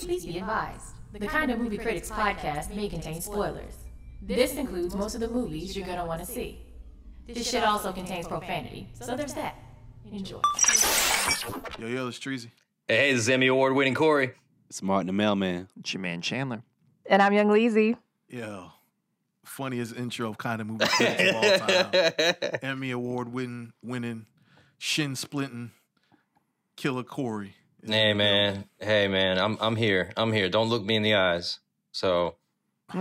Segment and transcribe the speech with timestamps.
[0.00, 0.94] Please be advised.
[1.12, 3.74] The Kind of Movie Critics podcast may contain spoilers.
[4.22, 6.60] This includes most of the movies you're gonna want to see.
[7.26, 9.56] This shit also contains profanity, so there's that.
[10.10, 10.40] Enjoy.
[11.78, 12.50] Yo, yo, it's Treasy.
[12.88, 14.32] Hey, hey, this is Emmy Award winning Corey.
[14.68, 15.68] It's Martin the Mailman.
[15.78, 16.62] It's your man Chandler.
[17.06, 17.96] And I'm Young Leezy.
[18.28, 18.70] Yo,
[19.44, 22.34] funniest intro of kind of movie critics of all time.
[22.62, 24.26] Emmy Award winning, winning,
[24.78, 25.72] shin splitting,
[26.76, 27.56] killer Corey.
[27.82, 30.12] Is hey in the man, hey man, I'm I'm here.
[30.16, 30.48] I'm here.
[30.48, 31.58] Don't look me in the eyes.
[31.92, 32.36] So,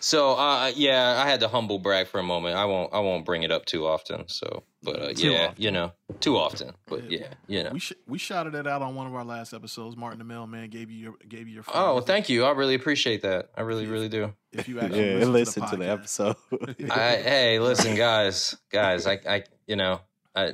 [0.00, 2.56] so uh, yeah, I had to humble brag for a moment.
[2.56, 4.28] I won't I won't bring it up too often.
[4.28, 5.62] So, but uh, yeah, often.
[5.62, 6.72] you know, too often.
[6.86, 7.70] But yeah, you know.
[7.72, 9.96] We sh- we shouted it out on one of our last episodes.
[9.96, 11.64] Martin the Mailman gave you your gave you your.
[11.68, 12.04] Oh, flowers.
[12.04, 12.44] thank you.
[12.44, 13.50] I really appreciate that.
[13.56, 14.32] I really, really do.
[14.52, 16.36] If you Yeah, actually listen listen to the episode.
[16.90, 20.00] I, hey, listen, guys, guys, I, I, you know,
[20.34, 20.52] I,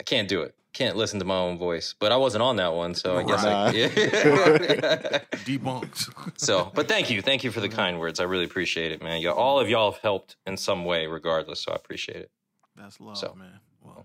[0.00, 0.54] I can't do it.
[0.76, 1.94] Can't listen to my own voice.
[1.98, 3.64] But I wasn't on that one, so I guess I.
[3.64, 3.74] Right.
[3.76, 3.88] Yeah.
[5.46, 6.38] debunked.
[6.38, 8.20] so, but thank you, thank you for the kind words.
[8.20, 9.22] I really appreciate it, man.
[9.22, 11.60] Y'all, all of y'all have helped in some way, regardless.
[11.62, 12.30] So I appreciate it.
[12.76, 13.34] That's love, So.
[13.38, 13.58] man.
[13.82, 14.04] Well,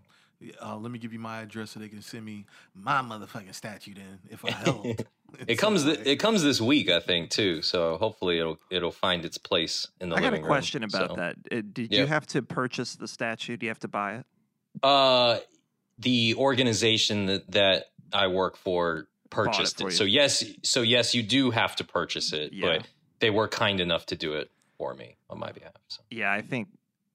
[0.61, 3.93] uh, let me give you my address so they can send me my motherfucking statue.
[3.93, 4.85] Then, if I help,
[5.47, 7.61] It comes, th- it comes this week, I think, too.
[7.61, 10.49] So hopefully it'll, it'll find its place in the I got a living room.
[10.49, 11.73] question about So, that.
[11.73, 11.99] Did Yeah.
[12.01, 13.57] you have to purchase the statue?
[13.57, 14.25] Do you have to buy it?
[14.81, 15.39] Uh,
[16.01, 19.93] the organization that, that I work for purchased for it.
[19.93, 22.77] So yes, so yes, you do have to purchase it, Yeah.
[22.79, 22.87] but
[23.19, 25.73] they were kind enough to do it for me on my behalf.
[25.87, 26.01] So.
[26.09, 26.67] Yeah, I think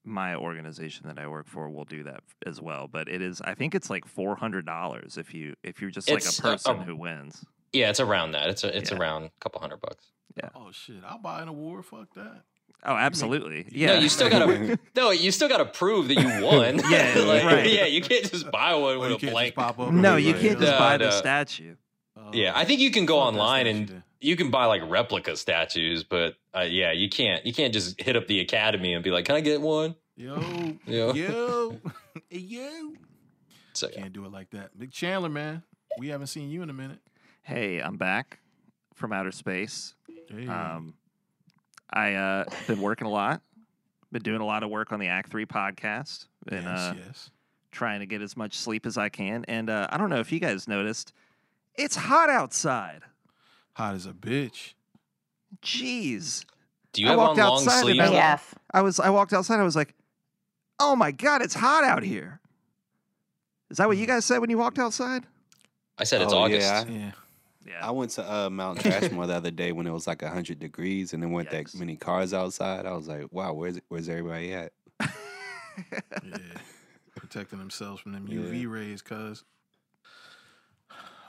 [0.03, 2.87] my organization that I work for will do that as well.
[2.87, 6.09] But it is, I think it's like four hundred dollars if you if you're just
[6.09, 7.45] It's, like a person a- who wins.
[7.73, 8.49] Yeah, it's around that.
[8.49, 8.97] It's a, it's Yeah.
[8.97, 10.05] around a couple hundred bucks.
[10.37, 10.49] Yeah.
[10.55, 11.03] Oh shit!
[11.05, 11.83] I'll buy an award.
[11.85, 12.43] Fuck that.
[12.83, 13.65] Oh, absolutely.
[13.71, 16.79] Yeah, No, you still gotta no, you still gotta prove that you won.
[16.89, 17.69] Yeah, like, right.
[17.69, 19.55] yeah, you can't just buy one Or with you a can't blank.
[19.55, 19.91] just pop up.
[19.93, 21.11] No, you be can't like, just No, buy the no.
[21.11, 21.75] statue.
[22.15, 24.03] uh, Yeah, I think you can go online and then.
[24.21, 28.15] you can buy like replica statues, but uh, yeah, you can't you can't just hit
[28.15, 30.39] up the academy and be like, "Can I get one?" Yo,
[30.85, 31.13] Yeah.
[31.13, 31.79] yo,
[32.31, 32.93] yo.
[33.73, 34.01] So yeah.
[34.01, 34.77] Can't do it like that.
[34.77, 35.61] Big Chandler, man.
[35.99, 36.99] We haven't seen you in a minute.
[37.43, 38.39] Hey, I'm back
[38.95, 39.93] from outer space.
[40.29, 40.47] Hey.
[40.47, 40.95] Um,
[41.91, 43.41] I uh been working a lot.
[44.11, 46.27] Been doing a lot of work on the Act Three podcast.
[46.45, 47.29] Been yes, uh, yes.
[47.71, 49.43] trying to get as much sleep as I can.
[49.47, 51.11] And uh, I don't know if you guys noticed,
[51.75, 53.01] it's hot outside.
[53.73, 54.73] Hot as a bitch.
[55.61, 56.45] Jeez.
[56.93, 58.01] Do you I have on walked long outside and?
[58.01, 58.11] I- though?
[58.13, 58.55] Yes.
[58.73, 59.93] I was I walked outside, I was like,
[60.79, 62.39] oh my god, it's hot out here.
[63.69, 65.25] Is that what you guys said when you walked outside?
[65.97, 66.61] I said it's Oh, August.
[66.61, 66.85] yeah.
[66.87, 67.11] Yeah.
[67.67, 67.85] Yeah.
[67.85, 71.13] I went to uh, Mount Trashmore the other day when it was like 100 degrees
[71.13, 71.73] and there weren't Yikes.
[71.73, 72.85] that many cars outside.
[72.85, 74.71] I was like, wow, where's where's everybody at?
[76.23, 76.37] Yeah.
[77.15, 78.39] Protecting themselves from them Yeah.
[78.39, 79.43] UV rays, cuz.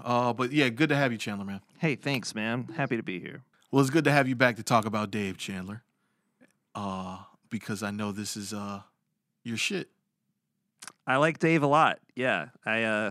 [0.03, 1.60] Uh, but yeah, good to have you, Chandler, man.
[1.78, 2.69] hey, thanks, man.
[2.76, 3.43] Happy to be here.
[3.70, 5.82] Well, it's good to have you back to talk about Dave Chandler.
[6.75, 7.19] Uh,
[7.50, 8.82] because I know this is uh
[9.43, 9.88] your shit.
[11.06, 11.99] I like Dave a lot.
[12.15, 12.47] Yeah.
[12.65, 13.10] I uh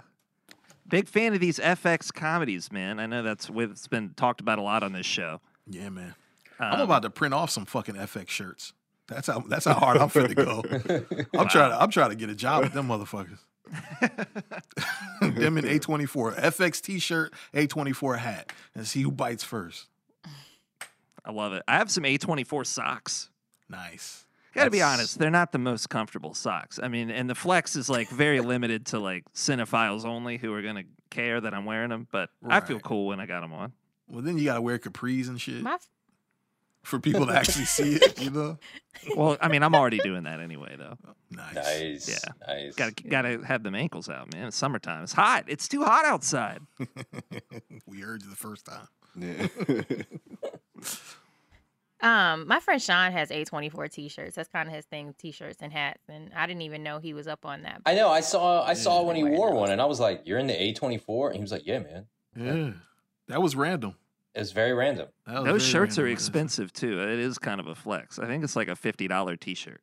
[0.88, 3.00] big fan of these FX comedies, man.
[3.00, 5.42] I know that's what's been talked about a lot on this show.
[5.70, 6.16] Yeah, man.
[6.59, 8.74] I'm Um, about to print off some fucking FX shirts.
[9.08, 10.64] That's how that's how hard I'm finna go.
[11.40, 13.40] I'm trying to I'm trying to get a job with them motherfuckers.
[15.22, 19.88] them in A24 FX t-shirt, A24 hat, and see who bites first.
[21.25, 21.64] I love it.
[21.68, 23.30] I have some A24 socks.
[23.69, 24.25] Nice.
[24.57, 26.79] Got to be honest, they're not the most comfortable socks.
[26.81, 30.62] I mean, and the flex is like very limited to like cinephiles only who are
[30.62, 32.07] gonna care that I'm wearing them.
[32.12, 33.73] But I feel cool when I got them on.
[34.09, 35.88] Well, then you gotta wear capris and shit My f-
[36.84, 38.22] for people to actually see it.
[38.22, 38.57] You know.
[39.16, 40.97] Well, I mean, I'm already doing that anyway, though.
[41.29, 41.56] Nice.
[41.56, 42.09] Nice.
[42.09, 42.31] Yeah.
[42.47, 42.75] Nice.
[42.75, 44.47] Got to got to have them ankles out, man.
[44.47, 45.03] It's summertime.
[45.03, 45.44] It's hot.
[45.47, 46.62] It's too hot outside.
[47.85, 48.88] we heard you the first time.
[49.16, 49.47] Yeah.
[52.02, 54.35] um, my friend Sean has A24 t-shirts.
[54.35, 56.03] That's kind of his thing, t-shirts and hats.
[56.09, 57.81] And I didn't even know he was up on that.
[57.85, 58.09] I know.
[58.09, 58.63] I saw.
[58.63, 59.08] I saw Yeah.
[59.08, 61.52] when he wore one, and I was like, "You're in the A24," and he was
[61.52, 62.06] like, "Yeah, man."
[62.36, 62.71] Yeah.
[63.30, 63.95] That was random.
[64.36, 65.07] It was very random.
[65.25, 67.01] Was Those very shirts are expensive too.
[67.01, 68.19] It is kind of a flex.
[68.19, 69.81] I think it's like a fifty dollar t-shirt.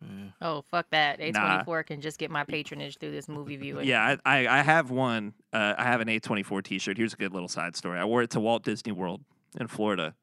[0.00, 0.28] Yeah.
[0.40, 1.18] Oh, fuck that.
[1.18, 3.84] A24 can just get my patronage through this movie viewing.
[3.86, 5.34] Yeah, I, I, I have one.
[5.52, 6.96] Uh, I have an A24 T-shirt.
[6.96, 7.98] Here's a good little side story.
[7.98, 9.22] I wore it to Walt Disney World
[9.58, 10.14] in Florida.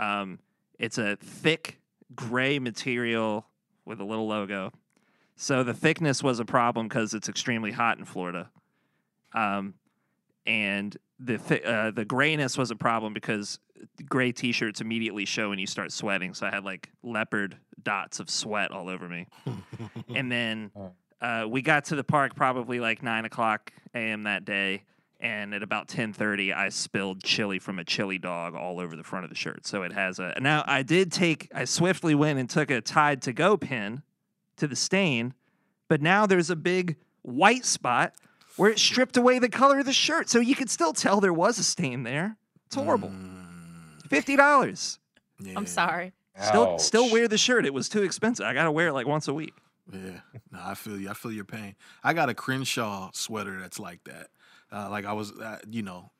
[0.00, 0.38] Um,
[0.78, 1.78] it's a thick
[2.14, 3.46] gray material
[3.84, 4.72] with a little logo.
[5.36, 8.50] So the thickness was a problem because it's extremely hot in Florida.
[9.34, 9.74] Um,
[10.46, 13.58] and the thi- uh, the grayness was a problem because
[14.08, 16.34] gray T-shirts immediately show when you start sweating.
[16.34, 19.26] So I had like leopard dots of sweat all over me.
[20.14, 20.70] and then
[21.20, 24.24] uh, we got to the park probably like nine o'clock a.m.
[24.24, 24.84] that day,
[25.20, 29.24] and at about 10:30 I spilled chili from a chili dog all over the front
[29.24, 29.66] of the shirt.
[29.66, 33.22] So it has a Now I did take I swiftly went and took a Tide
[33.22, 34.02] to go pin
[34.56, 35.34] to the stain,
[35.88, 38.14] but now there's a big white spot
[38.56, 40.28] where it stripped away the color of the shirt.
[40.28, 42.36] So you could still tell there was a stain there.
[42.66, 43.08] It's horrible.
[43.08, 44.98] Mm, $50.
[45.40, 46.12] yeah, I'm sorry.
[46.42, 47.66] Still still wear the shirt.
[47.66, 48.46] It was too expensive.
[48.46, 49.52] I got to wear it like once a week.
[49.92, 50.20] Yeah,
[50.52, 51.10] no, I feel you.
[51.10, 51.74] I feel your pain.
[52.04, 54.28] I got a Crenshaw sweater that's like that.
[54.72, 56.10] Uh, like I was, uh, you know,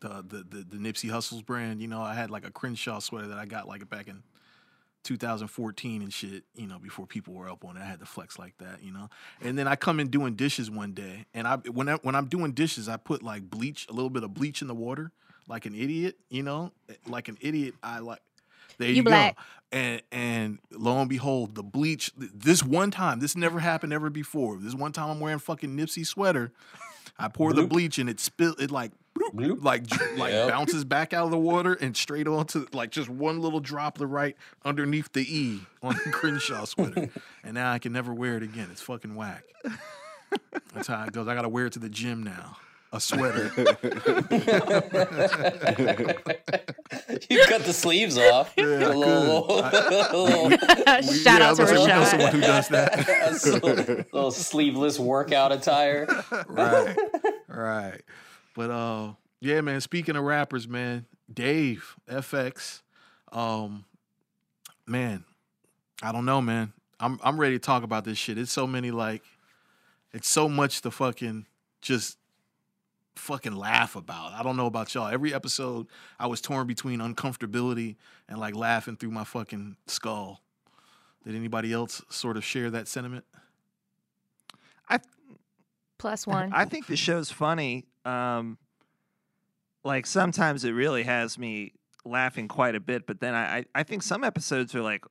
[0.00, 1.80] the, the the the Nipsey Hussle's brand.
[1.80, 4.22] You know, I had like a Crenshaw sweater that I got like back in
[5.04, 6.44] 2014 and shit.
[6.54, 8.82] You know, before people were up on it, I had to flex like that.
[8.82, 9.08] You know,
[9.40, 12.26] and then I come in doing dishes one day, and I when I, when I'm
[12.26, 15.12] doing dishes, I put like bleach, a little bit of bleach in the water,
[15.48, 16.16] like an idiot.
[16.28, 16.72] You know,
[17.06, 17.74] like an idiot.
[17.82, 18.20] I like.
[18.76, 19.30] There you, You go.
[19.70, 22.10] And and lo and behold, the bleach.
[22.16, 24.58] This one time, this never happened ever before.
[24.58, 26.52] This one time, I'm wearing fucking Nipsey sweater.
[27.18, 28.54] I pour the bleach and it spill.
[28.58, 29.62] It like bloop, Bloop.
[29.64, 29.84] like
[30.18, 30.48] like Yep.
[30.48, 34.36] bounces back out of the water and straight onto like just one little droplet right
[34.64, 37.08] underneath the E on the Crenshaw sweater.
[37.44, 38.68] and now I can never wear it again.
[38.72, 39.44] It's fucking whack.
[40.74, 41.28] That's how it goes.
[41.28, 42.56] I gotta wear it to the gym now.
[42.94, 43.50] A sweater.
[43.56, 43.64] you
[47.48, 48.52] cut the sleeves off.
[48.56, 49.72] Yeah, I a little, could.
[49.90, 52.10] little, We- Shout yeah, I out was to gonna know Rashad.
[52.10, 53.08] someone who does that.
[53.08, 53.32] a
[53.66, 56.06] little, little sleeveless workout attire.
[56.46, 56.96] right,
[57.48, 58.00] right.
[58.54, 59.80] But uh, yeah, man.
[59.80, 62.82] Speaking of rappers, man, Dave FX,
[63.32, 63.84] um,
[64.86, 65.24] man,
[66.02, 66.72] I don't know, man.
[67.00, 68.38] I'm I'm ready to talk about this shit.
[68.38, 69.22] It's so many like,
[70.12, 71.46] it's so much to fucking
[71.82, 72.18] just
[73.16, 74.32] fucking laugh about.
[74.32, 75.08] I don't know about y'all.
[75.08, 75.86] Every episode,
[76.18, 77.96] I was torn between uncomfortability
[78.28, 80.40] and like laughing through my fucking skull.
[81.24, 83.24] Did anybody else sort of share that sentiment?
[84.88, 84.98] I
[85.98, 86.52] Plus one.
[86.52, 87.86] I think the show's funny.
[88.04, 88.58] Um,
[89.84, 91.72] like sometimes it really has me
[92.04, 95.04] laughing quite a bit, but then I, I, I think some episodes are like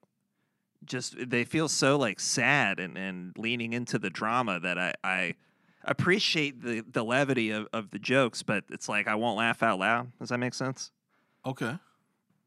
[0.85, 5.35] just they feel so like sad and, and leaning into the drama that I, I
[5.83, 9.79] appreciate the, the levity of, of the jokes, but it's like I won't laugh out
[9.79, 10.11] loud.
[10.19, 10.91] Does that make sense?
[11.45, 11.77] Okay,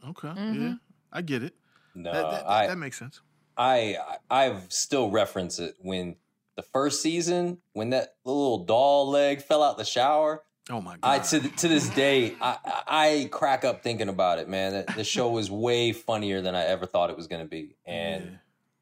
[0.09, 0.81] okay, yeah, Mhm.
[1.13, 1.55] I get it.
[1.95, 3.21] No, that, that, I, that makes sense.
[3.57, 3.97] I
[4.31, 6.17] I've still reference it when
[6.57, 10.43] the first season when that little doll leg fell out the shower.
[10.69, 11.01] Oh my god!
[11.03, 12.83] I to to this day I I
[13.23, 14.73] I crack up thinking about it, man.
[14.73, 17.77] That the show was way funnier than I ever thought it was going to be,
[17.87, 18.31] and Yeah.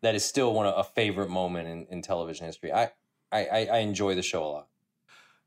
[0.00, 2.72] that is still one of a favorite moment in, in television history.
[2.72, 2.90] I,
[3.34, 4.68] I I I enjoy the show a lot.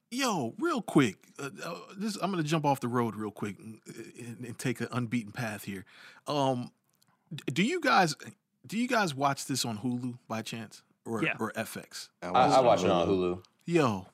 [0.10, 3.80] Yo, real quick, uh, uh, this I'm gonna jump off the road real quick and,
[4.20, 5.84] and, and take an unbeaten path here.
[6.28, 6.72] Um,
[7.52, 8.16] do you guys
[8.66, 11.34] do you guys watch this on Hulu by chance or Yeah.
[11.40, 12.10] or FX?
[12.22, 13.44] I, I watch it on Hulu.
[13.66, 14.06] Yo,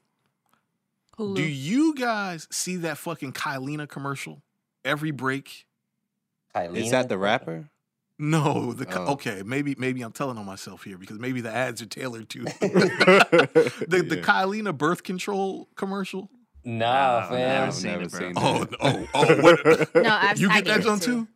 [1.20, 1.36] Hulu.
[1.36, 4.42] do you guys see that fucking Kyleena commercial
[4.84, 5.66] every break?
[6.56, 7.70] Is that the rapper?
[8.20, 9.14] No, the Ky- Oh.
[9.14, 12.40] okay, maybe maybe I'm telling on myself here because maybe the ads are tailored to
[12.62, 14.22] the the Yeah.
[14.24, 16.30] Kyleena birth control commercial.
[16.66, 17.38] Nah, oh, No, fam.
[17.40, 18.20] never I've seen never it, bro.
[18.20, 18.78] seen Oh, that.
[18.80, 19.42] oh, oh!
[19.42, 19.96] What?
[20.04, 21.06] No, I've- you get get that it John too.
[21.26, 21.28] too?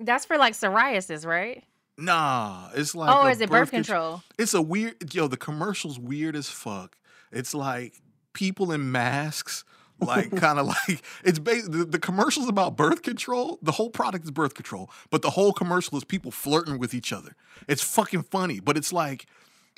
[0.00, 1.64] That's for like psoriasis, right?
[1.96, 4.22] Nah, it's like oh, is it birth contr- control?
[4.38, 5.26] It's a weird yo.
[5.26, 6.96] The commercial's weird as fuck.
[7.32, 7.94] It's like
[8.34, 9.64] people in masks,
[10.00, 11.72] like kind of like it's based.
[11.72, 13.58] The, the commercial's about birth control.
[13.62, 17.12] The whole product is birth control, but the whole commercial is people flirting with each
[17.12, 17.34] other.
[17.66, 19.26] It's fucking funny, but it's like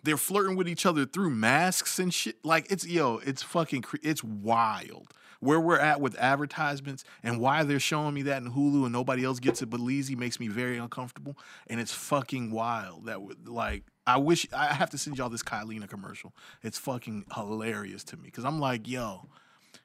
[0.02, 2.36] they're flirting with each other through masks and shit.
[2.44, 5.12] Like it's yo, it's fucking, cre- it's wild.
[5.40, 9.24] Where we're at with advertisements and why they're showing me that in Hulu and nobody
[9.24, 11.38] else gets it but Leezy makes me very uncomfortable.
[11.66, 13.06] And it's fucking wild.
[13.06, 16.34] That would like I wish I have to send y'all this Kyleena commercial.
[16.62, 19.28] It's fucking hilarious to me because I'm like, yo,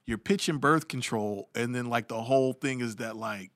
[0.06, 3.52] you're pitching birth control, and then like the whole thing is that like,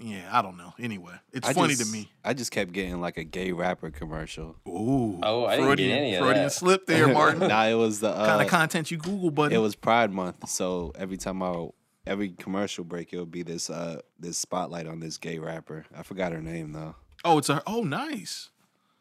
[0.00, 0.72] yeah, I don't know.
[0.78, 2.10] Anyway, it's I funny just- to me.
[2.24, 4.56] I just kept getting like a gay rapper commercial.
[4.68, 6.50] Ooh, Oh, I didn't get any of Freudian that.
[6.52, 7.48] slip there, Martin.
[7.48, 9.54] nah, it was the uh, kind of content you Google, buddy.
[9.54, 11.68] it was Pride Month, so every time I
[12.06, 15.84] every commercial break, it would be this uh this spotlight on this gay rapper.
[15.96, 16.96] I forgot her name though.
[17.24, 18.48] Oh, it's a oh nice.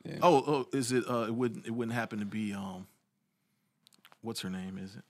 [0.04, 0.18] Yeah.
[0.22, 1.04] Oh, oh, is it?
[1.10, 1.66] Uh, it wouldn't.
[1.66, 2.54] It wouldn't happen to be.
[2.54, 2.88] Um,
[4.22, 4.78] what's her name?
[4.78, 5.04] Is it?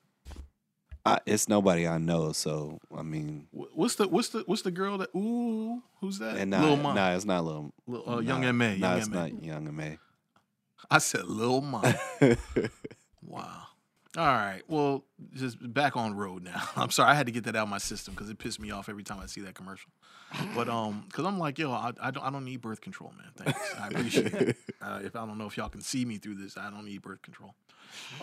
[1.09, 4.97] I, it's nobody I know, so I mean, What's the what's the what's the girl
[4.99, 5.09] that?
[5.15, 6.37] Ooh, who's that?
[6.37, 7.73] and nah, Lil nah, it's not Lil.
[7.87, 9.97] Lil- uh, Young nah, M.A., Nah, Young it's not Young M.A.
[10.89, 11.81] I said Lil Ma.
[13.21, 13.63] wow.
[14.17, 14.63] All right.
[14.67, 16.61] Well, just back on road now.
[16.75, 17.11] I'm sorry.
[17.11, 19.03] I had to get that out of my system because it pissed me off every
[19.03, 19.91] time I see that commercial.
[20.55, 23.31] But um, because I'm like, yo, I, I don't I don't need birth control, man.
[23.35, 23.75] Thanks.
[23.79, 24.57] I appreciate it.
[24.81, 27.01] Uh, if I don't know if y'all can see me through this, I don't need
[27.01, 27.53] birth control.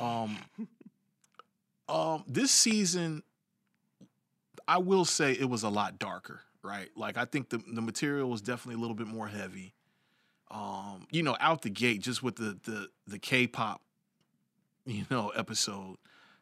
[0.00, 0.38] Um,
[1.88, 3.22] um, this season,
[4.66, 6.88] I will say it was a lot darker, right?
[6.96, 9.74] Like I think the the material was definitely a little bit more heavy.
[10.50, 13.80] Um, you know, out the gate, just with the the the K-pop,
[14.84, 15.96] you know, episode,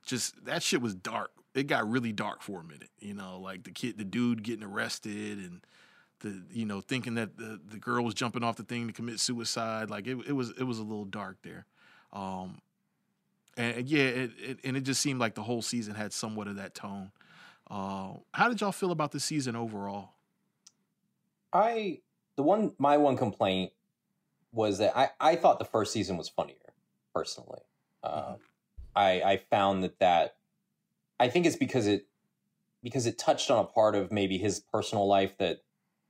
[0.05, 1.31] just that shit was dark.
[1.55, 4.65] It got really dark for a minute, you know, like the kid, the dude getting
[4.65, 5.61] arrested and
[6.21, 9.21] the you know thinking that the the girl was jumping off the thing to commit
[9.21, 9.91] suicide.
[9.91, 11.67] Like it, it was it was a little dark there.
[12.13, 12.61] Um,
[13.57, 16.57] and yeah, it, it, and it just seemed like the whole season had somewhat of
[16.57, 17.13] that tone.
[17.71, 20.11] Uh, how did y'all feel about the season overall?
[21.53, 22.01] I
[22.37, 23.73] the one my one complaint
[24.53, 26.57] was that I I thought the first season was funnier
[27.15, 27.61] personally.
[28.03, 28.37] Um,
[28.95, 30.37] I I found that that
[31.19, 32.07] I think it's because it
[32.83, 35.63] because it touched on a part of maybe his personal life that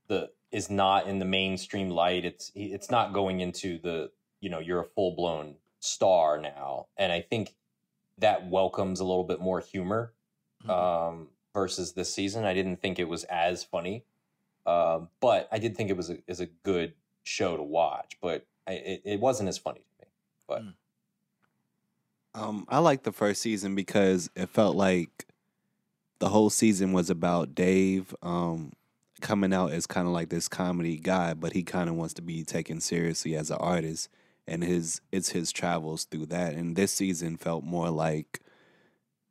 [0.07, 2.25] the is not in the mainstream light.
[2.25, 4.11] It's it's not going into the
[4.41, 7.55] you know you're a full blown star now, and I think
[8.17, 10.13] that welcomes a little bit more humor
[10.63, 10.69] Mhm.
[10.69, 12.45] um, versus this season.
[12.45, 14.05] I didn't think it was as funny,
[14.65, 18.17] um, but I did think it was a is a good show to watch.
[18.21, 20.11] But I, it, it wasn't as funny to me.
[20.47, 20.73] But Mm.
[22.33, 25.25] Um, I liked the first season because it felt like
[26.19, 28.73] the whole season was about Dave um,
[29.21, 32.21] coming out as kind of like this comedy guy, but he kind of wants to
[32.21, 34.09] be taken seriously as an artist,
[34.47, 36.53] and his it's his travels through that.
[36.53, 38.41] And this season felt more like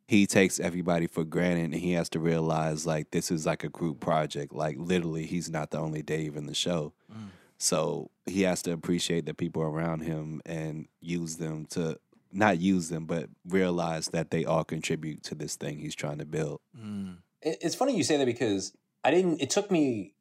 [0.07, 3.69] he takes everybody for granted, and he has to realize like this is like a
[3.69, 4.53] group project.
[4.53, 6.93] Like literally, he's not the only Dave in the show.
[7.11, 7.29] Mm.
[7.57, 11.99] So he has to appreciate the people around him and use them to
[12.31, 16.25] not use them, but realize that they all contribute to this thing he's trying to
[16.25, 16.59] build.
[16.77, 17.17] Mm.
[17.41, 19.41] it's funny you say that because I didn't.
[19.41, 20.13] It took me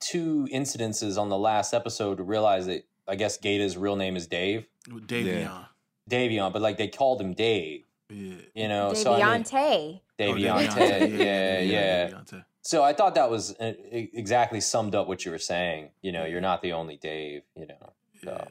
[0.00, 4.26] two incidences on the last episode to realize that I guess Gata's real name is
[4.26, 5.66] Dave Davion.
[6.10, 7.84] Davion, but like they called him Dave.
[8.10, 8.34] Yeah.
[8.54, 10.00] You know, so I mean, Deviante.
[10.20, 11.18] Oh, Davion.
[11.18, 12.08] yeah, yeah.
[12.08, 12.44] Davion.
[12.62, 15.90] So I thought that was uh, exactly summed up what you were saying.
[16.02, 17.42] You know, you're not the only Dave.
[17.56, 17.92] You know,
[18.22, 18.44] Yeah.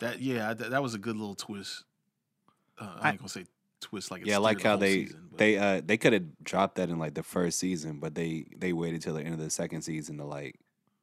[0.00, 1.84] That yeah, that, that was a good little twist.
[2.78, 3.46] Uh, I I- ain't gonna say
[3.80, 6.12] twist like it yeah, steered like the how whole they season, they uh they could
[6.12, 9.34] have dropped that in like the first season, but they they waited till the end
[9.34, 10.56] of the second season to like,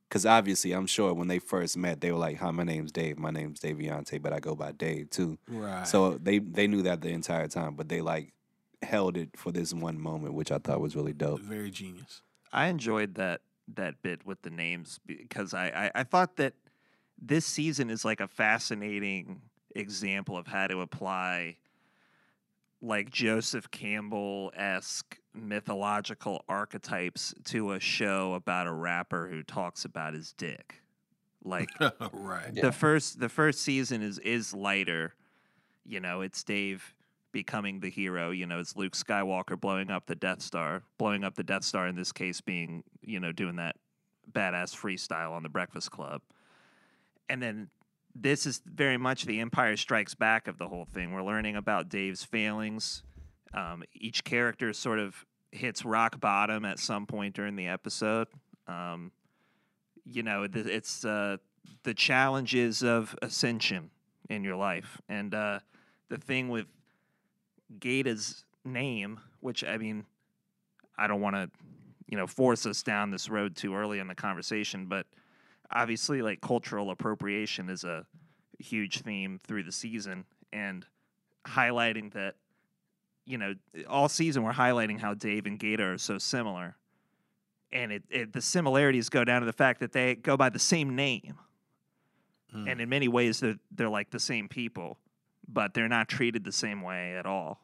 [0.09, 3.17] because obviously I'm sure when they first met they were like, "Hi, my name's Dave.
[3.17, 5.87] My name's Daviante, but I go by Dave too." right.
[5.87, 8.33] So they they knew that the entire time, but they like
[8.81, 11.41] held it for this one moment, which I thought was really dope.
[11.41, 12.21] very genius.
[12.51, 13.41] I enjoyed that
[13.75, 16.53] that bit with the names because I, I, I thought that
[17.19, 19.41] this season is like a fascinating
[19.75, 21.57] example of how to apply
[22.85, 30.13] like Joseph Campbell esque mythological archetypes to a show about a rapper who talks about
[30.13, 30.81] his dick.
[31.43, 31.69] Like
[32.13, 32.51] right.
[32.53, 32.61] Yeah.
[32.61, 35.13] the first the first season is is lighter.
[35.85, 36.95] You know, it's Dave
[37.31, 38.31] becoming the hero.
[38.31, 41.87] You know, it's Luke Skywalker blowing up the Death Star, blowing up the Death Star
[41.87, 43.75] in this case being, you know, doing that
[44.31, 46.21] badass freestyle on the Breakfast Club.
[47.29, 47.69] And then
[48.15, 51.11] this is very much the Empire Strikes Back of the whole thing.
[51.11, 53.03] We're learning about Dave's failings.
[53.53, 58.27] Um, each character sort of hits rock bottom at some point during the episode.
[58.67, 59.11] Um,
[60.05, 61.37] you know, it's uh,
[61.83, 63.91] the challenges of ascension
[64.29, 65.01] in your life.
[65.09, 65.59] And uh,
[66.09, 66.67] the thing with
[67.79, 70.05] Gata's name, which I mean,
[70.97, 71.49] I don't want to,
[72.07, 75.05] you know, force us down this road too early in the conversation, but
[75.71, 78.05] obviously, like cultural appropriation is a
[78.59, 80.85] huge theme through the season, and
[81.45, 82.35] highlighting that,
[83.25, 83.53] you know,
[83.87, 86.75] all season we're highlighting how Dave and Gata are so similar,
[87.71, 90.59] and it, it the similarities go down to the fact that they go by the
[90.59, 91.35] same name
[92.55, 92.71] Mm.
[92.71, 94.97] and in many ways they're they're like the same people,
[95.47, 97.59] but they're not treated the same way at all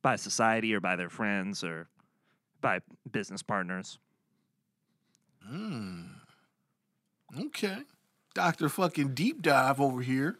[0.00, 1.88] by society or by their friends or
[2.60, 3.98] by business partners.
[5.50, 6.10] Mm.
[7.38, 7.78] Okay.
[8.34, 10.38] Doctor fucking deep dive over here.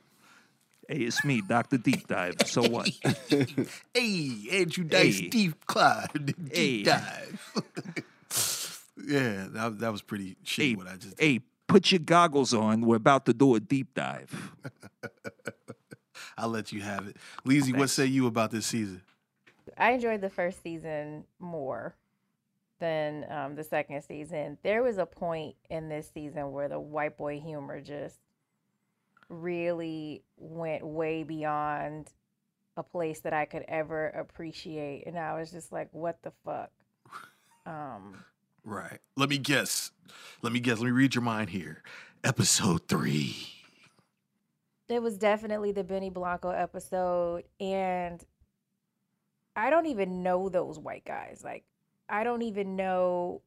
[0.88, 2.46] Hey, it's me, Doctor Deep Dive.
[2.46, 2.90] So what?
[3.94, 5.28] Hey, Andrew Dice Hey.
[5.28, 6.82] Deep Clyde deep Hey.
[6.82, 7.52] dive.
[9.06, 11.24] yeah, that, that was pretty shitty Hey, what I just did.
[11.24, 12.80] hey, put your goggles on.
[12.82, 14.52] We're about to do a deep dive.
[16.38, 17.16] I'll let you have it.
[17.46, 19.02] Leezy, what say you about this season?
[19.78, 21.94] I enjoyed the first season more
[22.82, 24.58] than um, the second season.
[24.62, 28.18] There was a point in this season where the white boy humor just
[29.28, 32.08] really went way beyond
[32.76, 36.70] a place that I could ever appreciate, and I was just like, "What the fuck?"
[37.64, 38.16] Um,
[38.64, 39.00] Right.
[39.16, 39.90] Let me guess.
[40.42, 40.78] Let me guess.
[40.78, 41.82] Let me read your mind here.
[42.24, 43.36] Episode three.
[44.88, 48.22] it was definitely the Benny Blanco episode, and
[49.56, 51.42] I don't even know those white guys.
[51.44, 51.64] Like,
[52.12, 53.40] I don't even know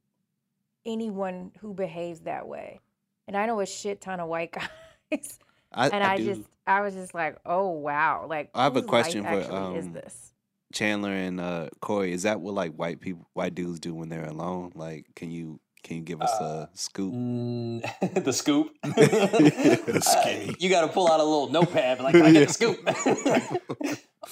[0.88, 2.80] anyone who behaves that way.
[3.28, 4.52] And I know a shit ton of white
[5.12, 5.40] guys.
[5.72, 8.26] I, and I I, just I was just like, oh wow.
[8.28, 10.34] Like I have a question for, actually is um, this?
[10.74, 14.26] Chandler and uh, Corey, is that what like white people, white dudes do when they're
[14.26, 14.72] alone?
[14.74, 17.14] Like, can you can you give us Uh, a scoop?
[17.14, 18.76] Mm, the scoop.
[18.84, 22.00] The Uh, you got to pull out a little notepad.
[22.02, 22.80] Like, I get a scoop?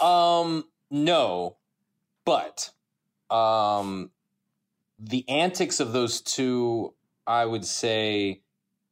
[0.02, 1.58] um, no,
[2.26, 2.72] but
[3.30, 4.10] um,
[5.04, 6.94] the antics of those two,
[7.28, 8.42] I would say,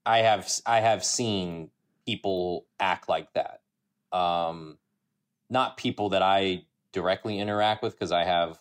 [0.05, 1.69] I have I have seen
[2.05, 3.61] people act like that.
[4.11, 4.77] Um,
[5.49, 8.59] not people that I directly interact with because I have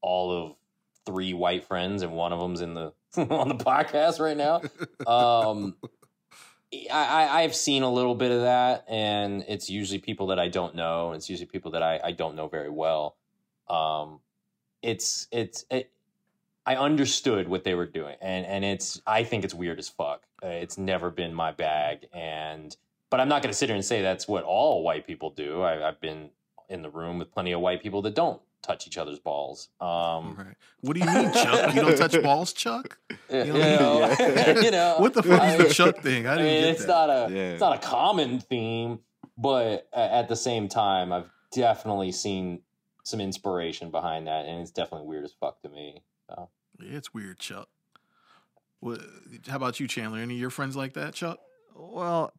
[0.00, 0.56] all of
[1.06, 4.62] three white friends and one of them's in the on the podcast right now.
[5.06, 5.76] Um,
[6.92, 10.74] I, I've seen a little bit of that, and it's usually people that I don't
[10.74, 11.12] know.
[11.12, 13.16] It's usually people that I, I don't know very well.
[13.68, 14.20] Um,
[14.82, 15.90] it's it's it,
[16.66, 20.22] I understood what they were doing, and and it's I think it's weird as fuck.
[20.42, 22.76] Uh, it's never been my bag, and
[23.10, 25.62] but I'm not going to sit here and say that's what all white people do.
[25.62, 26.30] I, I've been
[26.68, 29.68] in the room with plenty of white people that don't touch each other's balls.
[29.80, 30.54] Um, Right.
[30.82, 31.74] What do you mean, Chuck?
[31.74, 32.98] You don't touch balls, Chuck?
[33.30, 36.26] you You know, know, you know, What the fuck I is the Chuck thing?
[36.26, 36.88] I I didn't mean, get it's that.
[36.88, 37.50] not a Yeah.
[37.52, 39.00] it's not a common theme,
[39.36, 42.60] but uh, at the same time, I've definitely seen
[43.02, 46.02] some inspiration behind that, and it's definitely weird as fuck to me.
[46.30, 46.48] So.
[46.80, 47.68] Yeah, it's weird, Chuck.
[48.80, 49.00] What,
[49.48, 50.20] how about you, Chandler?
[50.20, 51.38] Any of your friends like that, Chuck?
[51.74, 52.32] Well,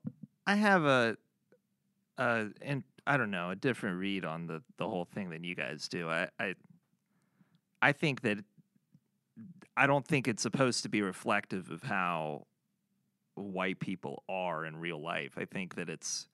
[0.47, 1.17] I have a,
[2.17, 5.55] a and I don't know a different read on the the whole thing than you
[5.55, 6.09] guys do.
[6.09, 6.55] I I,
[7.81, 8.39] I think that
[9.77, 12.47] I don't think it's supposed to be reflective of how
[13.35, 15.33] white people are in real life.
[15.37, 16.27] I think that it's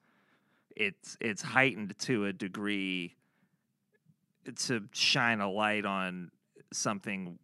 [0.76, 3.16] it's it's heightened to a degree
[4.68, 6.32] to shine a light on
[6.72, 7.40] something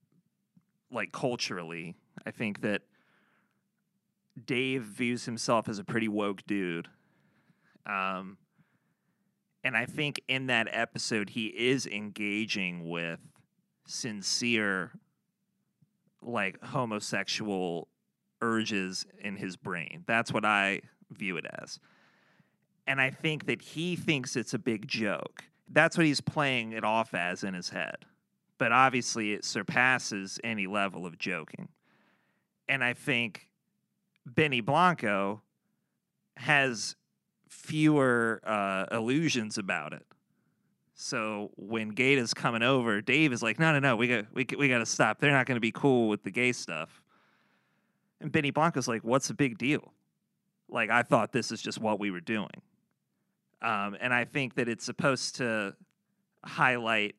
[0.94, 1.96] like culturally.
[2.26, 2.84] I think that
[4.46, 6.88] Dave views himself as a pretty woke dude.
[7.86, 8.38] Um,
[9.64, 13.20] and I think in that episode, he is engaging with
[13.88, 14.92] sincere,
[16.22, 17.88] like homosexual
[18.42, 20.04] urges in his brain.
[20.06, 21.80] That's what I view it as.
[22.86, 25.46] And I think that he thinks it's a big joke.
[25.70, 28.06] That's what he's playing it off as in his head.
[28.58, 31.70] But obviously, it surpasses any level of joking.
[32.70, 33.50] And I think
[34.26, 35.42] Benny Blanco
[36.38, 36.96] has
[37.48, 40.06] fewer uh, illusions about it.
[40.96, 44.70] So when Gata's coming over, Dave is like, "No, no, no, we got we we
[44.70, 45.20] got to stop.
[45.20, 47.02] They're not going to be cool with the gay stuff."
[48.22, 49.92] And Benny Blanco's like, "What's the big deal?
[50.70, 52.62] Like I thought this is just what we were doing."
[53.62, 55.76] Um, and I think that it's supposed to
[56.46, 57.16] highlight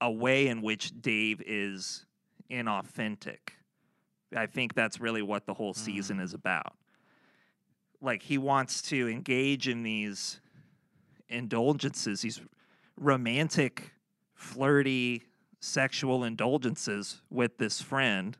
[0.00, 2.04] a way in which Dave is
[2.50, 3.50] inauthentic.
[4.34, 6.22] I think that's really what the whole season mm.
[6.22, 6.74] is about.
[8.00, 10.40] Like he wants to engage in these
[11.28, 12.40] indulgences, these
[12.98, 13.92] romantic,
[14.34, 15.22] flirty,
[15.60, 18.36] sexual indulgences with this friend.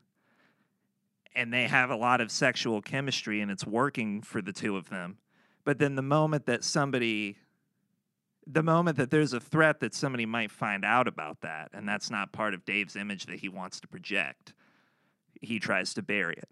[1.35, 4.89] And they have a lot of sexual chemistry and it's working for the two of
[4.89, 5.17] them.
[5.63, 7.37] But then the moment that somebody
[8.47, 12.11] the moment that there's a threat that somebody might find out about that, and that's
[12.11, 14.53] not part of Dave's image that he wants to project,
[15.41, 16.49] he tries to bury it.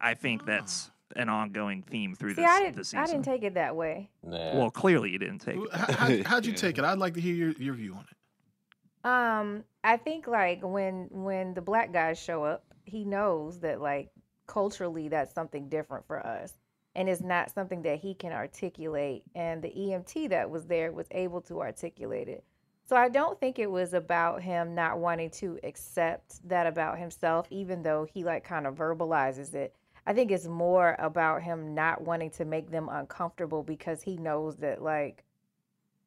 [0.00, 2.98] I think that's an ongoing theme through See, this, I the didn't, season.
[2.98, 4.10] I didn't take it that way.
[4.28, 4.56] Yeah.
[4.56, 5.72] well, clearly you didn't take it.
[5.72, 6.58] How, how, how'd you Yeah.
[6.58, 6.84] take it?
[6.84, 9.08] I'd like to hear your, your view on it.
[9.08, 14.10] Um, I think like when when the black guys show up, he knows that like
[14.46, 16.57] culturally that's something different for us.
[16.94, 19.22] And it's not something that he can articulate.
[19.34, 22.44] And the EMT that was there was able to articulate it.
[22.88, 27.46] So I don't think it was about him not wanting to accept that about himself,
[27.50, 29.74] even though he like kind of verbalizes it.
[30.06, 34.56] I think it's more about him not wanting to make them uncomfortable because he knows
[34.56, 35.22] that like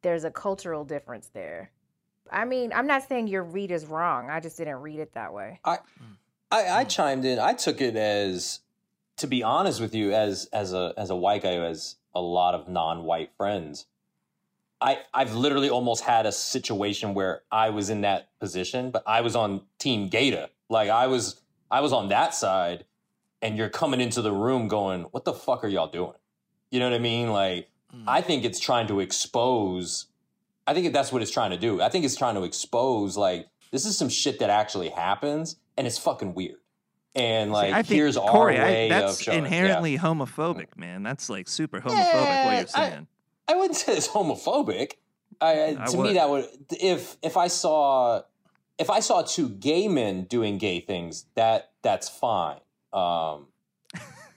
[0.02, 1.72] there's a cultural difference there.
[2.32, 4.32] I mean, I'm not saying your read is wrong.
[4.32, 5.60] I just didn't read it that way.
[5.64, 6.16] I, mm.
[6.52, 6.90] I mm.
[6.90, 7.38] chimed in.
[7.38, 8.62] I took it as,
[9.22, 12.22] to be honest with you, as as a as a white guy who has a
[12.22, 13.86] lot of non-white friends.
[14.82, 19.22] I I've literally almost had a situation where I was in that position, but I
[19.22, 20.50] was on Team Gata.
[20.70, 22.86] Like I was I was on that side,
[23.44, 26.18] and you're coming into the room going, "What the fuck are y'all doing?"
[26.72, 27.32] You know what I mean?
[27.32, 28.04] Like hmm.
[28.08, 30.08] I think it's trying to expose.
[30.66, 31.80] I think that's what it's trying to do.
[31.80, 35.86] I think it's trying to expose like this is some shit that actually happens, and
[35.86, 36.61] it's fucking weird.
[37.14, 39.40] And like, See, I think, here's our Corey, I- that's of showing.
[39.40, 39.46] Yeah.
[39.46, 41.04] inherently homophobic, man.
[41.04, 43.08] That's like super homophobic Yeah, what you're I- saying.
[43.48, 44.94] I wouldn't say it's homophobic.
[45.42, 46.08] I, I to would.
[46.08, 48.22] me, that would if if I saw
[48.78, 52.60] if I saw two gay men doing gay things, that that's fine.
[52.94, 53.48] Um,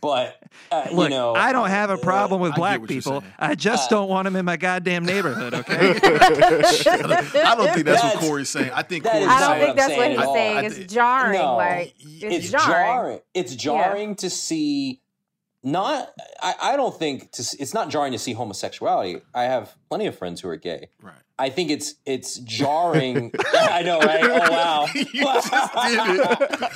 [0.05, 0.39] but
[0.71, 3.25] uh, Look, you know, I don't have a problem with I black people.
[3.39, 5.55] I just Uh, don't want them in my goddamn neighborhood.
[5.65, 5.99] Okay.
[5.99, 8.71] I don't think that's, what Corey's saying.
[8.75, 10.57] I think Corey's I don't saying, think that's what he's at saying.
[10.59, 11.39] I It's jarring.
[11.41, 11.57] No.
[11.57, 12.69] Like it's it's jarring.
[12.69, 13.21] jarring.
[13.35, 15.01] It's jarring to see.
[15.65, 19.23] Not, I, I don't think to, it's not jarring to see homosexuality.
[19.35, 20.91] I have plenty of friends who are gay.
[21.03, 21.15] right.
[21.39, 23.33] I think it's it's jarring.
[23.55, 24.23] I know, right?
[24.23, 24.87] Oh wow!
[24.95, 26.21] you just did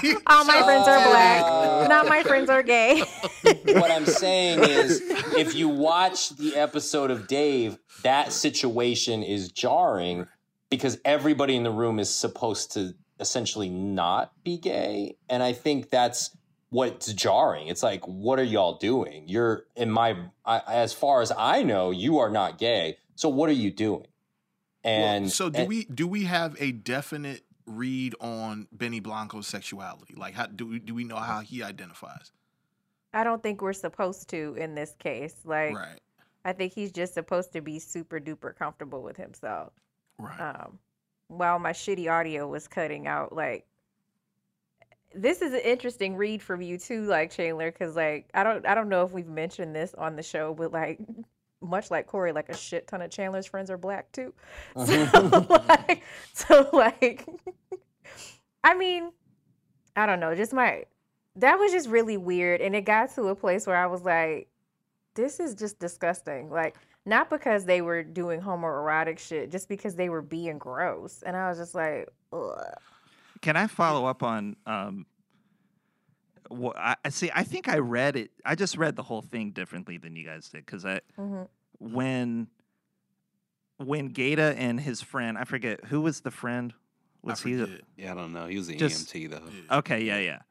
[0.05, 0.23] it.
[0.27, 1.45] All my friends are black.
[1.45, 3.01] Uh, Not my friends are gay.
[3.67, 5.01] what I'm saying is,
[5.37, 10.27] if you watch the episode of Dave, that situation is jarring
[10.71, 15.91] because everybody in the room is supposed to essentially not be gay, and I think
[15.91, 16.37] that's
[16.71, 17.69] what's jarring.
[17.69, 19.25] It's like, what are y'all doing?
[19.29, 22.99] You're in my, I, as far as I know, you are not gay.
[23.15, 24.07] So what are you doing?
[24.85, 29.47] And Well, so do and- we do we have a definite read on Benny Blanco's
[29.47, 30.15] sexuality?
[30.17, 32.33] Like, how do we do we know how he identifies?
[33.13, 35.35] I don't think we're supposed to in this case.
[35.45, 36.01] Like right,
[36.45, 39.73] I think he's just supposed to be super duper comfortable with himself.
[40.19, 40.39] right.
[40.41, 40.79] Um
[41.27, 43.67] while my shitty audio was cutting out, like
[45.15, 48.75] this is an interesting read from you too, like Chandler, because like I don't I
[48.75, 51.01] don't know if we've mentioned this on the show, but like
[51.61, 54.33] much like Corey, like a shit ton of Chandler's friends are black too.
[54.87, 57.27] So like, so like,
[58.63, 59.13] I mean,
[59.97, 60.35] I don't know.
[60.35, 60.85] Just my
[61.37, 64.49] that was just really weird, and it got to a place where I was like,
[65.15, 66.51] this is just disgusting.
[66.51, 71.37] Like, not because they were doing homoerotic shit, just because they were being gross, and
[71.37, 72.79] I was just like, Ugh.
[73.41, 74.57] Can I follow up on?
[74.67, 75.07] Um,
[76.49, 77.31] what I I see.
[77.35, 78.31] I think I read it.
[78.45, 81.49] I just read the whole thing differently than you guys did because I Mhm.
[81.79, 82.49] when
[83.79, 86.73] when Gata and his friend, I forget who was the friend.
[87.25, 87.55] I Was he?
[87.55, 88.47] the- Yeah, I don't know.
[88.47, 89.45] He was an Just- EMT though.
[89.49, 89.79] Yeah.
[89.79, 90.43] Okay, yeah, yeah.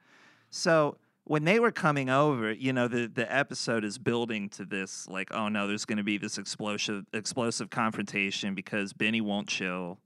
[0.49, 5.07] So when they were coming over, you know, the the episode is building to this
[5.09, 9.99] like, oh no, there's going to be this explosive explosive confrontation because Benny won't chill.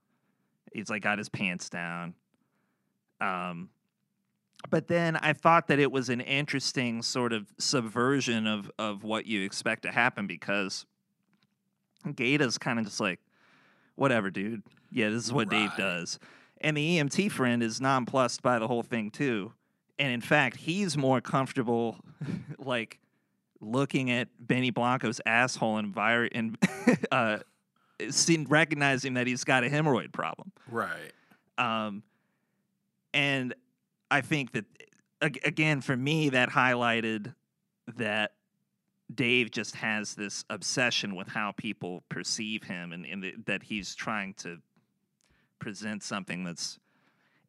[0.73, 2.15] He's like got his pants down.
[3.21, 3.69] Um
[4.69, 9.25] but then I thought that it was an interesting sort of subversion of of what
[9.25, 10.85] you expect to happen because
[12.15, 13.19] Gata's kind of just like,
[13.95, 14.63] whatever, dude.
[14.91, 16.19] Yeah, this is what Dave does.
[16.59, 19.53] And the EMT friend is nonplussed by the whole thing too.
[19.97, 21.97] And in fact, he's more comfortable
[22.57, 22.99] like
[23.59, 26.57] looking at Benny Blanco's asshole and vir- and
[27.11, 27.39] uh
[28.47, 30.51] recognizing that he's got a hemorrhoid problem.
[30.69, 31.11] Right.
[31.59, 32.01] Um,
[33.13, 33.53] and
[34.09, 34.65] I think that
[35.21, 37.33] again for me that highlighted
[37.97, 38.33] that
[39.13, 43.93] Dave just has this obsession with how people perceive him, and, and th- that he's
[43.95, 44.57] trying to
[45.59, 46.79] present something that's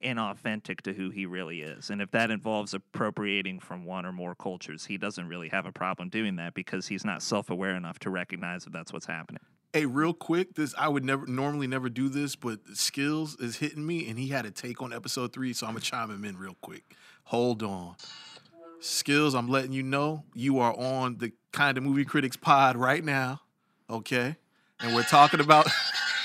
[0.03, 1.91] inauthentic to who he really is.
[1.91, 5.73] And if that involves appropriating from one or more cultures, he doesn't really have a
[5.73, 9.43] problem doing that because he's not self-aware enough to recognize that that's what's happening.
[9.75, 13.87] Hey, real quick, this I would never normally never do this, but skills is hitting
[13.87, 16.37] me, and he had a take on episode three, so I'm gonna chime him in
[16.37, 16.95] real quick.
[17.25, 17.97] Hold on,
[18.81, 19.35] skills.
[19.35, 23.41] I'm letting you know you are on the kind of movie critics pod right now,
[23.89, 24.37] okay?
[24.81, 25.67] And we're talking about.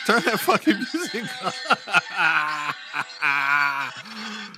[0.08, 1.52] Turn that fucking music on.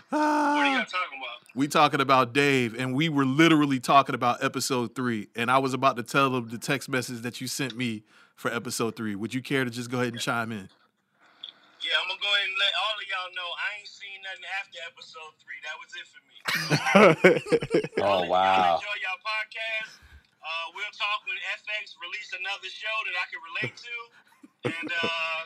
[0.09, 1.39] What are y'all talking about?
[1.55, 5.27] We talking about Dave, and we were literally talking about episode three.
[5.35, 8.03] And I was about to tell him the text message that you sent me
[8.39, 9.19] for episode three.
[9.19, 10.71] Would you care to just go ahead and chime in?
[11.83, 14.47] Yeah, I'm gonna go ahead and let all of y'all know I ain't seen nothing
[14.63, 15.59] after episode three.
[15.63, 16.37] That was it for me.
[17.99, 18.79] Oh Y'all wow!
[18.79, 19.99] enjoy y'all podcast.
[20.39, 23.95] Uh, we'll talk when FX release another show that I can relate to,
[24.71, 25.41] and uh,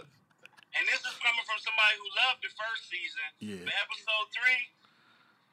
[0.77, 3.27] and this is coming from somebody who loved the first season.
[3.41, 3.65] Yeah.
[3.65, 4.61] But episode three,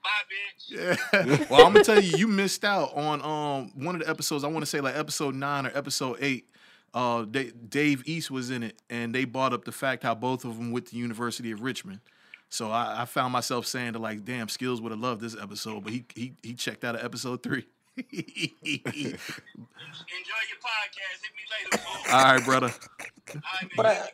[0.04, 0.62] bye, bitch.
[0.76, 1.44] Yeah.
[1.50, 4.44] well, I'm gonna tell you, you missed out on um one of the episodes.
[4.44, 6.44] I want to say like episode nine or episode eight.
[6.92, 10.44] Uh, Da- Dave East was in it, and they brought up the fact how both
[10.44, 12.00] of them went to University of Richmond.
[12.48, 15.84] So I, I found myself saying to like, damn, Skills would have loved this episode,
[15.84, 17.66] but he he he checked out of episode three.
[17.96, 18.12] Enjoy
[19.04, 21.20] your podcast.
[21.22, 22.12] Hit me later, fool.
[22.12, 22.66] All right, brother.
[22.66, 23.70] All right, man.
[23.76, 24.10] But I-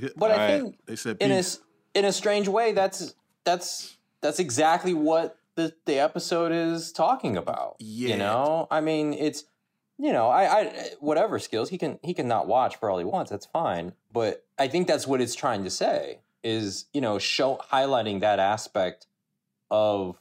[0.00, 0.12] good.
[0.16, 0.60] But All I right.
[0.62, 1.42] think They said in a
[1.94, 7.76] in a strange way, that's that's that's exactly what the the episode is talking about.
[7.78, 8.10] Yeah.
[8.10, 9.44] You know, I mean, it's
[9.98, 13.04] you know, I, I whatever skills he can he can not watch for all he
[13.04, 13.30] wants.
[13.30, 13.92] That's fine.
[14.12, 18.38] But I think that's what it's trying to say is you know show highlighting that
[18.38, 19.06] aspect
[19.70, 20.20] of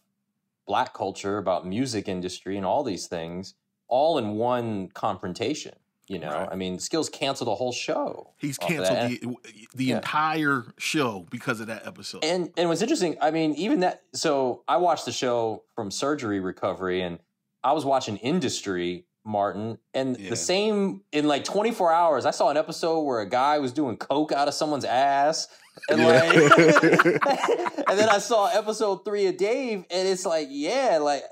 [0.65, 3.53] black culture about music industry and all these things
[3.87, 5.73] all in one confrontation
[6.09, 6.49] You know, Right.
[6.51, 8.31] I mean, Skills canceled the whole show.
[8.37, 9.35] He's canceled the
[9.75, 9.95] the Yeah.
[9.97, 12.23] entire show because of that episode.
[12.23, 14.03] And and what's interesting, I mean, even that.
[14.13, 17.19] So I watched the show from surgery recovery, and
[17.63, 20.29] I was watching Industry, Martin, and Yeah.
[20.31, 22.25] the same in like 24 hours.
[22.25, 25.47] I saw an episode where a guy was doing coke out of someone's ass,
[25.89, 26.33] and like,
[27.87, 31.23] and then I saw episode three of Dave, and it's like, yeah, like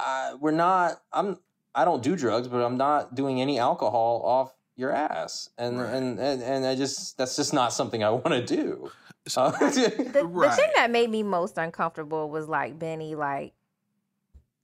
[0.00, 1.00] I, we're not.
[1.12, 1.38] I'm.
[1.74, 5.94] I don't do drugs, but I'm not doing any alcohol off your ass, and Right.
[5.94, 8.90] and, and and I just that's just not something I want to do.
[9.28, 13.52] So- Uh, The, the thing that made me most uncomfortable was like Benny like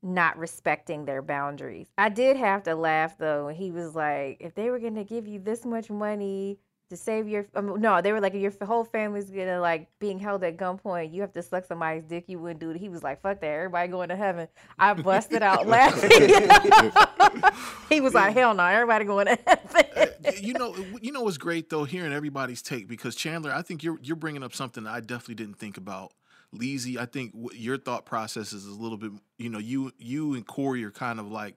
[0.02, 1.88] not respecting their boundaries.
[1.98, 5.38] I did have to laugh though he was like, if they were gonna give you
[5.38, 6.58] this much money
[6.90, 10.18] to save your um, no, they were like, if your whole family's gonna like being
[10.18, 12.24] held at gunpoint, you have to suck somebody's dick.
[12.28, 12.76] You wouldn't do it.
[12.78, 14.48] He was like, fuck that, everybody going to heaven.
[14.78, 16.10] I busted out laughing.
[17.90, 19.84] he was like, hell no, everybody going to heaven.
[20.24, 23.82] Uh, you know, you know what's great though, hearing everybody's take because Chandler, I think
[23.82, 26.12] you're you're bringing up something I definitely didn't think about.
[26.54, 30.46] Leezy, I think your thought process is a little bit, you know, you you and
[30.46, 31.56] Corey are kind of like,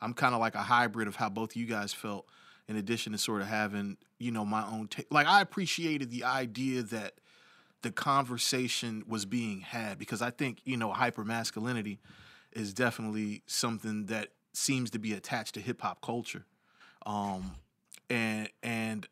[0.00, 2.26] I'm kind of like a hybrid of how both you guys felt.
[2.68, 5.08] In addition to sort of having, you know, my own take.
[5.10, 7.14] Like I appreciated the idea that
[7.82, 11.98] the conversation was being had because I think you know hyper masculinity
[12.52, 16.44] is definitely something that seems to be attached to hip hop culture,
[17.06, 17.52] um,
[18.08, 19.06] and and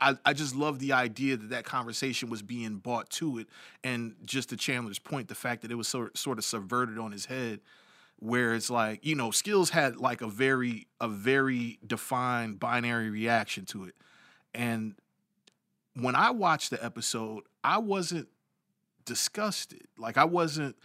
[0.00, 3.48] I, I just love the idea that that conversation was being brought to it,
[3.82, 7.12] and just to Chandler's point, the fact that it was sort sort of subverted on
[7.12, 7.60] his head,
[8.18, 13.64] where it's like you know skills had like a very a very defined binary reaction
[13.66, 13.94] to it,
[14.54, 14.94] and
[15.94, 18.28] when I watched the episode, I wasn't
[19.04, 19.86] disgusted.
[19.98, 20.76] Like I wasn't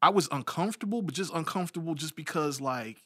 [0.00, 3.02] I was uncomfortable, but just uncomfortable just because like,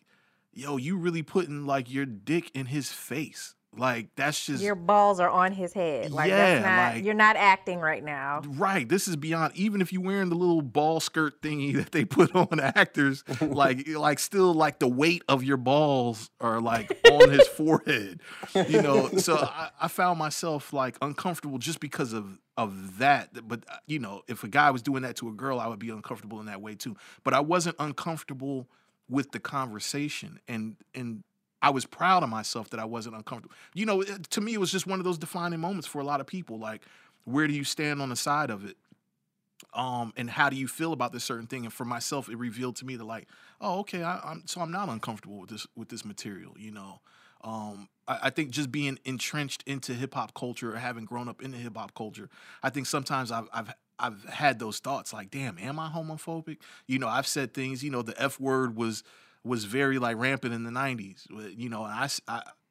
[0.53, 3.55] yo, you really putting like your dick in his face.
[3.75, 6.11] Like that's just Your balls are on his head.
[6.11, 8.43] Like Yeah, that's not like- you're not acting right now.
[8.47, 8.87] right.
[8.87, 12.35] This is beyond even if you're wearing the little ball skirt thingy that they put
[12.37, 17.49] on actors, like like still like the weight of your balls are like on his
[17.57, 18.21] forehead.
[18.55, 23.31] You know, so I, I found myself like uncomfortable just because of of that.
[23.49, 25.79] But uh, you know, if a guy was doing that to a girl, I would
[25.79, 26.95] be uncomfortable in that way too.
[27.25, 28.69] But I wasn't uncomfortable
[29.09, 31.25] with the conversation and and
[31.63, 33.55] I was proud of myself that I wasn't uncomfortable.
[33.73, 36.21] You know, to me, it was just one of those defining moments for a lot
[36.21, 36.59] of people.
[36.59, 36.83] Like,
[37.25, 38.77] where do you stand on the side of it?
[39.73, 41.65] Um, and how do you feel about this certain thing?
[41.65, 43.29] And for myself, it revealed to me that like,
[43.61, 46.55] oh, okay, I, I'm so I'm not uncomfortable with this with this material.
[46.59, 47.01] You know,
[47.45, 51.41] um, I, I think just being entrenched into hip hop culture or having grown up
[51.41, 52.29] in the hip hop culture,
[52.63, 56.59] I think sometimes I've I've I've had those thoughts like, damn, am I homophobic?
[56.89, 57.85] You know, I've said things.
[57.85, 59.05] You know, the F word was
[59.45, 61.27] was very like rampant in the '90s.
[61.57, 62.11] You know, and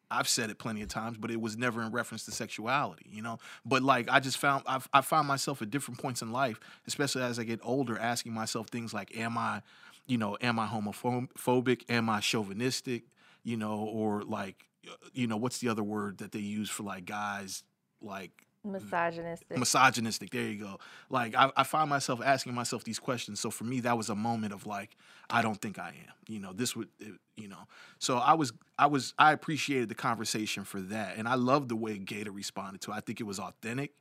[0.09, 3.05] I've said it plenty of times, but it was never in reference to sexuality.
[3.09, 6.31] You know, but like I just found I've, I found myself at different points in
[6.31, 9.61] life, especially as I get older, asking myself things like, am I,
[10.07, 11.83] you know, am I homophobic?
[11.89, 13.03] Am I chauvinistic?
[13.43, 14.65] You know, or like,
[15.13, 17.63] you know, what's the other word that they use for like guys
[18.01, 19.57] like Misogynistic.
[19.57, 20.29] misogynistic.
[20.29, 20.79] There you go.
[21.09, 23.39] Like I, I find myself asking myself these questions.
[23.39, 24.95] So for me, that was a moment of like,
[25.31, 26.13] I don't think I am.
[26.27, 27.65] You know, this would, it- you know.
[27.97, 31.75] So I was, I was, I appreciated the conversation for that, and I loved the
[31.75, 32.91] way Gata responded to.
[32.91, 32.95] it.
[32.95, 33.93] I think it was authentic.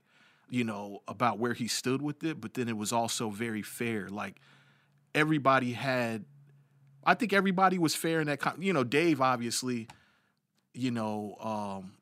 [0.50, 4.08] You know about where he stood with it, but then it was also very fair.
[4.10, 4.40] Like
[5.14, 6.24] everybody had,
[7.04, 8.40] I think everybody was fair in that.
[8.40, 9.88] Con- you know, Dave obviously,
[10.74, 11.36] you know.
[11.40, 11.92] um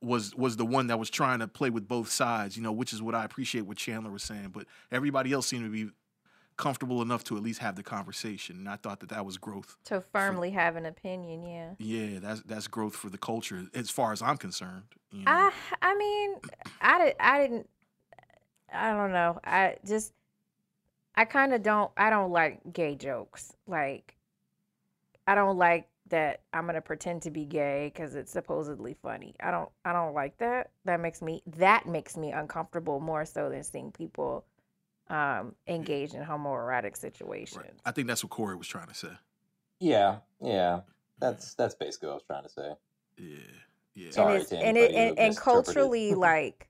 [0.00, 2.92] was was the one that was trying to play with both sides, you know, which
[2.92, 4.50] is what I appreciate what Chandler was saying.
[4.52, 5.90] But everybody else seemed to be
[6.56, 9.76] comfortable enough to at least have the conversation, and I thought that that was growth.
[9.84, 11.70] to firmly have an opinion, yeah.
[11.78, 14.84] Yeah, that's that's growth for the culture as far as I'm concerned.
[15.10, 15.32] You know?
[15.32, 16.36] I I mean,
[16.80, 17.68] I did I didn't
[18.72, 19.40] I don't know.
[19.44, 20.12] I just
[21.14, 23.52] I kind of don't I don't like gay jokes.
[23.66, 24.14] Like
[25.26, 29.34] I don't like that I'm going to pretend to be gay cuz it's supposedly funny.
[29.40, 30.70] I don't I don't like that.
[30.84, 34.44] That makes me that makes me uncomfortable more so than seeing people
[35.08, 37.64] um engage in homoerotic situations.
[37.64, 37.74] Right.
[37.84, 39.12] I think that's what Corey was trying to say.
[39.80, 40.80] Yeah, yeah.
[41.18, 42.72] That's that's basically what I was trying to say.
[43.16, 43.36] Yeah,
[43.94, 44.10] yeah.
[44.10, 46.68] Sorry and to and it and, and culturally like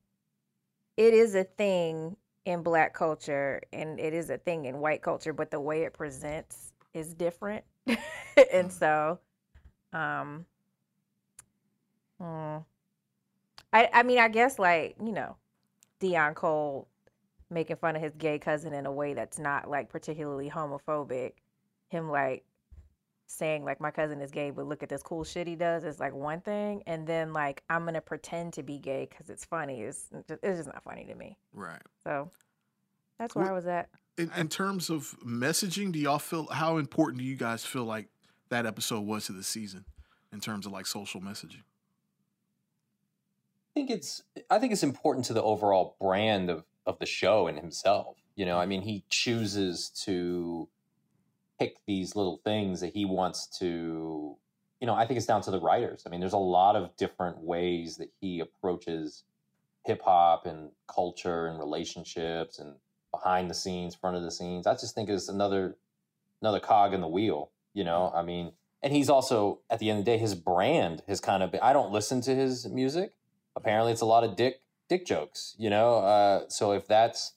[0.97, 5.35] it is a thing in black culture and it is a thing in white culture
[5.35, 7.63] but the way it presents is different
[8.53, 9.19] and so
[9.93, 10.45] um
[12.21, 12.59] hmm.
[13.73, 15.37] I I mean I guess like you know
[16.01, 16.89] Deon Cole
[17.51, 21.33] making fun of his gay cousin in a way that's not like particularly homophobic
[21.89, 22.45] him like
[23.27, 26.01] saying like my cousin is gay, but look at this cool shit he does is
[26.01, 29.83] like one thing, and then like I'm gonna pretend to be gay because it's funny
[29.83, 31.39] is it's just not funny to me.
[31.53, 31.83] Right.
[32.03, 32.31] So
[33.19, 33.89] that's where What- I was at.
[34.17, 38.09] In, in terms of messaging, do y'all feel how important do you guys feel like
[38.51, 39.85] that episode was to the season
[40.33, 41.63] in terms of like social messaging?
[43.71, 47.47] I think it's I think it's important to the overall brand of of the show
[47.47, 48.17] and himself.
[48.35, 50.69] You know, I mean, he chooses to
[51.59, 54.37] pick these little things that he wants to.
[54.81, 56.05] You know, I think it's down to the writers.
[56.07, 59.25] I mean, there's a lot of different ways that he approaches
[59.85, 62.75] hip hop and culture and relationships and
[63.11, 64.67] behind the scenes, front of the scenes.
[64.67, 65.77] I just think it's another
[66.41, 67.51] another cog in the wheel.
[67.79, 71.03] You know, I mean, and he's also at the end of the day, his brand
[71.07, 71.53] has kind of.
[71.53, 73.13] Been, I don't listen to his music
[73.57, 77.33] apparently it's a lot of dick dick jokes you know uh, so if that's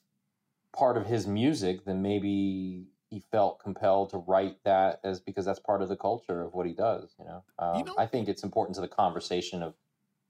[0.71, 5.60] part of his music then maybe he felt compelled to write that as because that's
[5.60, 8.30] part of the culture of what he does you know, um, You know- i think
[8.30, 9.73] it's important to the conversation of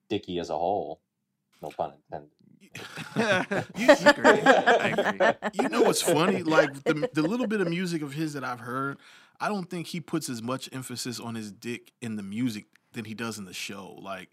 [0.09, 1.01] dicky as a whole
[1.61, 2.31] no pun intended
[3.75, 4.41] You- agree.
[4.41, 5.51] I agree.
[5.61, 6.41] you know what's funny?
[6.43, 8.97] Like the the little bit of music of his that I've heard,
[9.41, 13.05] I don't think he puts as much emphasis on his dick in the music than
[13.05, 13.97] he does in the show.
[13.99, 14.29] Like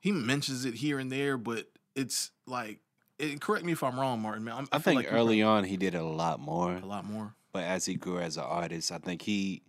[0.00, 2.80] he mentions it here and there, but it's like,
[3.20, 4.44] and correct me if I'm wrong, Martin.
[4.44, 6.84] Man, I, I, feel think like early on he did it a lot more, a
[6.84, 7.34] lot more.
[7.52, 9.62] but as he grew as an artist, I think he,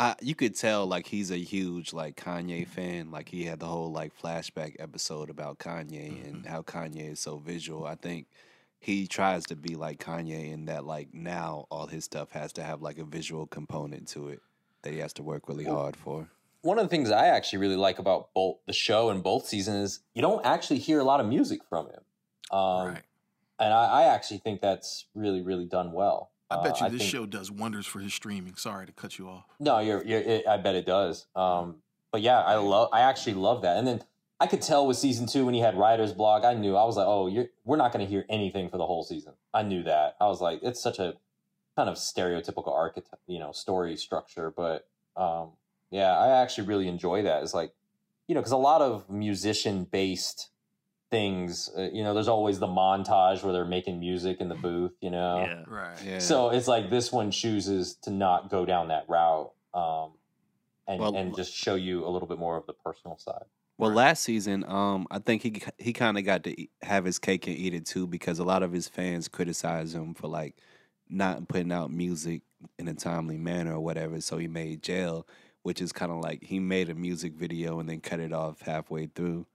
[0.00, 3.12] I you could tell like he's a huge like Kanye fan.
[3.12, 6.48] Like he had the whole like flashback episode about Kanye and mm-hmm.
[6.48, 7.86] how Kanye is so visual.
[7.86, 8.26] I think
[8.80, 12.62] he tries to be like Kanye in that like now all his stuff has to
[12.62, 14.40] have like a visual component to it
[14.82, 16.26] that he has to work really hard for.
[16.62, 19.90] one of the things i actually really like about both the show and both seasons
[19.92, 22.00] is you don't actually hear a lot of music from him
[22.50, 23.02] um, right.
[23.58, 27.00] and I, I actually think that's really really done well I bet Uh, you this
[27.02, 28.56] think- show does wonders for his streaming.
[28.56, 29.44] Sorry to cut you off.
[29.60, 31.26] No, you're, you're it, I bet it does.
[31.36, 31.76] Um,
[32.10, 33.76] but yeah, I love, I actually love that.
[33.76, 34.02] And then
[34.40, 36.96] I could tell with season two when he had writer's block, I knew I was
[36.96, 39.34] like, oh, you're, we're not going to hear anything for the whole season.
[39.52, 40.16] I knew that.
[40.20, 41.14] I was like, it's such a
[41.76, 44.50] kind of stereotypical archetype, you know, story structure.
[44.50, 45.50] But um,
[45.90, 47.42] yeah, I actually really enjoy that.
[47.42, 47.72] It's like,
[48.28, 50.48] you know, because a lot of musician based
[51.10, 54.92] things, uh, you know, there's always the montage where they're making music in the booth,
[55.02, 55.40] you know.
[55.40, 55.64] Yeah.
[55.66, 55.98] Right.
[56.04, 56.18] Yeah.
[56.18, 60.12] So it's like this one chooses to not go down that route, um,
[60.86, 63.44] and Well- and just show you a little bit more of the personal side.
[63.80, 67.18] Well, last season, um, I think he he kind of got to eat, have his
[67.18, 70.56] cake and eat it too because a lot of his fans criticized him for like
[71.08, 72.42] not putting out music
[72.78, 74.20] in a timely manner or whatever.
[74.20, 75.26] So he made Jail,
[75.62, 78.60] which is kind of like he made a music video and then cut it off
[78.60, 79.46] halfway through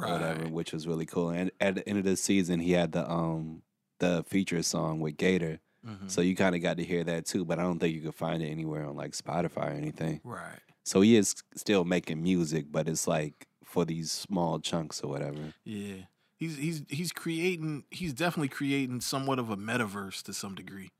[0.00, 1.30] or whatever, which was really cool.
[1.30, 3.62] And at the end of the season, he had the um
[3.98, 6.10] the feature song with Gata, Mhm.
[6.10, 7.44] so you kind of got to hear that too.
[7.44, 10.20] But I don't think you could find it anywhere on like Spotify or anything.
[10.22, 10.60] Right.
[10.84, 15.52] So he is still making music, but it's like for these small chunks or whatever.
[15.62, 16.06] Yeah.
[16.36, 20.90] He's he's he's creating he's definitely creating somewhat of a metaverse to some degree.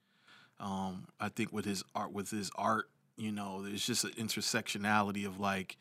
[0.60, 5.26] Um, I think with his art with his art, you know, there's just an intersectionality
[5.26, 5.78] of like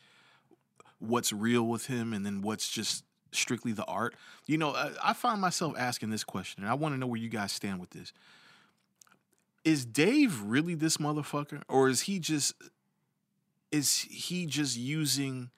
[1.00, 4.15] what's real with him and then what's just strictly the art.
[4.45, 7.19] You know, I, I find myself asking this question, and I want to know where
[7.19, 8.13] you guys stand with this.
[9.65, 12.54] Is Dave really this motherfucker, or is he just
[13.71, 15.50] is he just using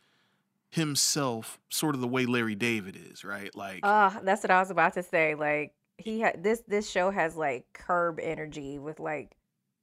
[0.70, 3.54] himself sort of the way Larry David is, right?
[3.56, 5.36] Like, Uh, that's what I was about to say.
[5.36, 9.36] Like he had this this show has like curb energy with like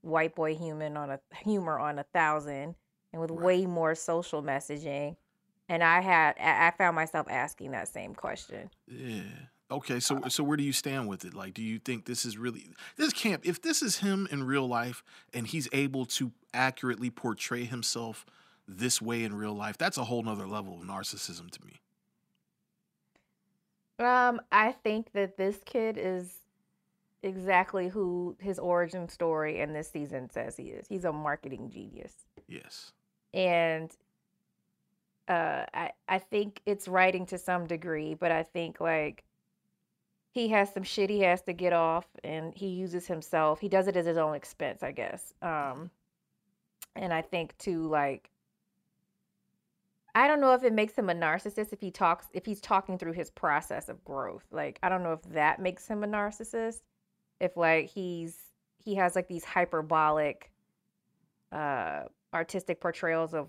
[0.02, 2.74] white boy human on a humor on a thousand
[3.12, 3.40] and with Right.
[3.40, 5.16] way more social messaging.
[5.68, 8.70] And I had I found myself asking that same question.
[8.86, 9.22] yeah.
[9.68, 11.34] Okay, so so where do you stand with it?
[11.34, 13.44] Like, do you think this is really this can't?
[13.44, 15.02] If this is him in real life
[15.34, 18.24] and he's able to accurately portray himself
[18.68, 21.80] this way in real life, that's a whole nother level of narcissism to me.
[23.98, 26.40] Um, I think that this kid is
[27.22, 30.86] exactly who his origin story in this season says he is.
[30.86, 32.12] He's a marketing genius.
[32.46, 32.92] Yes.
[33.34, 33.90] and
[35.28, 39.24] uh I I think it's writing to some degree, but I think like
[40.30, 43.58] he has some shit he has to get off and he uses himself.
[43.58, 45.34] He does it at his own expense, I guess.
[45.42, 45.90] Um
[46.94, 48.30] and I think too like
[50.16, 52.96] I don't know if it makes him a narcissist if he talks if he's talking
[52.96, 54.44] through his process of growth.
[54.50, 56.80] Like I don't know if that makes him a narcissist.
[57.38, 58.34] If like he's
[58.82, 60.50] he has like these hyperbolic
[61.52, 63.48] uh artistic portrayals of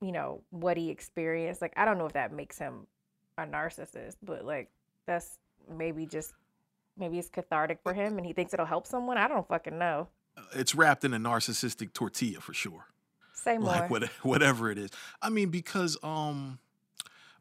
[0.00, 2.86] you know what he experienced like i don't know if that makes him
[3.38, 4.70] a narcissist but like
[5.06, 5.38] that's
[5.76, 6.32] maybe just
[6.96, 10.08] maybe it's cathartic for him and he thinks it'll help someone i don't fucking know
[10.54, 12.86] It's wrapped in a narcissistic tortilla for sure.
[13.34, 13.68] Say more.
[13.68, 14.90] like what, whatever it is.
[15.20, 16.58] I mean, because um,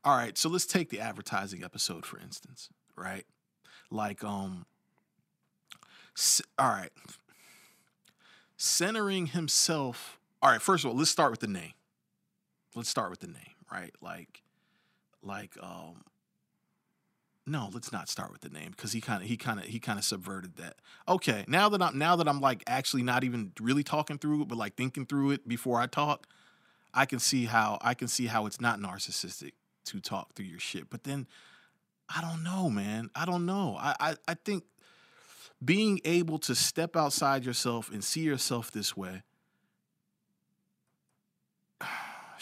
[0.04, 0.38] all right.
[0.38, 3.26] So let's take the advertising episode for instance, right?
[3.90, 4.66] Like um,
[6.60, 6.92] all right,
[8.58, 10.20] centering himself.
[10.42, 10.62] All right.
[10.62, 11.74] First of all, let's start with the name.
[12.76, 13.94] Let's start with the name, right?
[14.02, 14.42] Like,
[15.22, 16.04] like um.
[17.46, 19.80] No, let's not start with the name because he kind of he kind of he
[19.80, 20.76] kind of subverted that.
[21.10, 24.48] Okay, now that I'm now that I'm like actually not even really talking through it,
[24.48, 26.28] but like thinking through it before I talk,
[26.94, 29.52] I can see how I can see how it's not narcissistic
[29.86, 30.90] to talk through your shit.
[30.90, 31.28] But then
[32.16, 33.10] I don't know, man.
[33.14, 33.76] I don't know.
[33.78, 34.64] I I, I think
[35.64, 39.24] being able to step outside yourself and see yourself this way.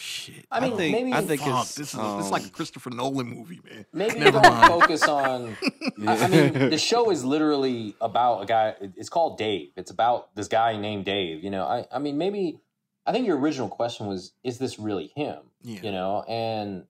[0.04, 0.46] Shit.
[0.50, 2.46] I mean, don't- maybe- I think Fuck, it's this is a, this is like a
[2.46, 3.86] um, Christopher Nolan movie, man.
[3.92, 4.66] Maybe Never don't mind.
[4.66, 5.56] focus on.
[6.06, 8.74] I, I mean, the show is literally about a guy.
[8.96, 9.70] It's called Dave.
[9.76, 11.44] It's about this guy named Dave.
[11.44, 12.58] You know, I, I mean, maybe.
[13.06, 15.80] I think your original question was, "Is this really him?" Yeah.
[15.82, 16.84] You know, and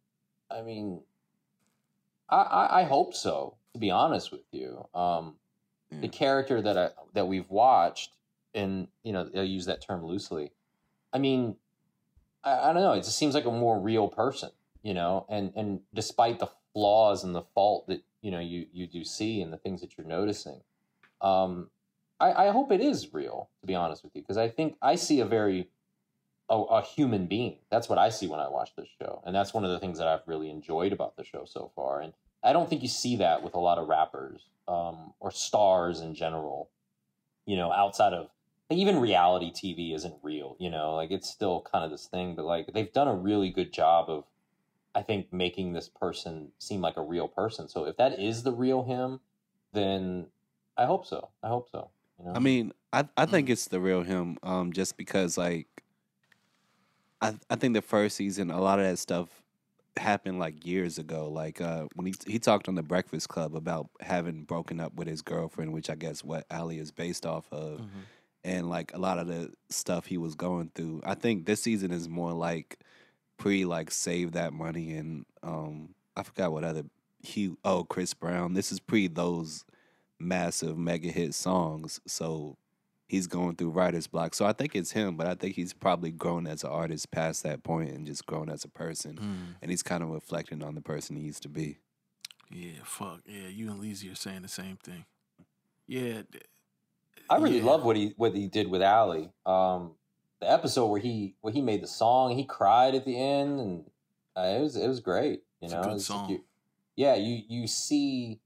[0.50, 1.02] I mean,
[2.30, 3.56] I, I, I hope so.
[3.74, 5.34] To be honest with you, um,
[5.90, 6.00] Yeah.
[6.00, 8.12] the character that I that we've watched,
[8.54, 10.52] and you know, I'll use that term loosely.
[11.12, 11.56] I mean,
[12.44, 12.92] I, I don't know.
[12.92, 14.50] It just seems like a more real person,
[14.82, 15.26] you know.
[15.28, 19.40] And and despite the flaws and the fault that you know you you do see
[19.40, 20.60] and the things that you're noticing,
[21.20, 21.70] um,
[22.20, 23.48] I, I hope it is real.
[23.60, 25.68] To be honest with you, because I think I see a very
[26.48, 27.58] a, a human being.
[27.70, 29.98] That's what I see when I watch this show, and that's one of the things
[29.98, 32.00] that I've really enjoyed about the show so far.
[32.00, 32.12] And
[32.42, 36.14] I don't think you see that with a lot of rappers um, or stars in
[36.14, 36.70] general.
[37.46, 38.28] You know, outside of
[38.72, 40.56] like, even reality TV isn't real.
[40.58, 43.50] You know, like it's still kind of this thing, but like they've done a really
[43.50, 44.24] good job of,
[44.94, 47.68] I think, making this person seem like a real person.
[47.68, 49.20] So if that is the real him,
[49.72, 50.26] then
[50.76, 51.30] I hope so.
[51.42, 51.90] I hope so.
[52.18, 54.38] You know, I mean, I I think it's the real him.
[54.42, 55.66] Um, just because like,
[57.20, 59.28] I I think the first season, a lot of that stuff
[59.98, 61.28] happened like years ago.
[61.28, 65.08] Like uh, when he he talked on the Breakfast Club about having broken up with
[65.08, 68.00] his girlfriend, which I guess what Ali is based off of, Mm-hmm.
[68.44, 71.02] And like a lot of the stuff he was going through.
[71.04, 72.78] I think this season is more like
[73.38, 76.84] pre like save that money and um I forgot what other
[77.20, 78.54] he oh Chris Brown.
[78.54, 79.64] This is pre those
[80.18, 82.00] massive mega hit songs.
[82.06, 82.56] So
[83.08, 84.34] he's going through writer's block.
[84.34, 87.42] So I think it's him, but I think he's probably grown as an artist past
[87.42, 89.16] that point and just grown as a person.
[89.16, 89.56] Mm.
[89.60, 91.78] And he's kind of reflecting on the person he used to be.
[92.50, 93.20] Yeah, fuck.
[93.26, 95.04] Yeah, you and Lizzie are saying the same thing.
[95.86, 96.22] Yeah.
[97.32, 97.64] I really yeah.
[97.64, 99.30] love what he what he did with Ali.
[99.46, 99.92] Um,
[100.40, 103.84] the episode where he where he made the song, he cried at the end, and
[104.36, 105.42] uh, it was it was great.
[105.60, 106.40] You It's know, good song.
[106.96, 108.40] yeah, you you see.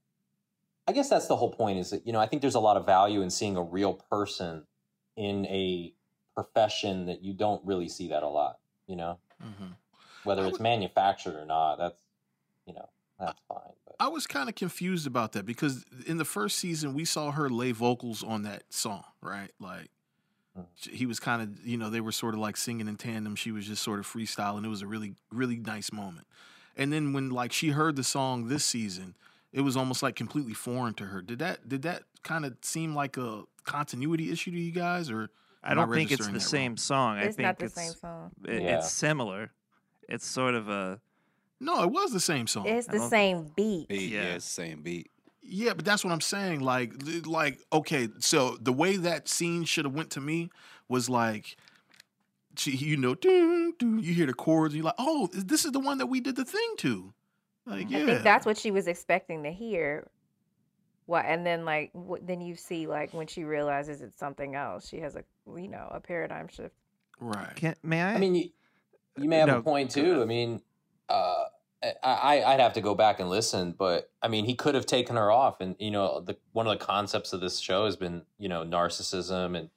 [0.88, 1.78] I guess that's the whole point.
[1.78, 3.94] Is that you know I think there's a lot of value in seeing a real
[3.94, 4.64] person
[5.16, 5.92] in a
[6.34, 8.58] profession that you don't really see that a lot.
[8.86, 9.74] You know, Mhm.
[10.24, 12.00] whether I it's would- manufactured or not, that's
[12.66, 13.72] you know that's fine.
[13.98, 17.30] But I was kind of confused about that because in the first season we saw
[17.32, 19.50] her lay vocals on that song, right?
[19.60, 19.90] Like
[20.58, 20.90] Mhm.
[20.90, 23.36] he was kind of, you know, they were sort of like singing in tandem.
[23.36, 24.64] She was just sort of freestyling.
[24.64, 26.26] It was a really, really nice moment.
[26.76, 29.16] And then when like she heard the song this season,
[29.52, 31.20] it was almost like completely foreign to her.
[31.22, 35.30] Did that did that kind of seem like a continuity issue to you guys, or
[35.62, 36.76] I don't think it's the same wrong?
[36.76, 37.16] song.
[37.16, 38.32] I it's think not the it's same song.
[38.46, 38.78] it- Yeah.
[38.78, 39.52] it's similar.
[40.08, 41.00] It's sort of a
[41.60, 41.82] no?
[41.82, 42.66] It was the same song.
[42.66, 43.88] It's the same beat.
[43.88, 44.22] Beat, yeah.
[44.22, 44.34] Yeah.
[44.34, 45.10] it's the same beat.
[45.42, 46.60] Yeah, but that's what I'm saying.
[46.60, 46.92] Like,
[47.24, 50.50] like okay, so the way that scene should have went to me
[50.88, 51.56] was like,
[52.56, 55.72] she, you know, doo, doo, you hear the chords, and you're like, oh, this is
[55.72, 57.12] the one that we did the thing to.
[57.66, 60.08] Like, yeah, I think that's what she was expecting to hear.
[61.06, 64.88] What and then like wh- then you see like when she realizes it's something else,
[64.88, 65.22] she has a
[65.56, 66.74] you know a paradigm shift.
[67.20, 67.54] right.
[67.54, 68.14] can, may I?
[68.14, 68.50] I mean, you,
[69.16, 70.20] you may uh, have No, a point too.
[70.20, 70.60] I mean,
[71.08, 71.44] uh,
[72.02, 75.16] I, I'd have to go back and listen, but I mean, he could have taken
[75.16, 78.22] her off, and you know, the one of the concepts of this show has been
[78.38, 79.70] you know narcissism and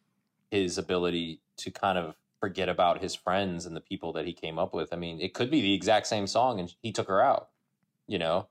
[0.49, 4.57] his ability to kind of forget about his friends and the people that he came
[4.57, 4.93] up with.
[4.93, 7.49] I mean, it could be the exact same song, and he took her out.
[8.07, 8.47] You know,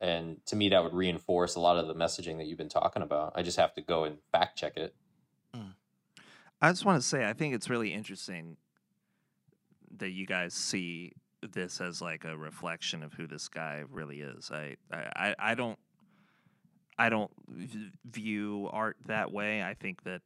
[0.00, 3.02] and to me, that would reinforce a lot of the messaging that you've been talking
[3.02, 3.32] about.
[3.36, 4.94] I just have to go and fact check it.
[6.60, 8.56] I just want to say I think it's really interesting
[9.96, 11.12] that you guys see
[11.42, 14.50] this as like a reflection of who this guy really is.
[14.52, 15.78] I I, I- don't
[16.98, 17.30] I don't
[18.04, 19.62] view art that way.
[19.62, 20.22] I think that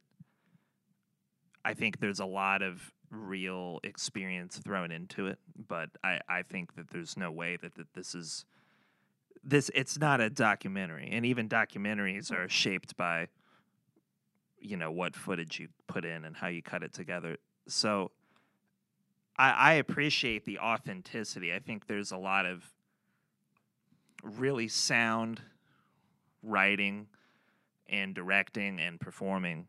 [1.63, 5.37] I think there's a lot of real experience thrown into it,
[5.67, 8.45] but I, I think that there's no way that, that this is
[9.43, 11.09] this it's not a documentary.
[11.11, 12.39] And even documentaries mm.
[12.39, 13.27] are shaped by
[14.59, 17.37] you know what footage you put in and how you cut it together.
[17.67, 18.11] So
[19.37, 21.53] I, I appreciate the authenticity.
[21.53, 22.63] I think there's a lot of
[24.23, 25.41] really sound
[26.41, 27.07] writing
[27.87, 29.67] and directing and performing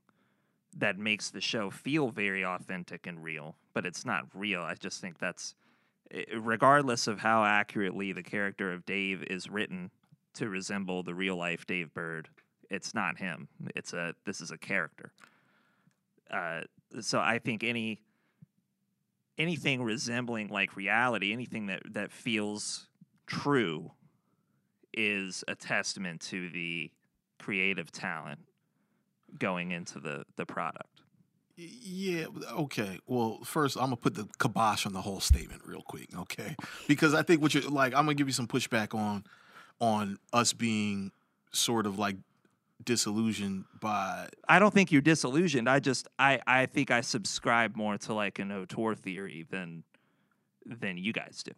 [0.76, 4.62] that makes the show feel very authentic and real, but it's not real.
[4.62, 5.54] I just think that's
[6.36, 9.90] regardless of how accurately the character of Dave is written
[10.34, 12.28] to resemble the real life Dave Burd,
[12.70, 13.48] it's not him.
[13.74, 15.12] It's a this is a character.
[16.30, 16.62] Uh,
[17.00, 18.00] so I think any
[19.38, 22.88] anything resembling like reality, anything that that feels
[23.26, 23.92] true,
[24.92, 26.90] is a testament to the
[27.38, 28.40] creative talent
[29.38, 30.88] going into the the product.
[31.56, 32.98] Yeah, okay.
[33.06, 36.56] Well, first I'm gonna put the kibosh on the whole statement real quick, okay?
[36.88, 39.24] Because I think what you're like, I'm gonna give you some pushback on
[39.80, 41.12] on us being
[41.52, 42.16] sort of like
[42.82, 45.68] disillusioned by I don't think you're disillusioned.
[45.68, 49.84] I just I I think I subscribe more to like an auteur theory than
[50.66, 51.52] than you guys do.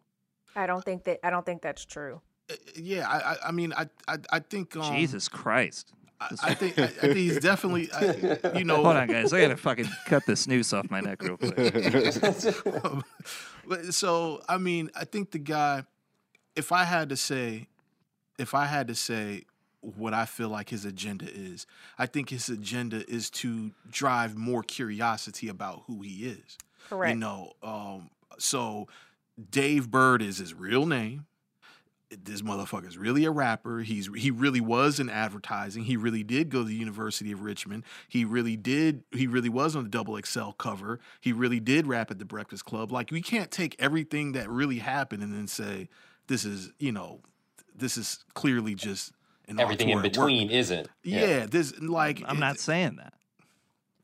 [0.54, 2.20] I don't think that I don't think that's true.
[2.50, 5.92] uh, yeah, I I, I mean I I, I think um, Jesus Christ.
[6.18, 9.32] I, I think I, I think he's definitely I, you know Hold on, guys.
[9.32, 11.54] I gotta fucking cut this noose off my neck real quick.
[13.66, 15.84] but so I mean, I think the guy.
[16.54, 17.68] If I had to say,
[18.38, 19.44] if I had to say
[19.94, 21.66] what I feel like his agenda is,
[21.98, 26.58] I think his agenda is to drive more curiosity about who he is.
[26.88, 27.14] Correct.
[27.14, 28.88] You know, um, so
[29.50, 31.26] Dave Burd is his real name.
[32.10, 33.80] This motherfucker's really a rapper.
[33.80, 35.84] He's he really was in advertising.
[35.84, 37.82] He really did go to the University of Richmond.
[38.08, 39.02] He really did.
[39.10, 41.00] He really was on the Double XL cover.
[41.20, 42.92] He really did rap at the Breakfast Club.
[42.92, 45.88] Like we can't take everything that really happened and then say
[46.28, 47.20] this is you know
[47.74, 49.12] this is clearly just
[49.48, 50.26] an Everything in auteur at work.
[50.28, 50.88] between isn't.
[51.02, 53.12] Yeah, this like I'm it- not saying that.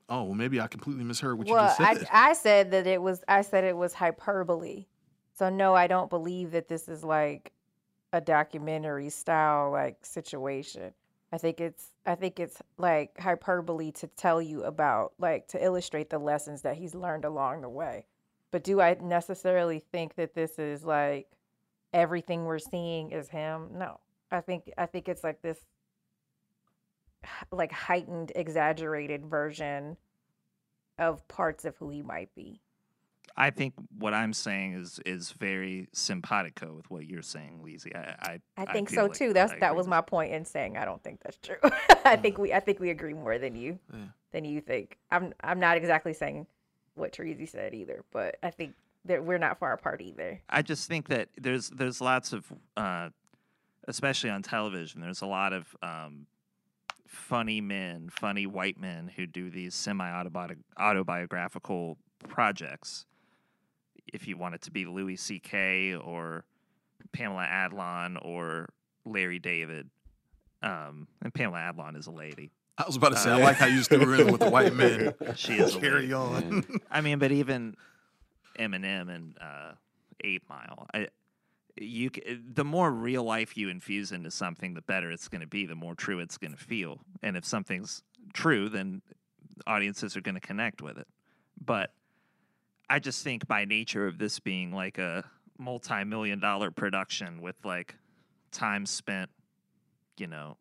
[0.09, 2.07] Oh, well, maybe I completely misheard what you just said.
[2.13, 4.87] I I said that it was I said it was hyperbole.
[5.35, 7.53] So no, I don't believe that this is like
[8.13, 10.93] a documentary style like situation.
[11.33, 16.11] I think it's I think it's like hyperbole to tell you about like to illustrate
[16.11, 18.05] the lessons that he's learned along the way.
[18.51, 21.27] But do I necessarily think that this is like
[21.95, 23.71] everything we're seeing is him?
[23.73, 23.99] No.
[24.33, 25.59] I think I think it's like this
[27.53, 29.97] like heightened exaggerated version
[30.99, 32.61] of parts of who he might be.
[33.37, 37.95] I think what I'm saying is is very simpatico with what you're saying, Lizzie.
[37.95, 39.33] I I, I think feel so like too.
[39.33, 41.57] That's I that was my point in saying I don't think that's true.
[42.05, 44.01] I think we I think we agree more than you Yeah.
[44.33, 44.99] than you think.
[45.11, 46.47] I'm I'm not exactly saying
[46.95, 48.75] what Treasy said either, but I think
[49.07, 50.41] that we're not far apart either.
[50.51, 53.09] I just think that there's there's lots of, uh,
[53.89, 56.27] especially on television, there's a lot of um,
[57.07, 60.09] funny men, funny white men who do these semi
[60.79, 63.07] autobiographical projects.
[64.13, 65.95] If you want it to be Louis C.K.
[65.95, 66.45] or
[67.13, 68.69] Pamela Adlon or
[69.05, 69.91] Larry David,
[70.63, 72.51] um, and Pamela Adlon is a lady.
[72.79, 74.51] I was about to say, I like how you just threw her in with the
[74.51, 75.15] white men.
[75.37, 75.89] She is a lady.
[75.89, 76.65] Carry on.
[76.91, 77.77] I mean, but even
[78.59, 79.73] Eminem and uh,
[80.25, 81.09] Eight Mile, I,
[81.77, 85.47] you eh, the more real life you infuse into something, the better it's going to
[85.47, 85.67] be.
[85.67, 87.01] The more true it's going to feel.
[87.23, 88.03] And if something's
[88.33, 89.03] true, then
[89.67, 91.07] audiences are going to connect with it.
[91.65, 91.93] But
[92.89, 95.25] I just think by nature of this being like a
[95.59, 97.95] multi-million dollar production with like
[98.51, 99.31] time spent,
[100.19, 100.57] you know,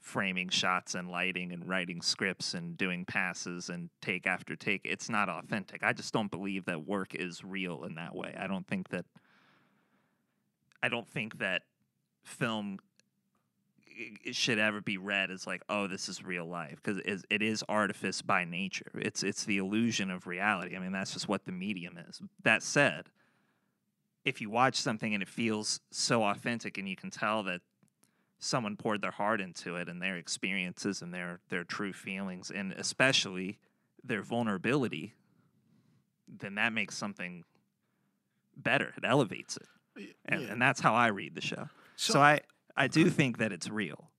[0.00, 4.82] framing shots and lighting and writing scripts and doing passes and take after take.
[4.84, 5.82] It's not authentic.
[5.82, 8.34] I just don't believe that work is real in that way.
[8.38, 9.06] I don't think that
[10.84, 11.62] I don't think that
[12.24, 12.78] film
[14.32, 17.40] should ever be read as like, oh, this is real life because it is, it
[17.40, 18.90] is artifice by nature.
[18.96, 20.76] It's it's the illusion of reality.
[20.76, 22.20] I mean, that's just what the medium is.
[22.42, 23.06] That said,
[24.26, 27.62] if you watch something and it feels so authentic and you can tell that
[28.38, 32.72] someone poured their heart into it and their experiences and their their true feelings and
[32.72, 33.58] especially
[34.02, 35.14] their vulnerability
[36.28, 37.42] then that makes something
[38.54, 39.66] better it elevates it
[40.26, 40.48] and, Yeah.
[40.52, 42.40] and that's how i read the show so, So- i
[42.76, 44.10] i do think that it's real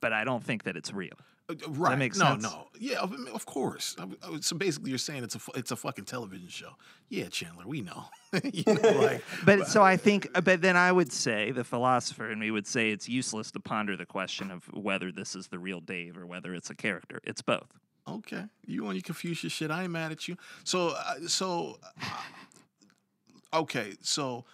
[0.00, 1.16] but i don't think that it's real
[1.48, 1.98] Uh, Right.
[1.98, 2.42] make no, sense?
[2.44, 2.68] no.
[2.78, 3.00] Yeah,
[3.34, 3.96] of course.
[4.40, 6.76] So basically, you're saying it's a it's a fucking television show.
[7.08, 8.04] Yeah, Chandler, we know.
[8.52, 12.30] you know like, but so i think uh, but then i would say the philosopher
[12.30, 15.58] and me would say it's useless to ponder the question of whether this is the
[15.58, 17.70] real dave or whether it's a character it's both
[18.08, 19.70] okay, you want your Confucius shit?
[19.70, 20.36] I ain't mad at you.
[20.64, 24.44] So, uh, so, uh, okay, so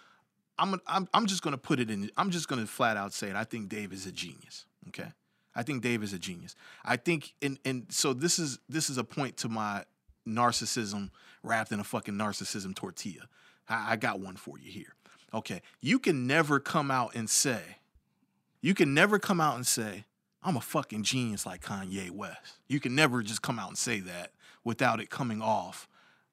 [0.59, 2.11] I'm I'm I'm just gonna put it in.
[2.17, 3.35] I'm just gonna flat out say it.
[3.35, 4.65] I think Dave is a genius.
[4.89, 5.09] Okay,
[5.55, 6.55] I think Dave is a genius.
[6.83, 9.85] I think, and and so this is this is a point to my
[10.27, 11.09] narcissism
[11.43, 13.27] wrapped in a fucking narcissism tortilla.
[13.67, 14.95] I, I got one for you here.
[15.33, 17.61] Okay, you can never come out and say,
[18.61, 20.05] you can never come out and say,
[20.41, 22.59] I'm a fucking genius like Kanye West.
[22.67, 24.31] You can never just come out and say that
[24.63, 25.87] without it coming off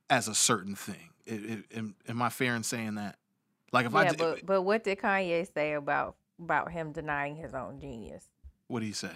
[0.09, 1.11] as a certain thing.
[1.27, 3.17] It, it, am, am I fair in saying that?
[3.77, 7.53] Like if I yeah, but but what did Kanye say about about him denying his
[7.53, 8.25] own genius?
[8.69, 9.13] what did he say?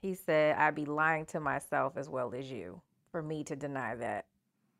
[0.00, 2.80] He said, "I'd be lying to myself as well as you
[3.10, 4.26] for me to deny that."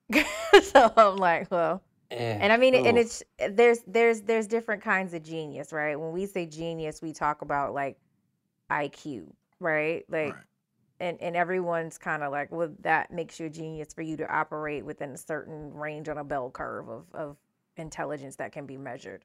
[0.63, 1.83] so I'm like, well,
[2.13, 5.99] Eh, and I mean, and it's there's there's there's different kinds of genius, right?
[5.99, 7.99] When we say genius, we talk about like
[8.71, 10.05] IQ, right?
[10.09, 10.45] Like, Right.
[11.01, 14.33] and and everyone's kind of like, well, that makes you a genius for you to
[14.33, 17.37] operate within a certain range on a bell curve of of
[17.81, 19.25] intelligence that can be measured.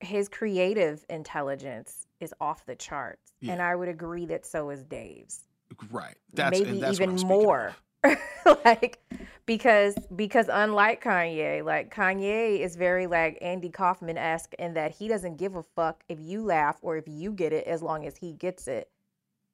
[0.00, 5.42] His creative intelligence is off the charts, and I would agree that so is Dave's.
[5.90, 6.16] Right.
[6.32, 7.76] That's maybe that's what I'm even more.
[8.64, 8.98] like
[9.44, 15.36] because because unlike kanye like kanye is very like andy kaufman-esque in that he doesn't
[15.36, 18.32] give a fuck if you laugh or if you get it as long as he
[18.32, 18.88] gets it.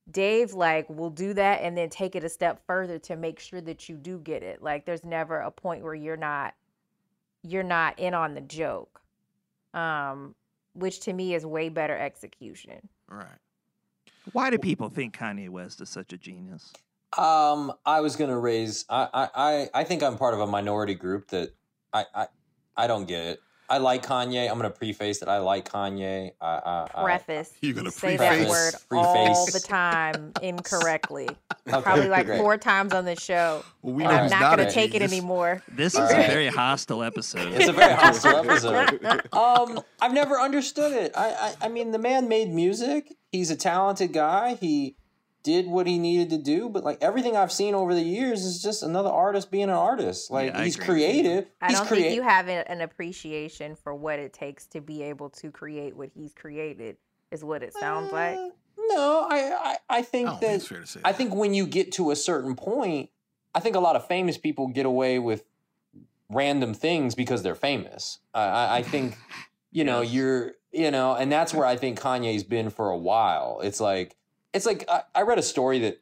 [0.09, 3.61] Dave like will do that and then take it a step further to make sure
[3.61, 4.63] that you do get it.
[4.63, 6.55] Like there's never a point where you're not
[7.47, 9.01] you're not in on the joke
[9.75, 10.35] um
[10.75, 13.27] which to me is way better execution Right.
[14.33, 16.73] Why do people think Kanye West is such a genius?
[17.17, 18.85] Um, I was gonna raise.
[18.89, 21.55] I, I, I, I think I'm part of a minority group that
[21.93, 22.27] I, I,
[22.77, 23.41] I don't get it.
[23.69, 24.49] I like Kanye.
[24.51, 26.33] I'm gonna preface that I like Kanye.
[26.41, 27.53] I, I, I preface.
[27.61, 28.49] You're gonna say that preface.
[28.49, 29.37] word Preface.
[29.37, 31.29] all the time incorrectly.
[31.69, 32.39] okay, Probably like great.
[32.39, 33.65] four times on this show.
[33.83, 35.13] Well, we and I'm not, not gonna a take it genius.
[35.13, 35.63] anymore.
[35.69, 37.53] This is All a very hostile episode.
[37.55, 39.03] It's a very hostile episode.
[39.33, 41.13] Um, I've never understood it.
[41.17, 41.29] I,
[41.61, 43.15] I, I mean, the man made music.
[43.33, 44.55] He's a talented guy.
[44.55, 44.97] He
[45.47, 46.69] did what he needed to do.
[46.69, 50.31] But like everything I've seen over the years is just another artist being an artist.
[50.31, 51.23] Like Yeah, he's agree with you.
[51.23, 51.47] creative.
[51.63, 52.07] I he's don't creative.
[52.09, 56.11] think you have an appreciation for what it takes to be able to create what
[56.15, 56.97] he's created.
[57.31, 58.37] Is what it sounds like.
[58.37, 58.49] Uh,
[58.89, 61.19] no, I, I, I think I that think it's fair to say I that.
[61.19, 63.11] think when you get to a certain point,
[63.55, 65.43] I think a lot of famous people get away with
[66.31, 68.19] random things because they're famous.
[68.35, 69.17] I, I, I think,
[69.73, 70.13] you know, Yes.
[70.13, 73.61] you're, you know, and that's where I think Kanye's been for a while.
[73.63, 74.17] It's like,
[74.57, 76.01] it's like I, I read a story that,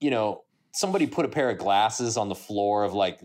[0.00, 3.20] you know, somebody put a pair of glasses on the floor of like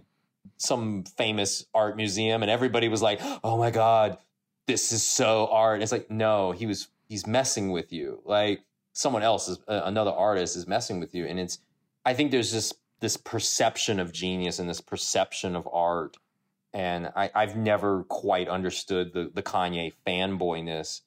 [0.57, 4.17] some famous art museum, and everybody was like, "Oh my god,
[4.67, 8.21] this is so art." It's like, no, he was he's messing with you.
[8.25, 8.63] Like
[8.93, 11.59] someone else is uh, another artist is messing with you, and it's.
[12.03, 16.17] I think there's just this perception of genius and this perception of art,
[16.73, 21.01] and I, I've never quite understood the the Kanye fanboyness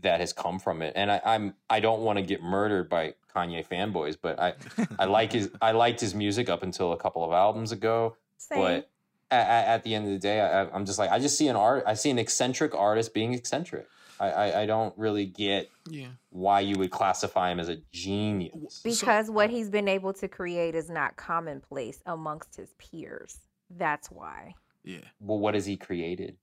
[0.00, 0.92] that has come from it.
[0.96, 4.54] And I, I'm I don't want to get murdered by Kanye fanboys, but I
[4.98, 8.16] I like his I liked his music up until a couple of albums ago.
[8.38, 8.58] Same.
[8.60, 8.90] But
[9.30, 11.56] at, at the end of the day, I, I'm just like I just see an
[11.56, 11.84] art.
[11.86, 13.86] I see an eccentric artist being eccentric.
[14.20, 16.06] I, I, I don't really get Yeah.
[16.30, 18.80] why you would classify him as a genius.
[18.84, 23.38] because what uh, he's been able to create is not commonplace amongst his peers.
[23.70, 24.54] That's why.
[24.84, 24.98] Yeah.
[25.18, 26.36] Well, what has he created?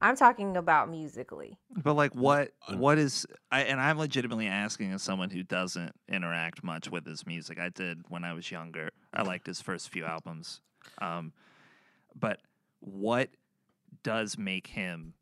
[0.00, 1.58] I'm talking about musically.
[1.70, 3.26] But like, what what is?
[3.50, 7.58] I, and I'm legitimately asking as someone who doesn't interact much with his music.
[7.58, 8.90] I did when I was younger.
[9.12, 10.60] I liked his first few albums,
[11.00, 11.32] um,
[12.14, 12.40] but
[12.80, 13.30] what
[14.02, 15.14] does make him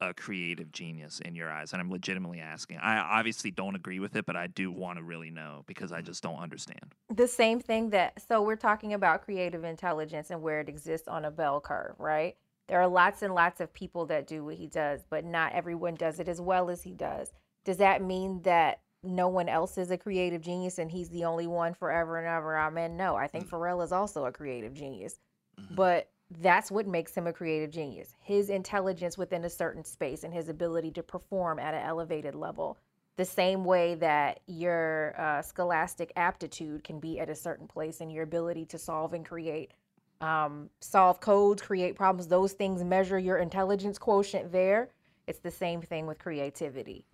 [0.00, 1.72] a creative genius in your eyes?
[1.72, 2.78] And I'm legitimately asking.
[2.78, 6.02] I obviously don't agree with it, but I do want to really know because I
[6.02, 6.94] just don't understand.
[7.14, 11.24] The same thing that, so we're talking about creative intelligence and where it exists on
[11.24, 12.36] a bell curve, right?
[12.68, 15.94] There are lots and lots of people that do what he does, but not everyone
[15.94, 17.32] does it as well as he does.
[17.64, 21.46] Does that mean that no one else is a creative genius and he's the only
[21.46, 22.58] one forever and ever?
[22.58, 22.96] Amen.
[22.96, 25.18] No, I think Pharrell is also a creative genius,
[25.60, 25.76] Mhm.
[25.76, 30.32] but that's what makes him a creative genius his intelligence within a certain space and
[30.32, 32.78] his ability to perform at an elevated level.
[33.16, 38.10] The same way that your uh, scholastic aptitude can be at a certain place and
[38.10, 39.72] your ability to solve and create
[40.20, 44.90] um, solve codes, create problems, those things measure your intelligence quotient there.
[45.26, 47.04] It's the same thing with creativity.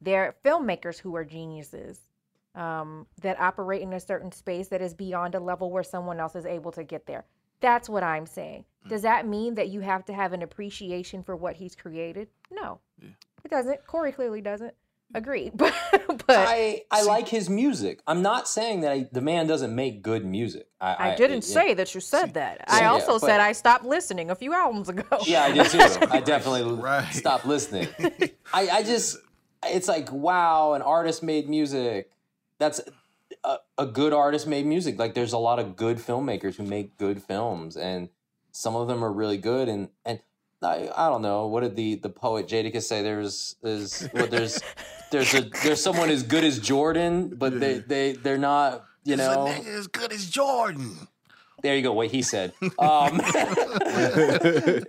[0.00, 2.00] There are filmmakers who are geniuses
[2.54, 6.34] um, that operate in a certain space that is beyond a level where someone else
[6.36, 7.24] is able to get there.
[7.60, 8.64] That's what I'm saying.
[8.88, 12.28] Does that mean that you have to have an appreciation for what he's created?
[12.50, 13.08] No, Yeah.
[13.44, 13.84] it doesn't.
[13.86, 14.74] Corey clearly doesn't.
[15.14, 15.72] Agree, but
[16.26, 18.00] but I, I See- like his music.
[18.06, 20.66] I'm not saying that I, the man doesn't make good music.
[20.80, 22.64] I, I didn't it- say that you said that.
[22.68, 25.04] I Yeah, also but- said I stopped listening a few albums ago.
[25.26, 25.78] Yeah, I did too.
[26.10, 27.10] I definitely Right.
[27.12, 27.88] stopped listening.
[28.52, 29.18] I, I just,
[29.64, 32.10] it's like, wow, an artist made music.
[32.58, 32.80] That's
[33.44, 34.98] a, a good artist made music.
[34.98, 38.08] Like there's a lot of good filmmakers who make good films, and
[38.52, 39.68] some of them are really good.
[39.68, 40.20] And and
[40.62, 43.02] I, I don't know what did the the poet Jadakiss say?
[43.02, 44.60] There's there's well, there's
[45.10, 48.84] there's a there's someone as good as Jordan, but they they they're not.
[49.04, 51.06] You know, as good as Jordan.
[51.62, 51.92] there you go.
[51.92, 52.52] What he said.
[52.60, 52.70] Um,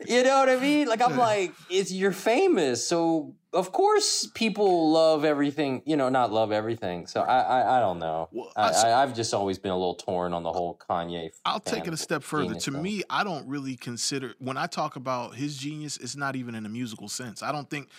[0.08, 0.88] you know what I mean?
[0.88, 5.84] Like I'm like, it's you're famous, so of course people love everything.
[5.86, 7.06] You know, not love everything.
[7.06, 8.30] So I I, I don't know.
[8.32, 10.80] Well, I, I s- I, I've just always been a little torn on the whole
[10.90, 11.30] Kanye.
[11.46, 12.56] I'll take it a step further.
[12.56, 12.82] To thing.
[12.82, 16.66] me, I don't really consider when I talk about his genius, it's not even in
[16.66, 17.44] a musical sense.
[17.44, 17.90] I don't think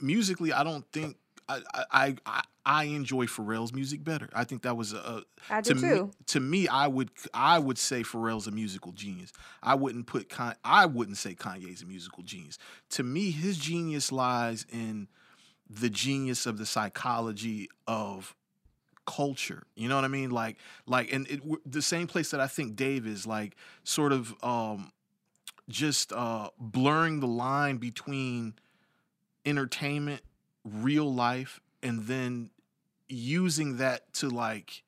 [0.00, 0.52] musically.
[0.52, 1.16] I don't think
[1.48, 4.28] I I I, I enjoy Pharrell's music better.
[4.34, 6.10] I think that was a, I to do me, too.
[6.26, 9.32] to me, I would I would say Pharrell's a musical genius.
[9.62, 12.58] I wouldn't put Con- I wouldn't say Kanye's a musical genius.
[12.90, 15.08] To me, his genius lies in
[15.70, 18.34] the genius of the psychology of
[19.06, 19.62] culture.
[19.74, 20.30] You know what I mean?
[20.30, 24.34] Like like and it the same place that I think Dave is like sort of
[24.42, 24.92] um
[25.70, 28.54] just uh blurring the line between
[29.46, 30.20] entertainment,
[30.72, 32.50] real life and then
[33.08, 34.82] using that to like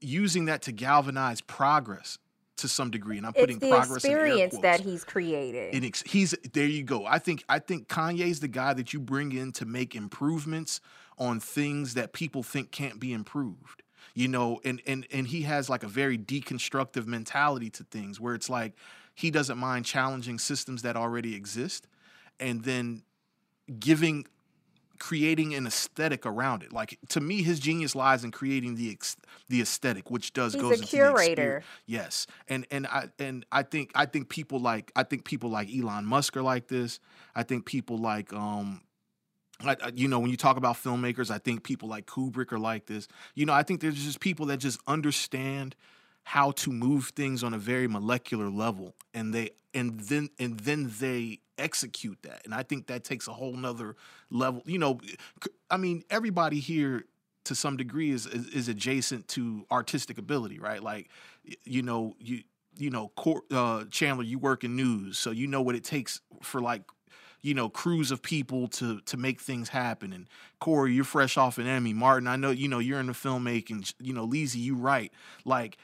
[0.00, 2.18] using that to galvanize progress
[2.56, 5.74] to some degree and i'm putting It's the progress in experience that he's created.
[5.74, 9.00] And ex- he's there you go i think i think kanye's the guy that you
[9.00, 10.80] bring in to make improvements
[11.18, 13.82] on things that people think can't be improved
[14.14, 18.34] you know and and and he has like a very deconstructive mentality to things where
[18.34, 18.74] it's like
[19.14, 21.86] he doesn't mind challenging systems that already exist
[22.40, 23.02] and then
[23.78, 24.26] giving
[25.00, 29.16] creating an aesthetic around it like to me his genius lies in creating the ex-
[29.48, 31.20] the aesthetic which does He's goes a into the experience.
[31.24, 31.62] curator.
[31.86, 35.68] Yes, and and I and I think I think people like I think people like
[35.74, 37.00] Elon Musk are like this.
[37.34, 38.82] I think people like um.
[39.64, 42.86] I- you know, when you talk about filmmakers, I think people like Kubrick are like
[42.86, 43.06] this.
[43.34, 45.74] You know, I think there's just people that just understand
[46.24, 50.92] how to move things on a very molecular level, and they and then and then
[50.98, 52.42] they execute that.
[52.44, 53.96] And I think that takes a whole nother
[54.30, 54.62] level.
[54.66, 55.00] You know,
[55.70, 57.04] i mean, everybody here
[57.44, 60.82] to some degree is is, is adjacent to artistic ability, right?
[60.82, 61.10] Like,
[61.64, 62.42] you know, you
[62.76, 66.20] you know, Cor- uh, Chandler, you work in news, so you know what it takes
[66.42, 66.82] for like,
[67.40, 70.12] you know, crews of people to to make things happen.
[70.12, 71.92] And Corey, you're fresh off an Emmy.
[71.92, 73.92] Martin, I know you know you're in the filmmaking.
[74.00, 75.12] You know, Leezy, you write.
[75.44, 75.76] Like,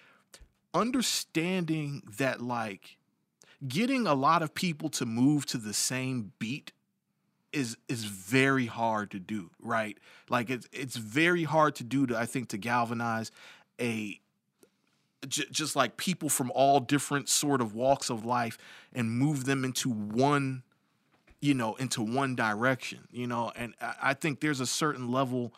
[0.74, 2.96] understanding that like
[3.66, 6.72] getting a lot of people to move to the same beat
[7.52, 9.98] is is very hard to do, right?
[10.28, 13.30] Like it's it's very hard to do to I think to galvanize
[13.80, 14.20] a
[15.26, 18.56] j- just like people from all different sort of walks of life
[18.92, 20.62] and move them into one
[21.40, 25.52] you know into one direction you know and i I think there's a certain level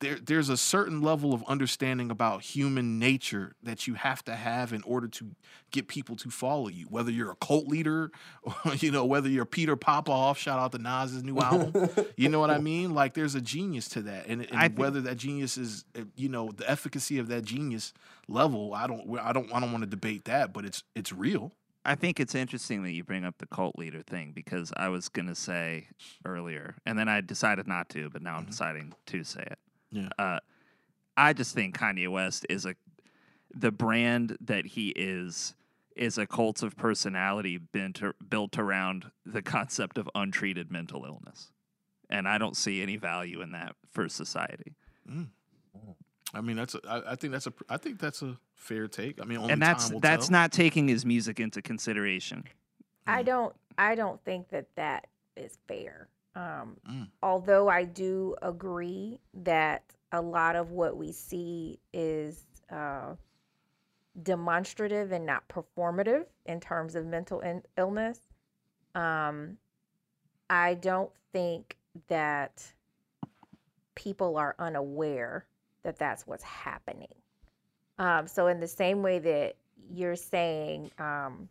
[0.00, 4.72] there there's a certain level of understanding about human nature that you have to have
[4.72, 5.30] in order to
[5.70, 8.10] get people to follow you whether you're a cult leader
[8.42, 11.88] or you know whether you're Peter Popoff shout out to Nas's new album.
[12.16, 12.94] You know what I mean?
[12.94, 16.28] Like there's a genius to that and, and think- whether that genius is uh, you
[16.28, 17.92] know the efficacy of that genius
[18.28, 21.52] level I don't I don't I don't want to debate that but it's it's real.
[21.84, 25.08] I think it's interesting that you bring up the cult leader thing because I was
[25.08, 25.88] gonna say
[26.26, 29.58] earlier, and then I decided not to, but now I'm deciding to say it.
[29.90, 30.08] Yeah.
[30.18, 30.38] Uh,
[31.16, 32.74] I just think Kanye West is a
[33.54, 35.54] the brand that he is
[35.96, 41.50] is a cult of personality bent, built around the concept of untreated mental illness,
[42.08, 44.76] and I don't see any value in that for society.
[46.32, 49.20] I mean that's a, I, I think that's a I think that's a fair take
[49.20, 50.32] I mean only and that's time will that's tell.
[50.32, 52.44] not taking his music into consideration.
[53.06, 56.08] I don't I don't think that that is fair.
[56.34, 57.08] Um, Mm.
[57.22, 63.14] Although I do agree that a lot of what we see is uh,
[64.22, 68.20] demonstrative and not performative in terms of mental in- illness.
[68.94, 69.58] Um,
[70.48, 71.76] I don't think
[72.08, 72.64] that
[73.94, 75.46] people are unaware
[75.82, 77.14] that that's what's happening.
[77.98, 79.56] Um, so in the same way that
[79.92, 81.48] you're saying um,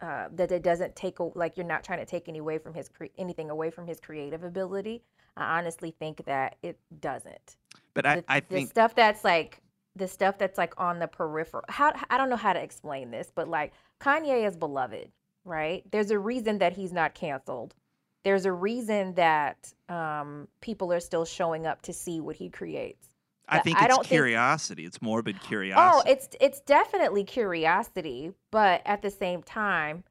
[0.00, 2.74] uh, that it doesn't take a, like you're not trying to take any away from
[2.74, 5.02] his cre- anything away from his creative ability.
[5.36, 7.56] I honestly think that it doesn't.
[7.94, 9.60] But I, the, I the stuff that's like
[9.96, 11.64] the stuff that's like on the peripheral.
[11.68, 15.10] How I don't know how to explain this, but like Kanye is beloved,
[15.44, 15.84] right?
[15.90, 17.74] There's a reason that he's not canceled.
[18.22, 23.09] There's a reason that um, people are still showing up to see what he creates.
[23.50, 24.84] I think I it's don't think- curiosity.
[24.84, 26.08] It's morbid oh, curiosity.
[26.08, 30.04] Oh, it's it's definitely curiosity, but at the same time,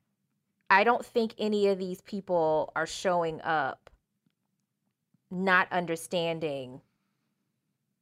[0.69, 3.89] I don't think any of these people are showing up
[5.31, 6.81] not understanding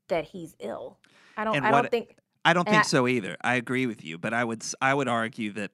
[0.08, 0.98] that he's ill.
[1.36, 1.56] I don't.
[1.56, 2.16] And I what- don't think.
[2.46, 3.38] I don't think I- so either.
[3.42, 5.72] I agree with you, but I would I would argue that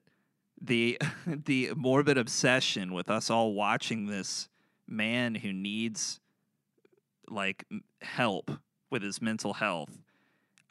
[0.59, 4.49] the the morbid obsession with us all watching this
[4.87, 6.19] man who needs
[7.29, 7.65] like
[8.01, 8.51] help
[8.93, 9.89] with his mental health.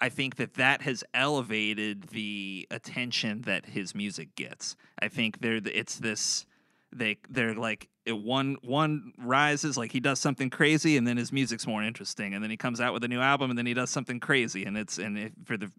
[0.00, 4.74] I think that that has elevated the attention that his music gets.
[4.98, 6.46] I think there it's this
[6.92, 11.32] they they're like it, one one rises like he does something crazy and then his
[11.32, 13.74] music's more interesting and then he comes out with a new album and then he
[13.74, 15.70] does something crazy and it's and it, for the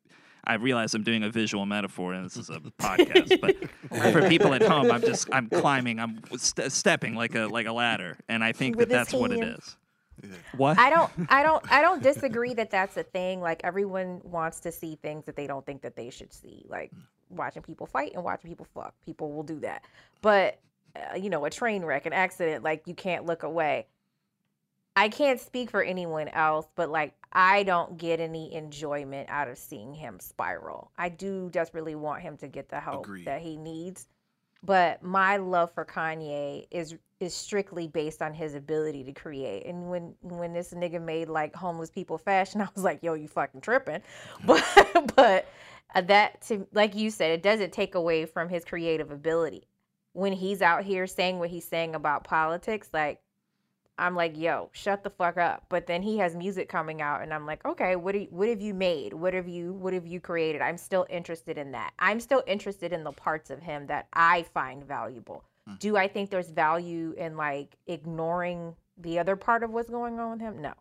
[0.46, 3.56] I realize I'm doing a visual metaphor and this is a podcast but
[4.14, 7.74] for people at home I'm just I'm climbing I'm st- stepping like a like a
[7.74, 9.60] ladder and I think With that his that's what it hands.
[9.60, 9.78] is.
[10.58, 10.78] What?
[10.78, 11.12] I don't.
[11.30, 11.72] I don't.
[11.72, 13.42] I don't disagree that that's a thing.
[13.42, 16.66] Like everyone wants to see things that they don't think that they should see.
[16.70, 16.92] Like
[17.30, 18.94] watching people fight and watching people fuck.
[19.06, 19.84] People will do that.
[20.22, 20.60] But
[20.96, 23.88] uh, you know, a train wreck, an accident, like you can't look away.
[24.96, 29.58] I can't speak for anyone else, but like I don't get any enjoyment out of
[29.58, 30.92] seeing him spiral.
[30.98, 33.26] I do desperately want him to get the help Agreed.
[33.26, 34.08] that he needs.
[34.64, 39.66] But my love for Kanye is is strictly based on his ability to create.
[39.66, 43.28] And when when this nigga made like homeless people fashion, I was like, yo, you
[43.28, 44.02] fucking tripping.
[44.46, 44.64] But
[45.16, 45.48] but
[46.08, 49.68] that to like you said, it doesn't take away from his creative ability.
[50.14, 53.20] When he's out here saying what he's saying about politics, like
[53.98, 55.66] I'm like, yo, shut the fuck up.
[55.70, 58.50] But then he has music coming out, and I'm like, okay, what do you, what
[58.50, 59.14] have you made?
[59.14, 60.62] What have you what have you created?
[60.62, 61.94] I'm still interested in that.
[62.00, 65.44] I'm still interested in the parts of him that I find valuable.
[65.68, 65.76] Hmm.
[65.80, 70.32] Do I think there's value in like ignoring the other part of what's going on
[70.32, 70.62] with him?
[70.62, 70.74] No,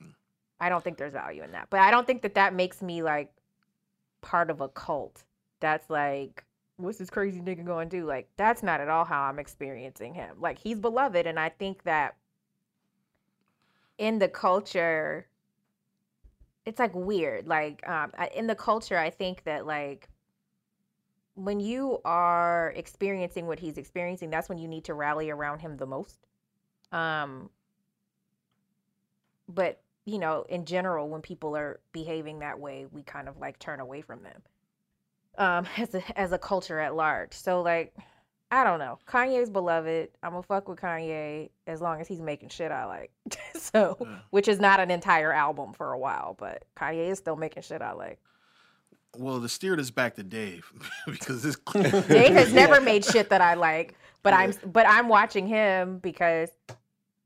[0.00, 0.10] hmm.
[0.58, 1.68] I don't think there's value in that.
[1.68, 3.30] But I don't think that that makes me like
[4.22, 5.22] part of a cult.
[5.60, 6.44] That's like
[6.78, 8.06] what's this crazy nigga going to do?
[8.06, 10.36] Like, that's not at all how I'm experiencing him.
[10.40, 12.14] Like, he's beloved, and I think that
[13.98, 15.26] in the culture,
[16.64, 17.46] it's like weird.
[17.46, 20.08] Like, um, in the culture, I think that like
[21.34, 25.76] when you are experiencing what he's experiencing, that's when you need to rally around him
[25.76, 26.26] the most.
[26.92, 27.50] Um,
[29.48, 33.58] but you know, in general, when people are behaving that way, we kind of like
[33.58, 34.42] turn away from them
[35.38, 37.32] um as a as a culture at large.
[37.32, 37.94] So like
[38.50, 38.98] I don't know.
[39.06, 40.08] Kanye's beloved.
[40.22, 43.10] I'm gonna fuck with Kanye as long as he's making shit I like.
[43.54, 44.18] so, Yeah.
[44.30, 47.82] which is not an entire album for a while, but Kanye is still making shit
[47.82, 48.18] I like.
[49.16, 50.70] Well, to steer this back to Dave,
[51.06, 51.56] because this
[52.06, 56.48] Dave has never made shit that I like, but I'm but I'm watching him because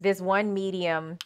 [0.01, 1.19] this one medium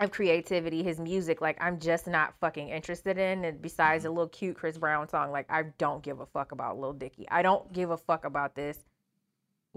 [0.00, 3.44] of creativity, his music, like I'm just not fucking interested in.
[3.44, 4.10] And besides mm-hmm.
[4.10, 7.28] a little cute Chris Brown song, like I don't give a fuck about Lil Dicky.
[7.30, 8.84] I don't give a fuck about this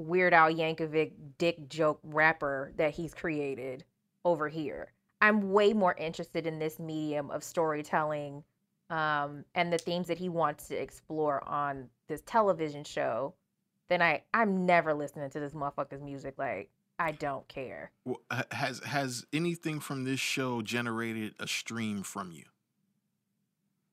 [0.02, 3.84] Weird Al Yankovic dick joke rapper that he's created
[4.26, 4.91] over here.
[5.22, 8.43] I'm way more interested in this medium of storytelling
[8.89, 13.34] um, and the themes that he wants to explore on this television show,
[13.88, 16.34] than I I'm never listening to this motherfucker's music.
[16.38, 17.91] Like I don't care.
[18.04, 18.20] Well,
[18.52, 22.45] has has anything from this show generated a stream from you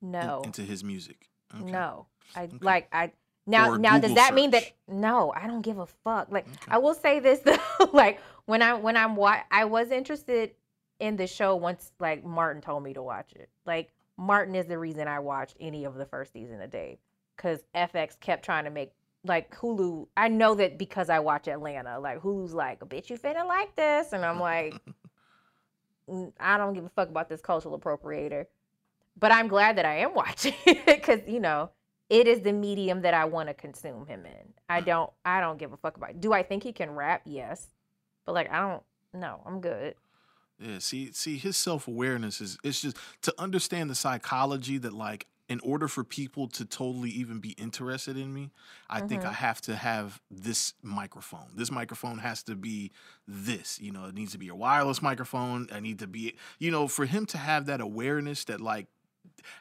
[0.02, 1.28] in- No, into his music?
[1.54, 1.70] Okay.
[1.70, 2.06] no.
[2.34, 2.58] I Okay.
[2.60, 3.12] like I
[3.48, 5.32] now now does Google that mean that no?
[5.34, 6.30] I don't give a fuck.
[6.30, 6.56] Like Okay.
[6.68, 10.52] I will say this though, like when I when I'm wa- I was interested
[11.00, 13.48] in the show once like Martin told me to watch it.
[13.66, 16.98] Like Martin is the reason I watched any of the first season of Dave
[17.36, 18.92] because FX kept trying to make
[19.24, 20.08] like Hulu.
[20.16, 24.12] I know that because I watch Atlanta, like Hulu's like, bitch, you finna like this,
[24.12, 24.74] and I'm like,
[26.10, 28.46] "Mm, I don't give a fuck about this cultural appropriator.
[29.18, 31.70] But I'm glad that I am watching it because you know
[32.08, 34.54] it is the medium that I want to consume him in.
[34.68, 34.86] I mm.
[34.86, 36.20] don't I don't give a fuck about.
[36.20, 37.22] Do I think he can rap?
[37.24, 37.68] Yes,
[38.24, 38.82] but like I don't.
[39.14, 39.94] No, I'm good.
[40.60, 45.26] Yeah, see, see, his self awareness is it's just to understand the psychology that like
[45.48, 48.50] in order for people to totally even be interested in me,
[48.90, 49.34] I think I mm-hmm.
[49.34, 51.46] have to have this microphone.
[51.54, 52.92] This microphone has to be
[53.26, 55.68] this, you know, it needs to be a wireless microphone.
[55.72, 58.88] I need to be, you know, for him to have that awareness that like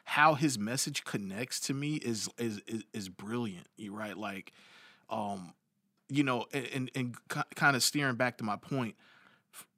[0.04, 3.66] how his message connects to me is is is, is brilliant.
[3.76, 4.52] You right, like,
[5.10, 5.54] um,
[6.08, 7.16] you know, and and, and
[7.54, 8.94] kind of steering back to my point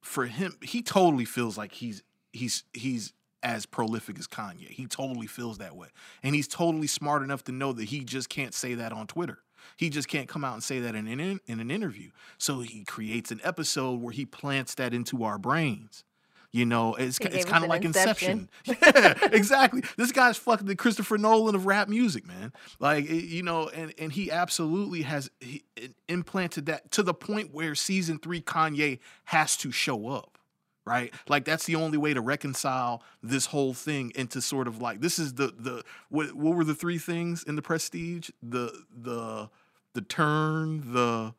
[0.01, 3.13] for him, he totally feels like he's he's he's
[3.43, 4.69] as prolific as Kanye.
[4.69, 5.89] He totally feels that way.
[6.23, 9.39] And he's totally smart enough to know that he just can't say that on Twitter.
[9.77, 12.11] He just can't come out and say that in an in, in an interview.
[12.39, 16.05] So he creates an episode where he plants that into our brains.
[16.53, 18.49] You know, it's He it's kind of like Inception.
[18.67, 19.19] Inception.
[19.23, 19.83] Yeah, exactly.
[19.97, 22.53] This guy's fucking the Christopher Nolan of rap music, man.
[22.81, 25.63] Like you know, and and he absolutely has he
[26.09, 30.39] implanted that to the point where season three Kanye has to show up,
[30.85, 31.15] right?
[31.29, 35.21] Like that's the only way to reconcile this whole thing into sort of like this
[35.21, 38.31] is the the what what were the three things in the prestige?
[38.43, 39.51] The the
[39.95, 41.35] the turn, the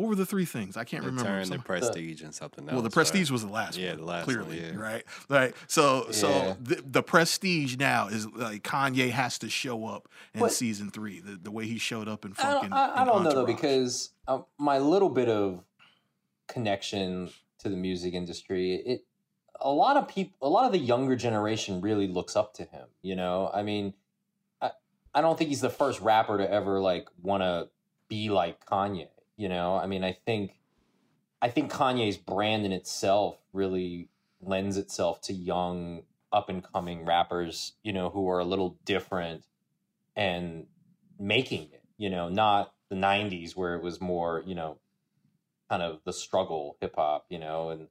[0.00, 0.76] what were the three things?
[0.76, 1.28] I can't The remember.
[1.30, 2.72] turn, the prestige, and something else.
[2.72, 2.94] well, the right?
[2.94, 3.98] prestige was the last Yeah, one.
[3.98, 4.76] the last one, clearly, yeah.
[4.76, 5.04] right?
[5.28, 5.54] Right.
[5.66, 6.12] So, Yeah.
[6.12, 10.90] so the, the prestige now is like Kanye has to show up in But- season
[10.90, 11.20] three.
[11.20, 12.70] The, the way he showed up in I fucking.
[12.70, 15.62] don't, I, I in don't know though because um, my little bit of
[16.48, 19.04] connection to the music industry, it
[19.62, 22.86] a lot of people, a lot of the younger generation really looks up to him.
[23.02, 23.92] You know, I mean,
[24.60, 24.70] I
[25.14, 27.68] I don't think he's the first rapper to ever like want to
[28.08, 29.08] be like Kanye.
[29.40, 30.60] You know, I mean, I think
[31.40, 34.10] I think Kanye's brand in itself really
[34.42, 39.44] lends itself to young up and coming rappers, you know, who are a little different
[40.14, 40.66] and
[41.18, 44.76] making it, you know, not the 90s where it was more, you know,
[45.70, 47.88] kind of the struggle hip hop, you know, and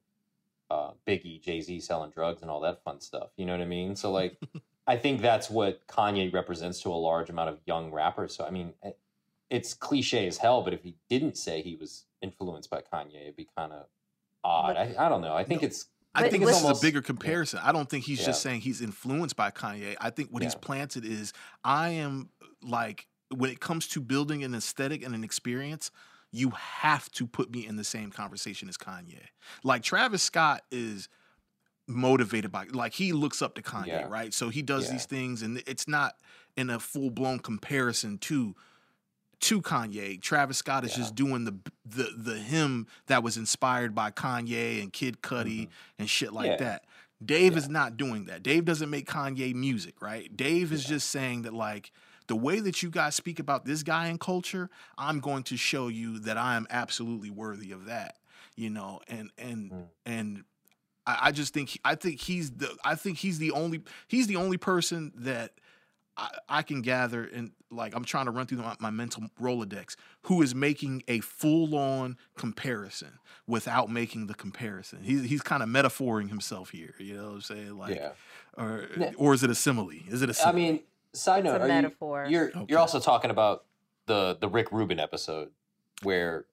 [0.70, 3.30] uh, Biggie, Jay Z selling drugs and all that fun stuff.
[3.36, 3.96] You know what I mean?
[3.96, 4.36] So, like,
[4.86, 8.36] I think that's what Kanye represents to a large amount of young rappers.
[8.36, 9.00] So, I mean, it-
[9.50, 13.36] it's cliche as hell, but if he didn't say he was influenced by Kanye, it'd
[13.36, 13.86] be kind of
[14.44, 14.76] odd.
[14.76, 15.34] I, I don't know.
[15.34, 15.66] I think No.
[15.66, 17.60] it's I think it's this is almost- a bigger comparison.
[17.62, 19.96] I don't think he's just saying he's influenced by Kanye.
[20.00, 21.32] I think what he's planted is
[21.64, 22.30] I am
[22.62, 25.90] like when it comes to building an aesthetic and an experience,
[26.32, 29.20] you have to put me in the same conversation as Kanye.
[29.62, 31.08] Like Travis Scott is
[31.86, 34.06] motivated by like he looks up to Kanye, Yeah.
[34.08, 34.32] right?
[34.32, 34.92] So he does Yeah.
[34.92, 36.14] these things and it's not
[36.56, 38.54] in a full-blown comparison to
[39.40, 40.20] to Kanye.
[40.20, 40.98] Travis Scott is Yeah.
[40.98, 45.68] just doing the the the him that was inspired by Kanye and Kid Cudi
[45.98, 46.56] and shit like Yeah.
[46.58, 46.84] that.
[47.24, 47.58] Dave Yeah.
[47.58, 48.42] is not doing that.
[48.42, 50.34] Dave doesn't make Kanye music, right?
[50.36, 51.90] Dave is just saying that like
[52.28, 55.88] the way that you guys speak about this guy in culture, I'm going to show
[55.88, 58.16] you that I am absolutely worthy of that.
[58.56, 59.86] You know, and and Mm.
[60.06, 60.44] and
[61.06, 64.36] I, I just think I think he's the I think he's the only he's the
[64.36, 65.54] only person that
[66.16, 69.96] I, I can gather and like I'm trying to run through my, my mental Rolodex
[70.22, 75.00] who is making a full on comparison without making the comparison.
[75.02, 76.94] He's he's kind of metaphoring himself here.
[76.98, 77.78] You know what I'm saying?
[77.78, 78.10] Like, yeah.
[78.56, 79.90] or or is it a simile?
[80.08, 80.52] Is it a simile?
[80.52, 80.80] I mean,
[81.12, 82.26] side It's note, a are you- metaphor.
[82.28, 82.64] You're Okay.
[82.68, 83.64] you're also talking about
[84.06, 85.50] the the Rick Rubin episode
[86.02, 86.46] where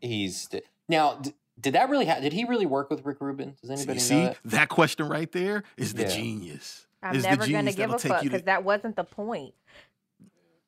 [0.00, 0.48] he's
[0.88, 1.14] now.
[1.16, 2.06] D- did that really?
[2.06, 3.56] Ha- did he really work with Rick Rubin?
[3.60, 4.38] Does anybody see, know that?
[4.44, 6.08] that question right there is the Yeah.
[6.08, 6.86] genius.
[7.02, 9.02] I'm Is never gonna give that'll a take fuck you to- because that wasn't the
[9.04, 9.54] point.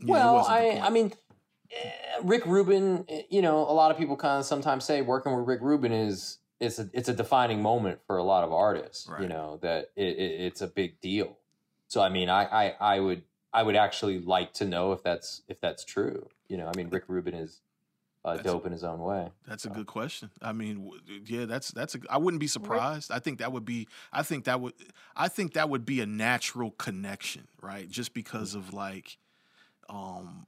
[0.02, 1.12] Yeah, well, I I mean,
[1.70, 1.90] eh,
[2.22, 3.04] Rick Rubin.
[3.08, 5.92] eh, You know, a lot of people kind of sometimes say working with Rick Rubin
[5.92, 9.06] is it's a it's a defining moment for a lot of artists.
[9.22, 11.36] You know that it, it, it's a big deal.
[11.88, 13.22] So I mean, I, I I would
[13.52, 16.28] I would actually like to know if that's if that's true.
[16.48, 17.60] You know, I mean, Rick Rubin is
[18.24, 19.30] uh, dope in his own way.
[19.46, 20.30] That's a good question.
[20.42, 22.00] I mean, w- yeah, that's that's a.
[22.10, 23.10] I wouldn't be surprised.
[23.10, 23.88] I think that would be.
[24.12, 24.74] I think that would.
[25.16, 27.88] I think that would be a natural connection, right?
[27.88, 29.16] Just because of like,
[29.90, 30.46] um,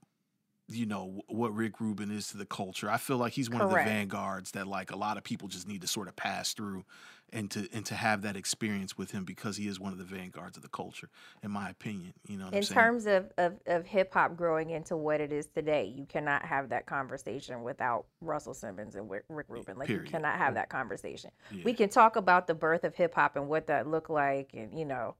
[0.68, 2.88] you know what Rick Rubin is to the culture.
[2.88, 5.68] I feel like he's one of the vanguards that like a lot of people just
[5.68, 6.84] need to sort of pass through,
[7.32, 10.04] and to and to have that experience with him because he is one of the
[10.04, 11.08] vanguards of the culture,
[11.42, 12.14] in my opinion.
[12.26, 15.92] You know In terms of, of, of hip hop growing into what it is today,
[15.94, 19.76] you cannot have that conversation without Russell Simmons and Rick Rick Rubin.
[19.76, 20.06] Like period.
[20.06, 21.30] you cannot have that conversation.
[21.50, 21.62] Yeah.
[21.64, 24.78] We can talk about the birth of hip hop and what that looked like, and
[24.78, 25.16] you know,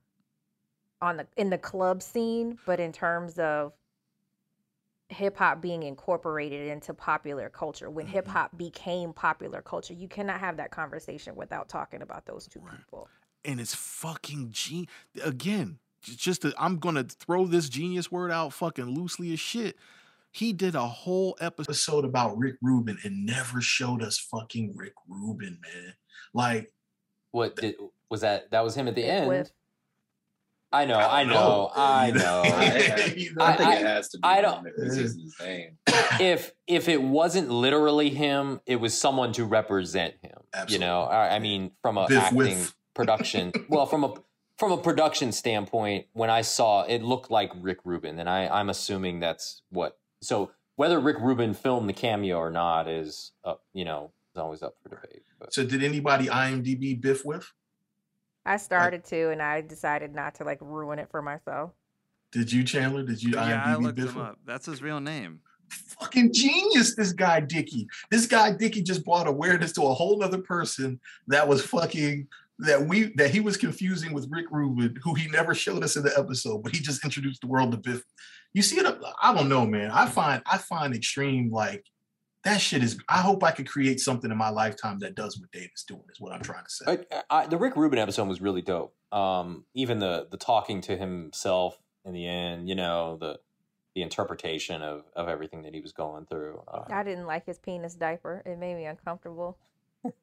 [1.01, 3.73] on the in the club scene, but in terms of
[5.13, 8.33] hip hop being incorporated into popular culture, when hip Mm-hmm.
[8.33, 12.77] hop became popular culture, you cannot have that conversation without talking about those two Right.
[12.77, 13.09] people.
[13.45, 14.87] and it's fucking gen
[15.25, 19.77] again just to, i'm gonna throw this genius word out fucking loosely as shit
[20.31, 24.95] he did a whole episode episode about Rick Rubin and never showed us fucking Rick
[25.07, 25.93] Rubin, man.
[26.33, 26.73] Like,
[27.33, 27.75] What did
[28.11, 28.51] was that?
[28.51, 29.29] That was him at the end.
[29.29, 29.51] Whiff.
[30.73, 31.12] I know, I oh.
[31.12, 31.70] I know, know.
[31.75, 32.43] I know.
[32.43, 33.45] know?
[33.45, 35.77] I, I think it has to be I don't- if it's just name.
[36.20, 40.33] if if it wasn't literally him, it was someone to represent him.
[40.55, 40.75] Absolutely.
[40.75, 42.59] You know, I, I mean, from a Biff acting
[42.95, 43.53] production.
[43.68, 44.14] well, from a
[44.59, 48.70] from a production standpoint, when I saw it looked like Rick Rubin, and I I'm
[48.70, 49.99] assuming that's what.
[50.23, 54.62] So whether Rick Rubin filmed the cameo or not is, up, you know, is always
[54.62, 55.23] up for debate.
[55.39, 57.53] But so did anybody IMDb Biff with?
[58.45, 61.70] I started to, and I decided not to like ruin it for myself.
[62.32, 63.05] Did you, Chandler?
[63.05, 64.11] Did you yeah, I IMDb looked Biff?
[64.11, 64.38] him up.
[64.45, 65.40] That's his real name.
[66.01, 67.86] Fucking genius, this guy Dicky.
[68.11, 72.26] This guy Dicky just brought awareness to a whole other person that was fucking
[72.59, 76.03] that we that he was confusing with Rick Rubin, who he never showed us in
[76.03, 78.03] the episode, but he just introduced the world to Biff.
[78.55, 78.99] You see it?
[79.22, 79.90] I don't know, man.
[79.90, 81.84] I find I find extreme like
[82.45, 82.99] that shit is.
[83.09, 86.03] I hope I could create something in my lifetime that does what Dave is doing.
[86.11, 86.99] Is what I'm trying to say.
[87.11, 88.95] I, I, the Rick Rubin episode was really dope.
[89.12, 93.38] Um, even the the talking to himself in the end, you know, the
[93.95, 96.62] the interpretation of of everything that he was going through.
[96.66, 98.43] Uh, I didn't like his penis diaper.
[98.45, 99.59] It made me uncomfortable.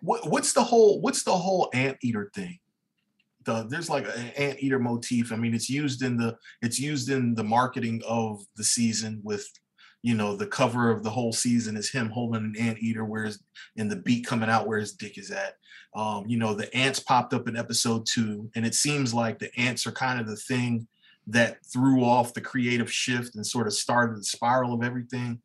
[0.00, 2.58] what, what's the whole What's the whole ant eater thing?
[3.44, 5.30] The, there's like an ant eater motif.
[5.32, 9.46] I mean, it's used in the it's used in the marketing of the season with
[10.02, 13.42] you know the cover of the whole season is him holding an anteater where's
[13.76, 15.56] in the beat coming out where his dick is at.
[15.94, 19.54] Um you know the ants popped up in episode two and it seems like the
[19.58, 20.86] ants are kind of the thing
[21.26, 25.40] that threw off the creative shift and sort of started the spiral of everything.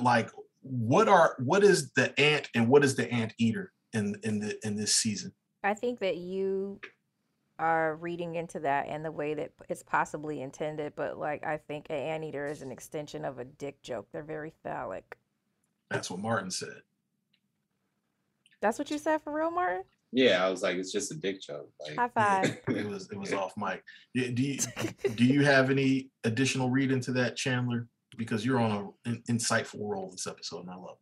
[0.00, 0.30] Like
[0.62, 4.58] what are what is the ant and what is the ant eater in in the
[4.66, 5.32] in this season?
[5.62, 6.80] I think that you
[7.58, 11.86] are reading into that and the way that it's possibly intended, but like I think
[11.90, 14.08] an anteater is an extension of a dick joke.
[14.12, 15.16] They're very phallic.
[15.90, 16.82] that's what martin said
[18.60, 19.84] That's what you said for real, Martin?
[20.12, 21.70] Yeah, I was like, it's just a dick joke.
[21.80, 22.58] Like, High five.
[22.68, 23.82] it was it was off mic
[24.14, 24.58] Yeah, do you
[25.14, 27.86] do you have any additional read into that chandler
[28.16, 30.96] because you're on an insightful role this episode and i love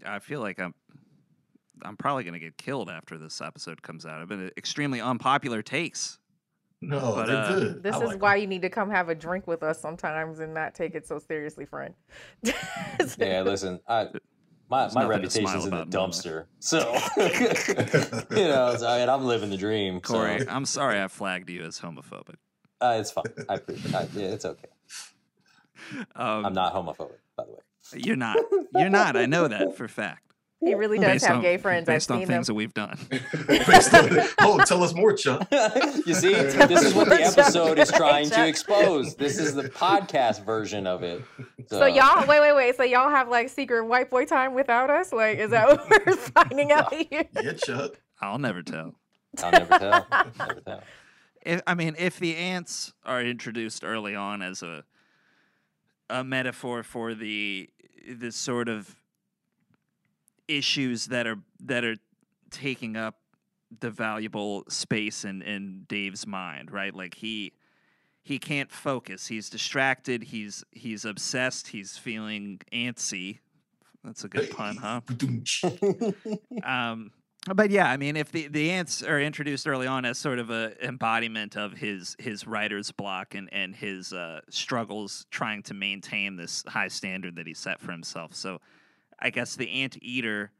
[0.00, 0.74] it I feel like I'm
[1.82, 4.20] I'm probably gonna get killed after this episode comes out.
[4.20, 6.18] I've been extremely unpopular takes.
[6.80, 9.14] no But, uh, good This I is like why you need to come have a
[9.14, 11.94] drink with us sometimes and not take it so seriously, friend.
[12.42, 14.08] yeah, listen, I,
[14.68, 16.78] my There's my nothing to reputation's in the about in dumpster, so
[18.36, 20.00] you know, so, I mean, I'm living the dream.
[20.04, 22.36] So, Corey, I'm sorry I flagged you as homophobic.
[22.80, 23.24] uh, it's fine.
[23.48, 23.94] I appreciate.
[23.94, 24.68] I, yeah, it's okay.
[26.16, 27.58] Um, I'm not homophobic, by the way.
[27.94, 28.38] You're not.
[28.74, 29.16] You're not.
[29.16, 30.23] I know that for a fact.
[30.64, 31.88] He really does Based have on- gay friends.
[31.88, 32.54] I've Based on seen things them.
[32.54, 32.98] that we've done.
[34.40, 35.46] Oh tell us more chuck
[36.06, 39.14] you see, this is what the episode is trying to expose.
[39.16, 41.22] This is the podcast version of it.
[41.68, 42.76] So y'all, wait, wait, wait.
[42.76, 45.12] So y'all have like secret white boy time without us?
[45.12, 47.24] Like, is that what we're finding out here?
[47.42, 48.94] yeah chuck I'll never tell.
[49.42, 50.06] I'll never tell.
[50.38, 50.82] Never tell.
[51.44, 54.84] If, I mean, if the ants are introduced early on as a
[56.10, 57.68] a metaphor for the
[58.08, 58.96] the sort of
[60.48, 61.96] issues that are that are
[62.50, 63.16] taking up
[63.80, 66.94] the valuable space in in Dave's mind, right?
[66.94, 67.52] Like he
[68.22, 69.26] he can't focus.
[69.26, 70.24] He's distracted.
[70.24, 71.68] He's he's obsessed.
[71.68, 73.40] He's feeling antsy.
[74.02, 75.00] That's a good pun, huh?
[76.62, 77.10] Um,
[77.54, 80.48] but yeah, I mean, if the, the ants are introduced early on as sort of
[80.48, 86.36] a embodiment of his his writer's block and and his uh, struggles trying to maintain
[86.36, 88.60] this high standard that he set for himself, so
[89.18, 90.52] I guess the ant eater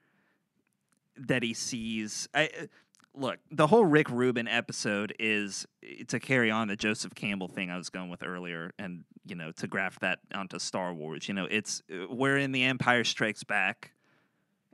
[1.16, 2.28] that he sees.
[2.34, 2.66] I, uh,
[3.14, 5.66] look, the whole Rick Rubin episode is
[6.08, 9.52] to carry on the Joseph Campbell thing I was going with earlier, and you know
[9.52, 11.28] to graft that onto Star Wars.
[11.28, 13.92] You know, it's uh, we're in the Empire Strikes Back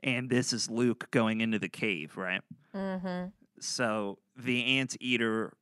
[0.02, 2.42] and this is Luke going into the cave, right?
[2.74, 3.26] Mm-hmm.
[3.60, 5.52] So the ant eater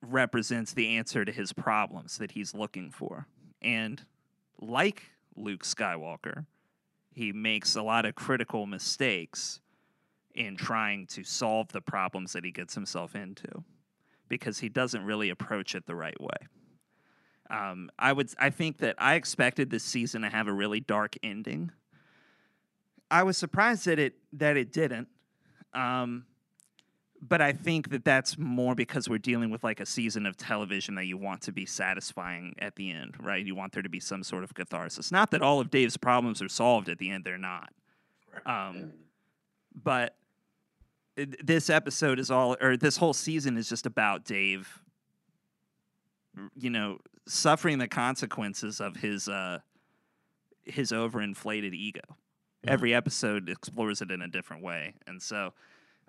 [0.00, 3.26] represents the answer to his problems that he's looking for.
[3.60, 4.04] And
[4.60, 6.46] like Luke Skywalker,
[7.16, 9.60] he makes a lot of critical mistakes
[10.34, 13.64] in trying to solve the problems that he gets himself into
[14.28, 16.36] because he doesn't really approach it the right way.
[17.48, 21.16] Um, I would I think that I expected this season to have a really dark
[21.22, 21.72] ending.
[23.10, 25.08] I was surprised that it that it didn't.
[25.72, 26.26] Um,
[27.28, 30.94] but I think that that's more because we're dealing with like a season of television
[30.96, 33.44] that you want to be satisfying at the end, right?
[33.44, 35.10] You want there to be some sort of catharsis.
[35.10, 37.72] Not that all of Dave's problems are solved at the end; they're not.
[38.44, 38.92] Um,
[39.74, 40.16] but
[41.16, 44.82] this episode is all, or this whole season is just about Dave.
[46.54, 49.60] You know, suffering the consequences of his uh,
[50.64, 52.02] his overinflated ego.
[52.68, 55.54] Every episode explores it in a different way, and so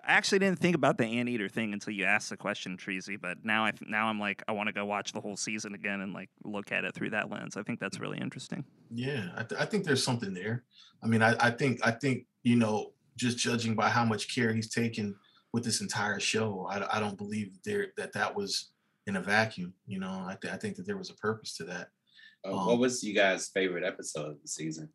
[0.08, 3.20] I actually didn't think about the anteater thing until you asked the question, Treasy.
[3.20, 6.00] But now I now I'm like I want to go watch the whole season again
[6.00, 7.58] and like look at it through that lens.
[7.58, 8.64] I think that's really interesting.
[8.90, 10.64] Yeah, I, th- I think there's something there.
[11.02, 14.54] I mean, I, I think I think you know, just judging by how much care
[14.54, 15.14] he's taken
[15.52, 18.70] with this entire show, I, I don't believe there that that was
[19.06, 19.74] in a vacuum.
[19.86, 21.88] You know, I, th- I think that there was a purpose to that.
[22.46, 24.88] Uh, Um, what was you guys' favorite episode of the season?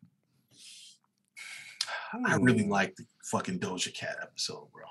[2.26, 4.84] I really like the fucking Doja Cat episode, bro.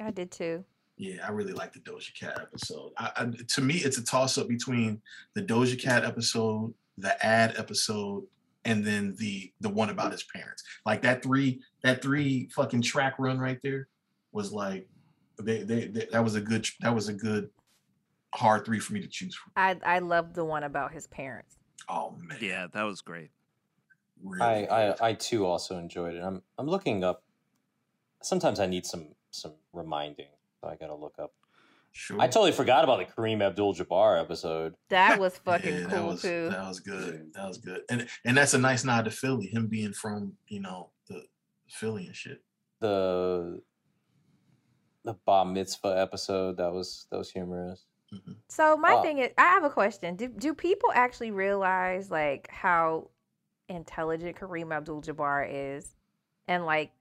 [0.00, 0.64] I did too.
[0.98, 2.92] Yeah, I really like the Doja Cat episode.
[2.96, 5.00] I, I, to me, it's a toss up between
[5.34, 8.24] the Doja Cat episode, the ad episode,
[8.64, 10.62] and then the the one about his parents.
[10.86, 13.88] Like that three that three fucking track run right there
[14.32, 14.88] was like
[15.42, 17.50] they, they, they that was a good that was a good
[18.34, 19.52] hard three for me to choose from.
[19.56, 21.56] I I loved the one about his parents.
[21.88, 23.30] Oh man, Yeah, that was great.
[24.22, 24.90] Really I.
[24.92, 26.22] I I too also enjoyed it.
[26.22, 27.22] I'm I'm looking up.
[28.22, 30.28] Sometimes I need some some reminding,
[30.60, 31.32] so I gotta look up.
[31.92, 32.20] sure.
[32.20, 34.74] I totally forgot about the Kareem Abdul-Jabbar episode.
[34.90, 36.48] That was fucking Yeah, that cool was, too.
[36.50, 37.32] That was good.
[37.34, 37.80] That was good.
[37.90, 41.22] And and that's a nice nod to Philly, him being from, you know, the
[41.68, 42.42] Philly and shit.
[42.80, 43.60] The
[45.04, 47.86] the bar mitzvah episode that was that was humorous.
[48.12, 48.36] Mhm.
[48.48, 49.02] So my Oh.
[49.02, 50.16] thing is, I have a question.
[50.16, 53.10] Do do people actually realize like how
[53.68, 55.94] intelligent Kareem Abdul-Jabbar is,
[56.46, 56.92] and like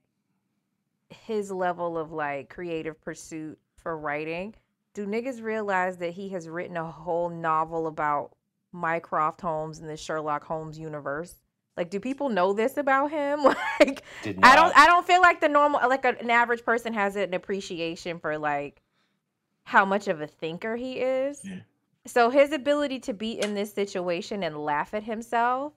[1.26, 4.56] his level of like creative pursuit for writing?
[4.94, 8.36] Do niggas realize that he has written a whole novel about
[8.72, 11.36] Mycroft Holmes and the Sherlock Holmes universe?
[11.76, 13.44] Like, do people know this about him?
[13.80, 14.78] like, I don't.
[14.78, 18.82] I don't feel like the normal, like an average person has an appreciation for like
[19.64, 21.42] how much of a thinker he is.
[21.44, 21.58] Yeah.
[22.08, 25.74] So his ability to be in this situation and laugh at himself,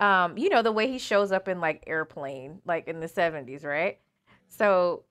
[0.00, 3.62] um, you know, the way he shows up in like Airplane, like in the seventies,
[3.62, 3.98] right?
[4.52, 5.04] So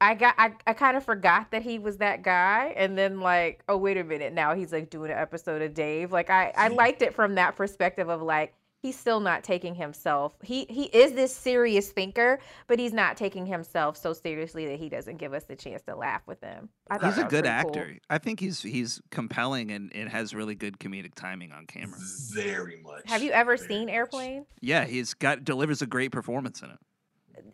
[0.00, 3.62] I got, I, I kind of forgot that he was that guy, and then like,
[3.68, 6.12] oh wait a minute, now he's like doing an episode of Dave.
[6.12, 10.34] Like I, I liked it from that perspective of like he's still not taking himself.
[10.42, 14.88] He he is this serious thinker, but he's not taking himself so seriously that he
[14.88, 16.68] doesn't give us the chance to laugh with him.
[16.90, 17.78] I He's a good pretty cool.
[17.78, 17.98] actor.
[18.10, 21.98] I think he's he's compelling and it has really good comedic timing on camera.
[22.32, 23.02] Very much.
[23.06, 23.94] Have you ever seen much.
[23.94, 24.46] Airplane?
[24.60, 26.78] Yeah, he's got delivers a great performance in it.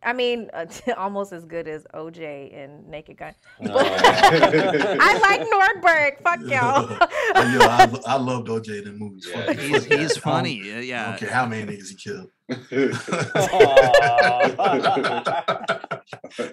[0.02, 3.34] I mean, uh, almost as good as OJ and Naked Gun.
[3.60, 3.74] No.
[3.78, 6.22] I like Nordberg.
[6.22, 6.86] Fuck y'all.
[7.34, 9.26] Oh, yo, I, I loved OJ in the movies.
[9.30, 10.60] Yeah, Fuck- He's fuck he's I funny.
[10.70, 11.16] I don't Yeah.
[11.16, 12.30] care how many niggas he killed.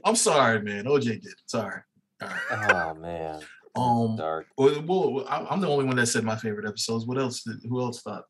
[0.03, 0.85] I'm sorry, man.
[0.85, 1.26] OJ did.
[1.26, 1.34] it.
[1.45, 1.81] Sorry.
[2.22, 2.72] All right.
[2.72, 3.41] oh man,
[3.76, 4.47] Um, dark.
[4.57, 4.81] well,
[5.11, 7.06] well, I- I'm the only one that said my favorite episodes.
[7.06, 7.43] What else?
[7.43, 8.23] Did, who else thought?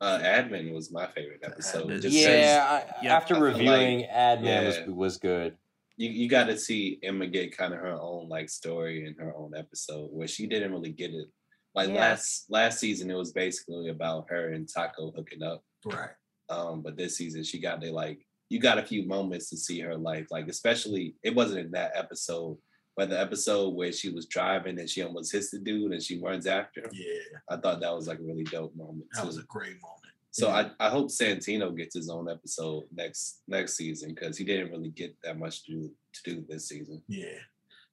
[0.00, 1.86] Uh, Admin was my favorite episode.
[1.88, 2.00] Admin.
[2.02, 2.66] Just 'cause Yeah,
[3.00, 4.64] I, yeah, after I reviewing like- Adman yeah.
[4.64, 5.56] was was good.
[5.96, 9.34] you, you got to see Emma get kind of her own like story in her
[9.36, 11.26] own episode where she didn't really get it.
[11.74, 11.96] Like Yeah.
[12.00, 15.64] last last season, it was basically about her and Taco hooking up.
[15.84, 16.10] Right.
[16.48, 19.80] Um, but this season, she got to like you got a few moments to see
[19.80, 20.28] her life.
[20.30, 22.56] Like especially, it wasn't in that episode,
[22.98, 26.20] but the episode where she was driving and she almost hits the dude and she
[26.20, 26.90] runs after him.
[26.92, 29.04] Yeah, I thought that was like a really dope moment.
[29.14, 29.28] that too.
[29.28, 30.12] was a great moment.
[30.32, 34.72] So I, I hope Santino gets his own episode next next season because he didn't
[34.72, 37.00] really get that much to do to do this season.
[37.06, 37.38] Yeah.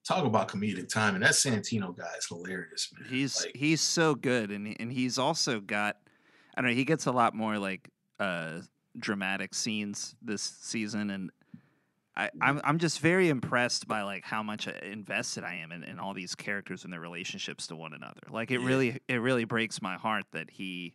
[0.07, 1.21] Talk about comedic timing.
[1.21, 3.07] That Santino guy is hilarious, man.
[3.07, 5.97] He's Like, he's so good, and and he's also got,
[6.57, 8.61] I don't know, he gets a lot more like uh
[8.97, 11.29] dramatic scenes this season, and
[12.17, 15.83] I I'm I'm just very impressed by like how much uh, invested I am in,
[15.83, 18.21] in all these characters and their relationships to one another.
[18.29, 18.67] Like it Yeah.
[18.67, 20.93] really it really breaks my heart that he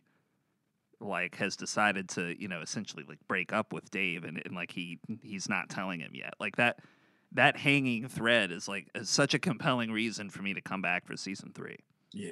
[0.99, 4.71] like has decided to you know essentially like break up with Dave and, and like
[4.71, 6.77] he he's not telling him yet like that
[7.31, 11.05] that hanging thread is like is such a compelling reason for me to come back
[11.07, 11.77] for season three.
[12.11, 12.31] yeah.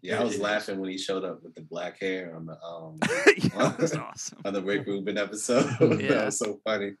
[0.00, 2.98] Yeah, I was laughing when he showed up with the black hair on the um
[3.36, 4.38] yeah, that was awesome.
[4.44, 5.66] on the Rick Rubin episode.
[6.00, 6.08] Yeah.
[6.14, 6.92] that was so funny.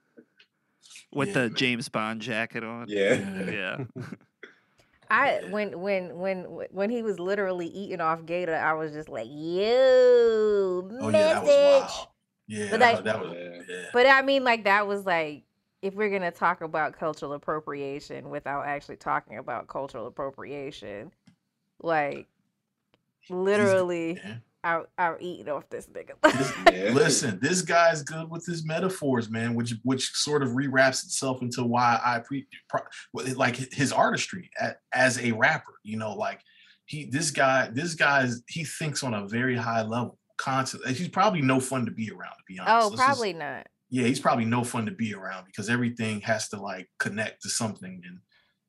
[1.12, 1.54] With Yeah, the man.
[1.54, 2.86] James Bond jacket on.
[2.88, 3.14] Yeah.
[3.50, 3.84] Yeah.
[5.10, 5.50] I Yeah.
[5.50, 9.68] when when when when he was literally eating off Gata, I was just like, "You
[11.00, 12.08] Oh yeah, that was message." wild.
[12.46, 13.62] Yeah, But that, like- that was Yeah.
[13.68, 13.84] yeah.
[13.92, 15.44] But I mean, like that was like,
[15.82, 21.12] if we're gonna talk about cultural appropriation without actually talking about cultural appropriation,
[21.82, 22.26] like
[23.30, 24.36] literally Yeah.
[24.64, 26.12] out out eating off this nigga.
[26.72, 26.90] Yeah.
[26.92, 31.64] Listen, this guy's good with his metaphors, man, which which sort of rewraps itself into
[31.64, 32.80] why I pre pro,
[33.34, 35.74] like his artistry at, as a rapper.
[35.82, 36.40] You know, like
[36.86, 40.18] he this guy this guy's he thinks on a very high level.
[40.36, 42.30] Constantly, he's probably no fun to be around.
[42.36, 43.66] To be honest, oh, Let's just- probably not.
[43.90, 47.48] yeah, he's probably no fun to be around because everything has to like connect to
[47.48, 48.18] something, and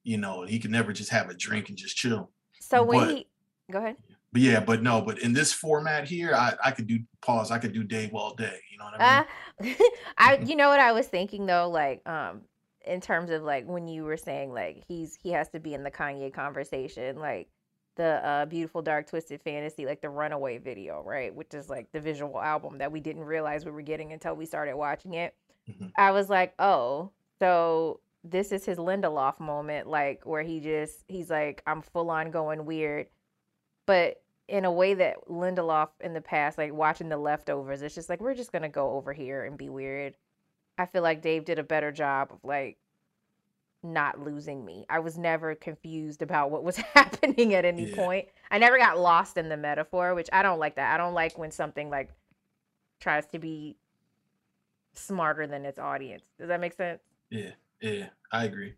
[0.03, 2.31] you know he can never just have a drink and just chill.
[2.59, 3.27] So when But- he
[3.71, 3.97] go ahead.
[4.31, 7.49] But yeah, but no, but in this format here, I, I could do pause.
[7.49, 8.59] I could do Dave all day.
[8.71, 9.25] You know what I
[9.61, 9.73] mean?
[9.79, 9.83] Uh,
[10.17, 12.41] I you know what I was thinking though, like um
[12.85, 15.83] in terms of like when you were saying like he's he has to be in
[15.83, 17.49] the Kanye conversation, like
[17.95, 21.33] the uh beautiful dark twisted fantasy, like the runaway video, right?
[21.33, 24.45] Which is like the visual album that we didn't realize we were getting until we
[24.45, 25.33] started watching it.
[25.67, 25.91] Mhm.
[25.97, 31.29] I was like, oh, so this is his Lindelof moment, like where he just he's
[31.31, 33.07] like, I'm full on going weird.
[33.89, 38.07] But in a way that Lindelof in the past, like watching the leftovers, it's just
[38.07, 40.15] like we're just gonna go over here and be weird.
[40.77, 42.77] I feel like Dave did a better job of like
[43.81, 44.85] not losing me.
[44.91, 47.95] I was never confused about what was happening at any Yeah.
[47.95, 48.27] point.
[48.51, 50.93] I never got lost in the metaphor, which I don't like that.
[50.93, 52.11] I don't like when something like
[52.99, 53.75] tries to be
[54.93, 56.25] smarter than its audience.
[56.37, 57.01] Does that make sense?
[57.31, 58.75] Yeah, yeah, I agree.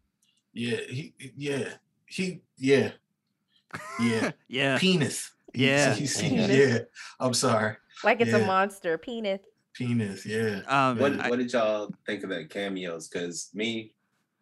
[0.53, 1.73] Yeah, he, yeah,
[2.05, 2.91] he, yeah,
[3.99, 4.77] yeah, yeah.
[4.77, 5.31] penis.
[5.53, 5.93] Yeah.
[5.93, 6.49] he's- Penis.
[6.49, 6.79] yeah.
[7.19, 9.41] I'm sorry, Like it's a monster penis.
[9.73, 10.25] penis.
[10.25, 10.61] Yeah.
[10.67, 13.07] Um, What I- What did y'all think of that cameos?
[13.07, 13.93] Because me,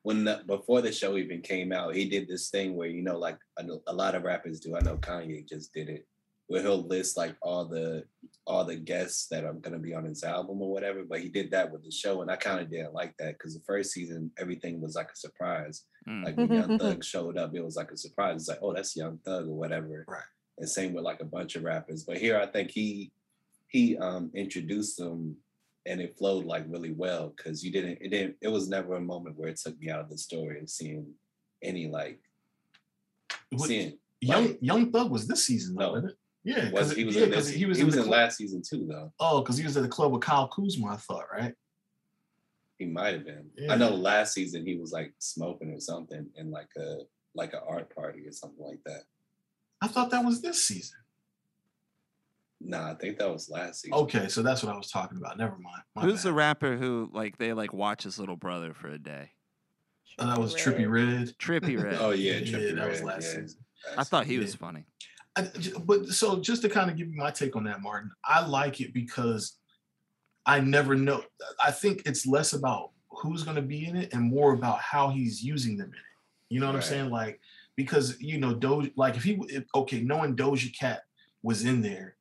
[0.03, 3.17] when the, before the show even came out, he did this thing where you know,
[3.17, 4.75] like a, a lot of rappers do.
[4.75, 6.07] I know Kanye just did it,
[6.49, 8.03] where he'll list like all the
[8.45, 11.03] all the guests that are gonna be on his album or whatever.
[11.07, 13.53] But he did that with the show, and I kind of didn't like that because
[13.53, 15.85] the first season everything was like a surprise.
[16.07, 16.25] Mm.
[16.25, 18.41] Like when Young Thug showed up, it was like a surprise.
[18.41, 20.05] It's like, oh, that's Young Thug or whatever.
[20.07, 20.23] Right.
[20.57, 22.03] And same with like a bunch of rappers.
[22.03, 23.11] But here, I think he
[23.67, 25.37] he um introduced them
[25.85, 29.01] and it flowed like really well because you didn't it didn't it was never a
[29.01, 31.05] moment where it took me out of the story of seeing
[31.61, 32.19] any like
[33.51, 36.09] What- seeing Young like, Young Thug was this season, though, No.
[36.49, 36.71] Wasn't it?
[36.73, 38.03] Yeah, was because he was yeah, in 'cause this, he was he in, was in
[38.03, 40.93] club- last season too though Oh, because he was at the club with Kyle Kuzma,
[40.93, 41.53] I thought, right?
[42.77, 43.73] he might have been Yeah.
[43.73, 46.99] I know last season he was like smoking or something in like a
[47.35, 49.01] like an art party or something like that
[49.81, 50.97] I thought that was this season.
[52.61, 55.37] nah I think that was last season Okay, so that's what I was talking about.
[55.37, 55.81] Never mind.
[55.95, 59.31] My Who's the rapper who like they like watch his little brother for a day?
[60.17, 61.33] Oh, that was Trippie Redd.
[61.37, 61.97] Trippie Redd.
[62.01, 63.41] oh yeah, Yeah, Trippie that was last yeah.
[63.41, 63.59] season.
[63.97, 64.41] I thought he Yeah.
[64.41, 64.85] was funny.
[65.39, 68.45] I, but so just to kind of give you my take on that, Martin, I
[68.45, 69.57] like it because
[70.45, 71.23] I never know.
[71.63, 75.09] I think it's less about who's going to be in it and more about how
[75.09, 76.53] he's using them in it.
[76.53, 76.83] You know what Right.
[76.83, 77.09] I'm saying?
[77.09, 77.39] Like
[77.75, 81.03] because you know Doja, like if he if, okay, knowing Doja Cat
[81.43, 82.17] was in there,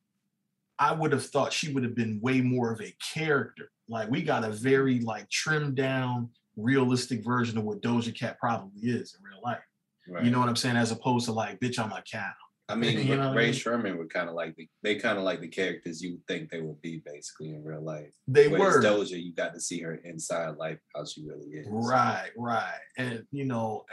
[0.79, 3.69] I would have thought she would have been way more of a character.
[3.89, 8.81] Like we got a very like trimmed down, realistic version of what Doja Cat probably
[8.83, 9.59] is in real life.
[10.07, 10.23] Right.
[10.23, 10.77] You know what I'm saying?
[10.77, 12.31] As opposed to like, bitch, I'm a cow.
[12.69, 13.53] I mean, You know what I Ray mean?
[13.53, 16.49] Sherman were kind of like the, they kind of like the characters you would think
[16.49, 18.13] they would be basically in real life.
[18.27, 18.81] They Whereas were.
[18.81, 21.67] Doja, you got to see her inside life, how she really is.
[21.69, 22.79] Right, right.
[22.97, 23.85] And you know,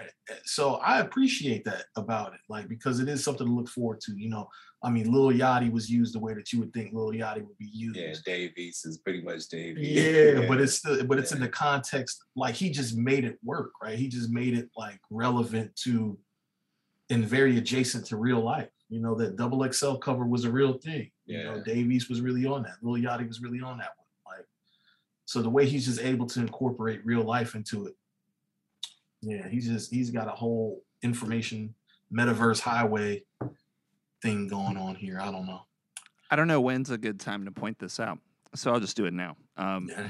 [0.44, 4.12] so I appreciate that about it, like because it is something to look forward to.
[4.16, 4.48] You know,
[4.82, 7.58] I mean, Lil Yachty was used the way that you would think Lil Yachty would
[7.58, 7.96] be used.
[7.98, 9.78] Yeah, Dave East is pretty much Dave.
[9.78, 9.90] East.
[9.90, 12.22] Yeah, but it's still, but it's in the context.
[12.36, 13.98] Like he just made it work, right?
[13.98, 16.18] He just made it like relevant to,
[17.10, 18.68] and very adjacent to real life.
[18.88, 21.10] You know, that double XL cover was a real thing.
[21.26, 21.62] You know, Yeah.
[21.64, 22.76] Dave was really on that.
[22.82, 24.36] Lil Yachty was really on that one.
[24.38, 24.46] Like,
[25.24, 27.96] so the way he's just able to incorporate real life into it,
[29.22, 31.74] yeah, he's just he's got a whole information
[32.12, 33.24] metaverse highway
[34.22, 35.18] thing going on here.
[35.20, 35.62] I don't know.
[36.30, 38.18] I don't know when's a good time to point this out,
[38.54, 39.36] so I'll just do it now.
[39.56, 40.08] Um, Yeah.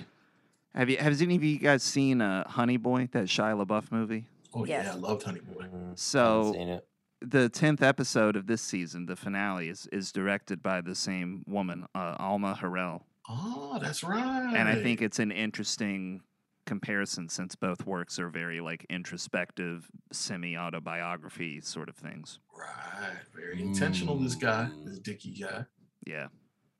[0.74, 0.97] have you?
[0.98, 4.27] Has any of you guys seen uh, Honey Boy, that Shia LaBeouf movie?
[4.57, 5.65] Oh yeah, I loved Honey Boy.
[5.65, 5.99] Mhm.
[5.99, 6.89] So seen it.
[7.20, 11.87] the tenth episode of this season, the finale, is is directed by the same woman,
[11.95, 14.55] uh, Alma Har'el, Oh, that's right.
[14.57, 16.23] and I think it's an interesting
[16.65, 22.39] comparison since both works are very like introspective, semi autobiography sort of things.
[22.59, 24.19] right, very intentional.
[24.19, 25.65] This guy, this Dicky guy.
[26.07, 26.28] Yeah.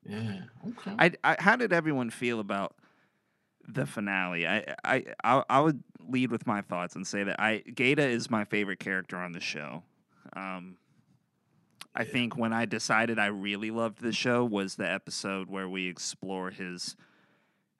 [0.03, 0.41] Yeah.
[0.69, 0.95] Okay.
[0.99, 2.75] I, I how did everyone feel about
[3.67, 4.47] the finale?
[4.47, 8.29] I, I I I would lead with my thoughts and say that I Gata is
[8.29, 9.83] my favorite character on the show.
[10.33, 10.77] Um,
[11.95, 12.11] I Yeah.
[12.11, 16.51] think when I decided I really loved the show was the episode where we explore
[16.51, 16.95] his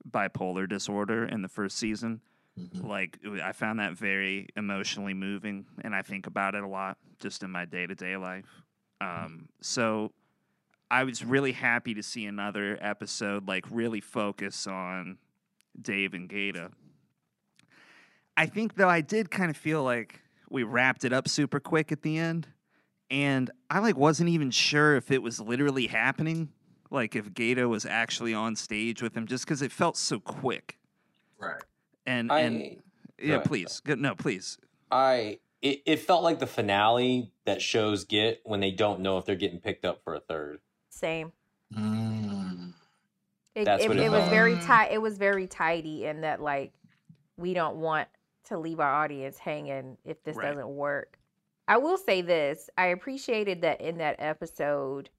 [0.10, 2.22] bipolar disorder in the first season.
[2.60, 2.84] Mhm.
[2.88, 7.44] Like I found that very emotionally moving, and I think about it a lot just
[7.44, 8.64] in my day to day life.
[9.00, 10.12] Um, so
[10.90, 15.18] I was really happy to see another episode like really focus on
[15.82, 16.72] Dave and Gata.
[18.36, 21.92] I think though I did kind of feel like we wrapped it up super quick
[21.92, 22.48] at the end,
[23.10, 26.50] and I like wasn't even sure if it was literally happening,
[26.92, 30.78] like if Gata was actually on stage with him, just because it felt so quick.
[31.40, 31.62] Right.
[32.06, 32.82] And I, and
[33.22, 34.58] yeah, please, Go- no, please.
[34.92, 39.26] I it, it felt like the finale that shows get when they don't know if
[39.26, 40.60] they're getting picked up for a third.
[40.90, 41.32] Same.
[41.76, 42.74] Mm.
[43.58, 44.92] It, it, it it was very tight.
[44.92, 46.74] It was very tidy in that like
[47.38, 48.08] we don't want
[48.46, 50.50] to leave our audience hanging if this Right.
[50.50, 51.18] doesn't work.
[51.68, 55.10] I will say this: I appreciated that in that episode.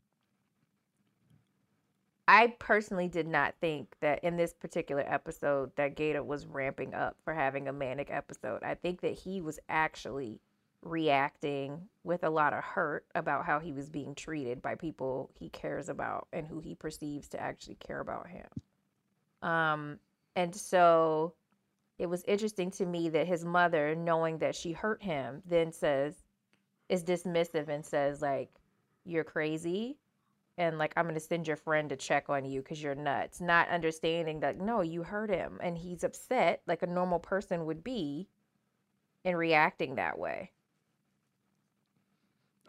[2.29, 7.17] I personally did not think that in this particular episode that Gata was ramping up
[7.25, 8.63] for having a manic episode.
[8.63, 10.41] I think that he was actually
[10.83, 15.49] reacting with a lot of hurt about how he was being treated by people he
[15.49, 18.47] cares about and who he perceives to actually care about him.
[19.43, 19.99] Um,
[20.37, 21.35] and so
[21.99, 26.15] it was interesting to me that his mother, knowing that she hurt him, then says,
[26.89, 28.51] is dismissive and says, like,
[29.05, 29.99] you're crazy.
[30.59, 33.41] and like I'm gonna send your friend to check on you because you're nuts.
[33.41, 37.83] Not understanding that no, you hurt him and he's upset like a normal person would
[37.85, 38.29] be,
[39.25, 40.51] and reacting that way.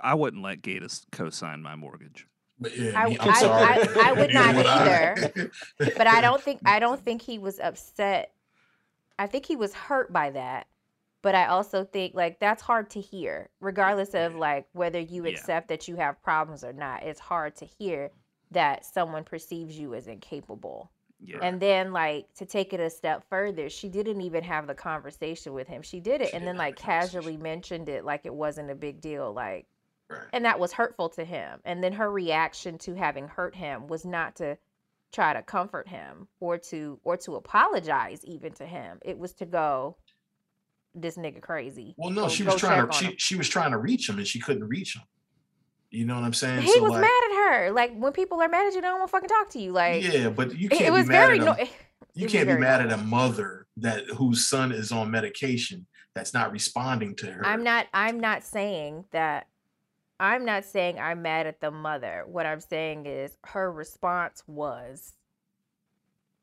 [0.01, 2.27] I wouldn't let Gata's co-sign my mortgage.
[2.75, 5.51] Yeah, I- I'm I- I- I would not either.
[5.97, 8.33] But I don't think I don't think he was upset.
[9.17, 10.67] I think he was hurt by that.
[11.21, 15.31] But I also think like that's hard to hear, regardless of like whether you Yeah.
[15.31, 17.03] accept that you have problems or not.
[17.03, 18.11] It's hard to hear
[18.51, 20.91] that someone perceives you as incapable.
[21.21, 21.39] Yeah.
[21.41, 25.51] And then like to take it a step further, she didn't even have the conversation
[25.53, 25.81] with him.
[25.81, 29.01] She did it She and then like casually mentioned it like it wasn't a big
[29.01, 29.33] deal.
[29.33, 29.65] Like
[30.09, 30.27] Right.
[30.33, 31.59] and that was hurtful to him.
[31.65, 34.57] And then her reaction to having hurt him was not to
[35.11, 38.99] try to comfort him or to or to apologize even to him.
[39.03, 39.97] It was to go
[40.95, 41.93] this nigga crazy.
[41.97, 43.13] Well, no, Go- she was trying to she him.
[43.17, 45.03] she was trying to reach him and she couldn't reach him.
[45.91, 46.61] You know what I'm saying?
[46.61, 47.71] He So, was like, mad at her.
[47.71, 49.71] Like when people are mad at you, they don't want to fucking talk to you.
[49.71, 51.55] Like yeah, but you can't it was be mad very at no,
[52.15, 56.51] you can't be mad at a mother that whose son is on medication that's not
[56.51, 57.45] responding to her.
[57.45, 59.47] I'm not I'm not saying that
[60.19, 62.25] I'm not saying I'm mad at the mother.
[62.27, 65.13] What I'm saying is her response was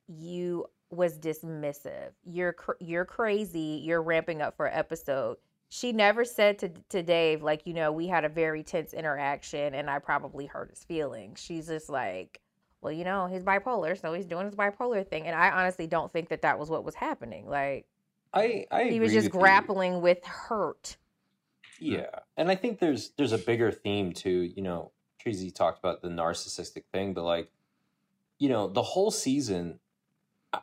[0.09, 2.11] you was dismissive.
[2.25, 3.83] You're cr- you're crazy.
[3.85, 5.37] You're ramping up for an episode.
[5.69, 9.75] She never said to to Dave like, you know, we had a very tense interaction
[9.75, 11.41] and I probably hurt his feelings.
[11.41, 12.41] She's just like,
[12.81, 15.27] well, you know, he's bipolar, so he's doing his bipolar thing.
[15.27, 17.49] And I honestly don't think that that was what was happening.
[17.49, 17.87] Like
[18.33, 19.41] I I he was just with you.
[19.41, 20.97] grappling with hurt.
[21.79, 24.93] Yeah, and I think there's there's a bigger theme to you know
[25.23, 27.51] Treasy talked about the narcissistic thing, but like
[28.39, 29.81] you know the whole season,
[30.53, 30.61] I,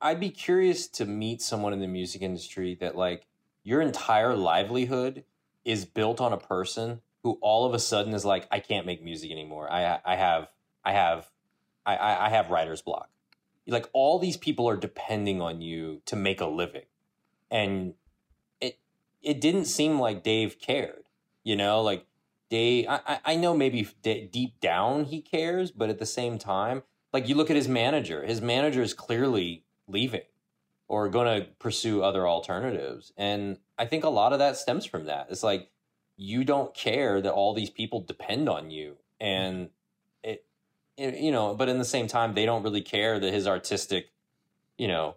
[0.00, 3.26] I'd be curious to meet someone in the music industry that like
[3.62, 5.24] your entire livelihood
[5.64, 9.02] is built on a person who all of a sudden is like I can't make
[9.02, 9.70] music anymore.
[9.70, 10.48] I I have
[10.84, 11.30] I have
[11.86, 13.08] I I have writer's block.
[13.66, 16.84] Like all these people are depending on you to make a living,
[17.50, 17.94] and
[19.24, 21.04] it didn't seem like Dave cared.
[21.42, 22.06] You know, like
[22.50, 22.86] Dave.
[22.88, 26.82] I, I- I know maybe d- deep down he cares, but at the same time,
[27.12, 28.24] like you look at his manager.
[28.24, 30.22] His manager is clearly leaving
[30.88, 35.06] or going to pursue other alternatives, and I think a lot of that stems from
[35.06, 35.28] that.
[35.30, 35.70] It's like
[36.16, 39.70] you don't care that all these people depend on you, and
[40.22, 40.44] it,
[40.96, 41.54] it you know.
[41.54, 44.10] But in the same time, they don't really care that his artistic,
[44.78, 45.16] you know,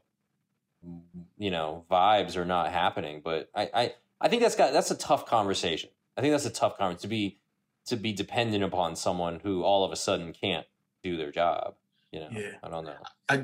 [1.37, 4.95] you know vibes are not happening but i i i think that's got that's a
[4.97, 7.39] tough conversation i think that's a tough conversation to be
[7.85, 10.65] to be dependent upon someone who all of a sudden can't
[11.03, 11.75] do their job
[12.11, 12.51] you know Yeah.
[12.63, 12.95] i don't know
[13.29, 13.37] I,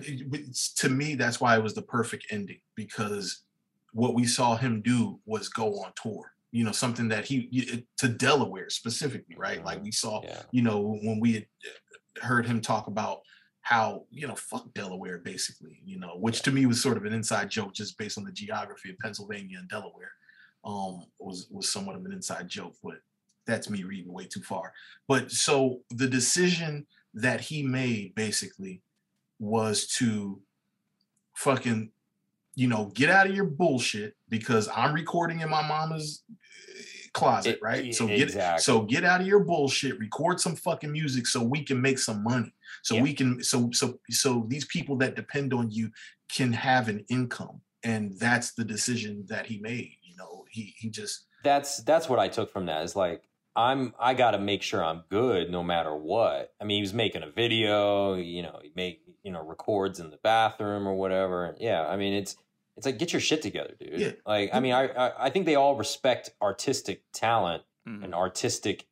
[0.78, 3.44] to me, that's why it was the perfect ending because
[3.92, 6.32] what we saw him do was go on tour.
[6.52, 9.64] You know, something that he to Delaware specifically, right?
[9.66, 13.22] Like we saw, yeah you know, when we had uh, heard him talk about
[13.64, 17.14] how you know fuck Delaware basically, you know, which to me was sort of an
[17.14, 20.12] inside joke just based on the geography of Pennsylvania and Delaware.
[20.66, 22.96] Um, was was somewhat of an inside joke, but
[23.48, 24.74] that's me reading way too far.
[25.08, 28.82] But so the decision that he made basically
[29.40, 30.42] was to
[31.36, 31.92] fucking
[32.56, 36.24] you know get out of your bullshit because I'm recording in my mama's
[37.14, 37.94] closet, It- right?
[37.96, 38.62] So get exactly.
[38.62, 42.24] so get out of your bullshit, record some fucking music so we can make some
[42.24, 42.54] money.
[42.82, 43.02] So Yeah.
[43.04, 45.92] we can so so so these people that depend on you
[46.30, 47.62] can have an income.
[47.84, 49.92] And that's the decision that he made.
[50.04, 53.22] You know, he he just that's that's what i took from that is like
[53.56, 57.22] i'm i gotta make sure i'm good no matter what i mean he was making
[57.22, 61.86] a video you know he make you know records in the bathroom or whatever yeah
[61.88, 62.38] i mean it's
[62.78, 64.12] it's like get your shit together dude Yeah.
[64.26, 68.04] like i mean I, I i think they all respect artistic talent Mhm.
[68.06, 68.88] and artistic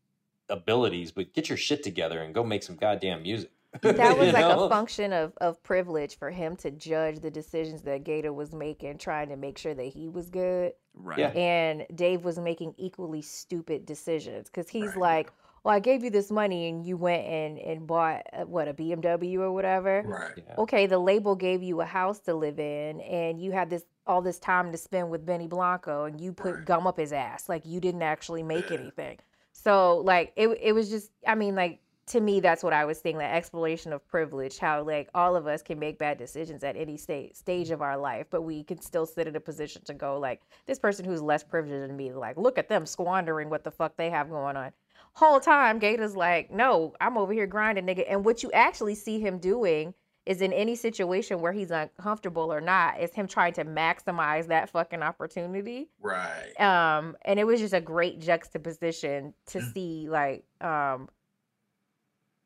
[0.49, 3.51] abilities but get your shit together and go make some goddamn music
[3.81, 4.65] That was like know?
[4.65, 8.97] a function of of privilege for him to judge the decisions that Gata was making,
[8.97, 10.73] trying to make sure that he was good.
[10.93, 11.19] Right.
[11.19, 11.27] Yeah.
[11.29, 14.97] And Dave was making equally stupid decisions because he's Right.
[14.97, 15.31] like,
[15.63, 18.73] "Well, I gave you this money and you went and and bought uh, what a
[18.73, 20.31] BMW or whatever." right.
[20.35, 20.55] Yeah.
[20.57, 24.21] Okay, the label gave you a house to live in, and you had this all
[24.21, 26.65] this time to spend with Benny Blanco, and you put Right.
[26.65, 27.47] gum up his ass.
[27.49, 28.77] Like you didn't actually make Yeah.
[28.79, 29.19] anything.
[29.53, 32.99] So like it it was just I mean like to me that's what I was
[32.99, 36.75] saying, like exploration of privilege, how like all of us can make bad decisions at
[36.75, 39.93] any stage stage of our life, but we can still sit in a position to
[39.93, 43.63] go like this person who's less privileged than me, like look at them squandering what
[43.63, 44.71] the fuck they have going on.
[45.13, 48.05] Whole time Gata's like, no, I'm over here grinding, nigga.
[48.09, 49.93] And what you actually see him doing
[50.25, 54.69] is in any situation where he's uncomfortable or not, is him trying to maximize that
[54.69, 56.53] fucking opportunity Right.
[56.59, 59.65] um and it was just a great juxtaposition to Yeah.
[59.73, 61.09] see like um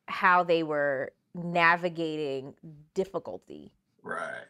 [0.07, 2.53] how they were navigating
[2.93, 3.71] difficulty.
[4.01, 4.45] Right.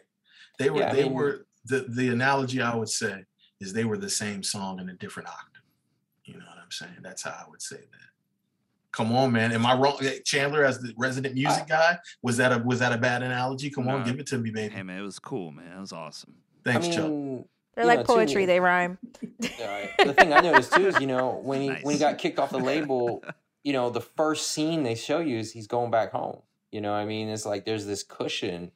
[0.59, 3.25] They were Yeah, I they mean- were the the analogy I would say
[3.59, 5.63] is they were the same song in a different octave.
[6.25, 6.97] You know what I'm saying?
[7.01, 8.09] That's how I would say that.
[8.91, 9.51] Come on, man.
[9.51, 9.99] Am I wrong?
[10.23, 13.69] Chandler, as the resident music guy, was that a was that a bad analogy?
[13.69, 14.73] Come on, give it to me, baby.
[14.73, 15.77] Hey man, it was cool, man.
[15.77, 16.35] It was awesome.
[16.63, 17.11] Thanks, I Chuck.
[17.75, 18.97] They're like know, too, poetry, they rhyme.
[19.59, 19.89] Right.
[19.99, 22.51] The thing I noticed too is, you know, when he when he got kicked off
[22.51, 23.21] the label,
[23.63, 26.41] you know, the first scene they show you is he's going back home.
[26.71, 28.71] You know, what I mean, it's like there's this cushion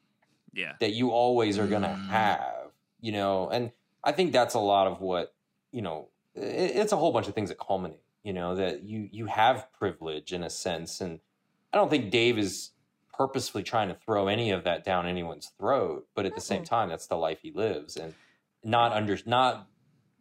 [0.54, 0.74] Yeah.
[0.82, 2.10] that you always are gonna Mm.
[2.10, 2.72] have.
[3.00, 3.72] You know, and
[4.04, 5.34] I think that's a lot of what
[5.72, 6.10] you know.
[6.40, 8.02] It, it's a whole bunch of things that culminate.
[8.24, 11.20] You know, that you you have privilege in a sense, and
[11.72, 12.72] I don't think Dave is
[13.14, 16.08] purposefully trying to throw any of that down anyone's throat.
[16.16, 18.14] But at the same time, that's the life he lives, and
[18.64, 19.68] not under not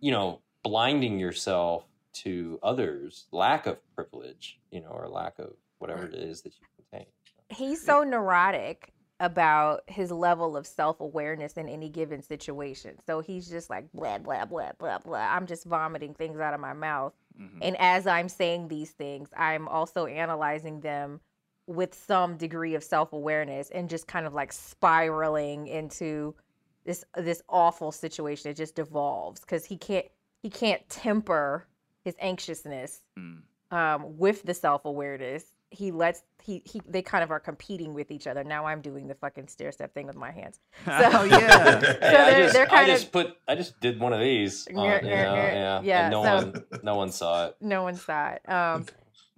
[0.00, 6.06] you know blinding yourself to others lack of privilege you know or lack of whatever
[6.06, 7.06] it is that you contain
[7.50, 12.96] He's so neurotic about his level of self-awareness in any given situation.
[13.06, 15.18] So he's just like blah blah blah blah blah.
[15.18, 17.12] I'm just vomiting things out of my mouth.
[17.40, 17.58] Mhm.
[17.62, 21.20] And as I'm saying these things, I'm also analyzing them
[21.66, 26.34] with some degree of self-awareness and just kind of like spiraling into
[26.84, 28.50] this this awful situation.
[28.50, 30.06] It just devolves because he can't
[30.42, 31.66] he can't temper
[32.04, 33.42] his anxiousness Mm.
[33.72, 35.52] um, with the self-awareness.
[35.70, 38.42] He lets he he they kind of are competing with each other.
[38.42, 40.60] Now I'm doing the fucking stair step thing with my hands.
[40.86, 41.80] oh yeah.
[41.80, 44.84] so they're- just, they're I kinda- just put I just did one of these on,
[44.84, 47.56] Yeah, you yeah, know, yeah, yeah, yeah, and no so- one no one saw it
[47.60, 48.48] no one saw it.
[48.50, 48.86] Um,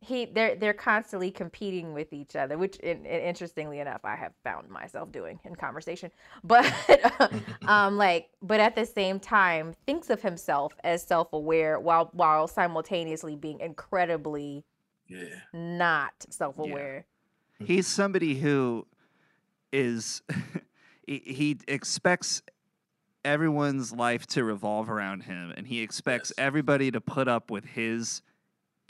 [0.03, 4.33] he they're they're constantly competing with each other, which in, in- interestingly enough, I have
[4.45, 6.11] found myself doing in conversation.
[6.43, 6.65] But
[7.67, 12.49] um, like, but at the same time, thinks of himself as self aware while while
[12.49, 14.65] simultaneously being incredibly
[15.11, 15.27] yeah.
[15.53, 17.05] not self aware.
[17.59, 18.87] He's somebody who
[19.73, 20.23] is
[21.07, 22.43] he, he expects
[23.25, 26.45] everyone's life to revolve around him and he expects Yes.
[26.47, 28.23] everybody to put up with his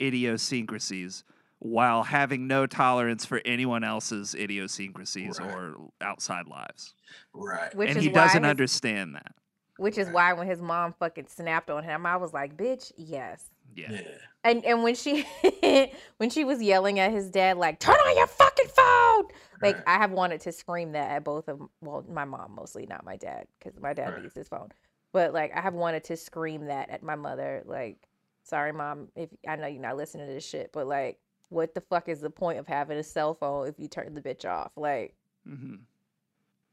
[0.01, 1.23] idiosyncrasies
[1.59, 5.51] while having no tolerance for anyone else's idiosyncrasies Right.
[5.53, 6.95] or outside lives.
[7.33, 7.73] Right.
[7.75, 9.33] Which and is he doesn't his- understand that.
[9.77, 10.13] Which is Right.
[10.13, 13.45] why when his mom fucking snapped on him, I was like, "Bitch, yes."
[13.75, 13.91] Yeah.
[13.91, 14.01] Yeah.
[14.43, 15.25] And and when she
[16.17, 19.25] when she was yelling at his dad like turn on your fucking phone,
[19.61, 19.83] like Right.
[19.87, 23.17] I have wanted to scream that at both of well my mom mostly not my
[23.17, 24.23] dad because my dad Right.
[24.23, 24.69] needs his phone,
[25.13, 28.07] but like I have wanted to scream that at my mother like
[28.43, 31.19] sorry mom if I know you're not listening to this shit but like
[31.49, 34.21] what the fuck is the point of having a cell phone if you turn the
[34.21, 35.13] bitch off like
[35.47, 35.75] Mm-hmm.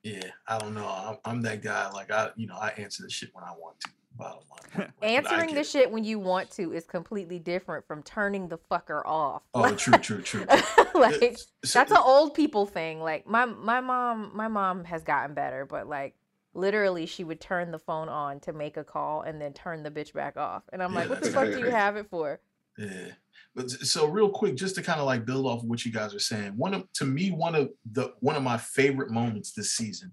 [0.02, 0.30] Yeah.
[0.46, 0.86] I don't know.
[0.86, 1.90] I'm, I'm that guy.
[1.90, 3.90] Like I, you know, I answer the shit when I want to.
[4.18, 4.40] Bottom
[4.76, 4.92] line.
[5.02, 9.42] Answering the shit when you want to is completely different from turning the fucker off
[9.54, 10.44] Oh, true, true, true.
[10.44, 10.84] true.
[10.94, 13.00] like So- that's an old people thing.
[13.00, 16.14] Like my my mom my mom has gotten better, but like
[16.54, 19.90] literally she would turn the phone on to make a call and then turn the
[19.90, 20.64] bitch back off.
[20.72, 22.40] And I'm like, what the that's fuck do you have it for?
[22.76, 23.12] Yeah.
[23.54, 26.14] But so real quick, just to kind of like build off of what you guys
[26.14, 29.72] are saying, one of to me, one of the one of my favorite moments this
[29.74, 30.12] season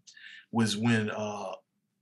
[0.52, 1.52] was when uh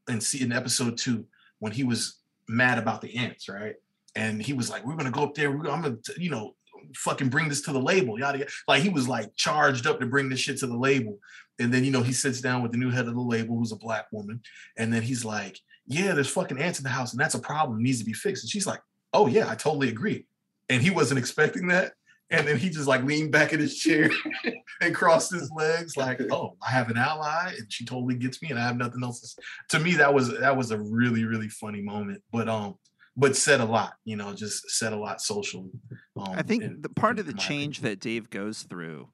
[0.09, 1.25] in see in episode two,
[1.64, 2.19] when he was
[2.49, 3.76] mad about the ants, right?
[4.15, 6.56] And he was like, We're gonna go up there, I'm gonna you know,
[6.95, 8.52] fucking bring this to the label, yada yada.
[8.68, 11.19] Like he was like charged up to bring this shit to the label.
[11.60, 13.72] And then you know he sits down with the new head of the label, who's
[13.72, 14.41] a black woman,
[14.77, 15.57] and then he's like,
[15.88, 18.44] Yeah, there's fucking ants in the house, and that's a problem, needs to be fixed.
[18.44, 18.81] And she's like,
[19.14, 20.26] Oh yeah, I totally agree
[20.69, 21.94] and he wasn't expecting that.
[22.34, 24.10] And then he just like leaned back in his chair
[24.81, 28.49] and crossed his legs, like, "Oh, I have an ally, and she totally gets me,
[28.49, 29.38] and I have nothing else."
[29.69, 32.76] To, me, that was that was a really really funny moment, but um,
[33.15, 35.69] but said a lot, you know, just said a lot socially.
[36.18, 37.91] Um, I think in- the part of the change opinion.
[37.93, 39.10] that Dave goes through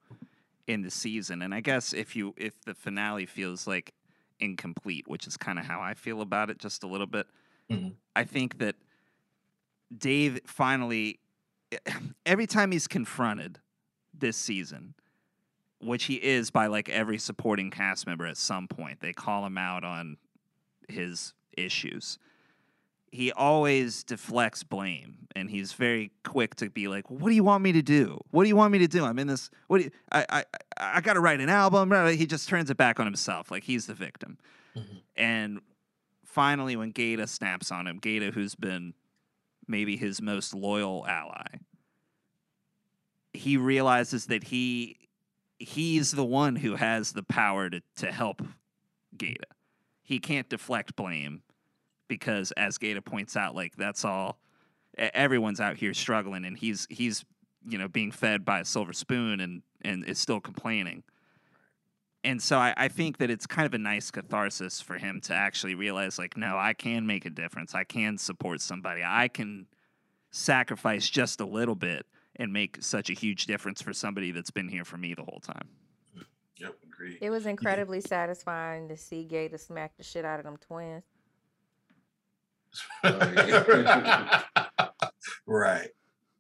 [0.68, 3.94] in the season, and I guess if you if the finale feels like
[4.40, 7.28] incomplete, which is kind of how I feel about it, just a little bit,
[7.70, 7.96] Mhm.
[8.16, 8.76] I think that
[9.96, 11.20] Dave finally,
[12.26, 13.60] every time he's confronted
[14.18, 14.94] this season,
[15.82, 19.58] which he is by like every supporting cast member at some point, they call him
[19.58, 20.18] out on
[20.88, 22.18] his issues.
[23.12, 27.64] He always deflects blame and he's very quick to be like what do you want
[27.64, 28.20] me to do?
[28.30, 29.04] What do you want me to do?
[29.04, 30.44] I'm in this what do you, i i
[30.78, 31.92] i gotta write an album.
[32.16, 34.38] He just turns it back on himself like he's the victim.
[34.76, 35.02] Mhm.
[35.16, 35.60] and
[36.24, 38.94] finally when gata snaps on him gata who's been
[39.70, 41.48] maybe his most loyal ally
[43.34, 44.98] he realizes that he
[45.60, 48.42] he's the one who has the power to to help
[49.18, 49.46] gata
[50.02, 51.44] he can't deflect blame
[52.10, 54.40] because as Gata points out, like that's all
[54.98, 57.24] everyone's out here struggling and he's he's
[57.66, 61.04] you know being fed by a silver spoon and and is still complaining.
[62.24, 65.34] And so I, I think that it's kind of a nice catharsis for him to
[65.34, 67.74] actually realize, like, no, I can make a difference.
[67.74, 69.02] I can support somebody.
[69.06, 69.68] I can
[70.32, 72.06] sacrifice just a little bit
[72.36, 75.42] and make such a huge difference for somebody that's been here for me the whole
[75.42, 75.70] time.
[76.58, 77.18] Yep, agree.
[77.22, 81.04] It was incredibly satisfying to see Gata smack the shit out of them twins.
[85.46, 85.90] right.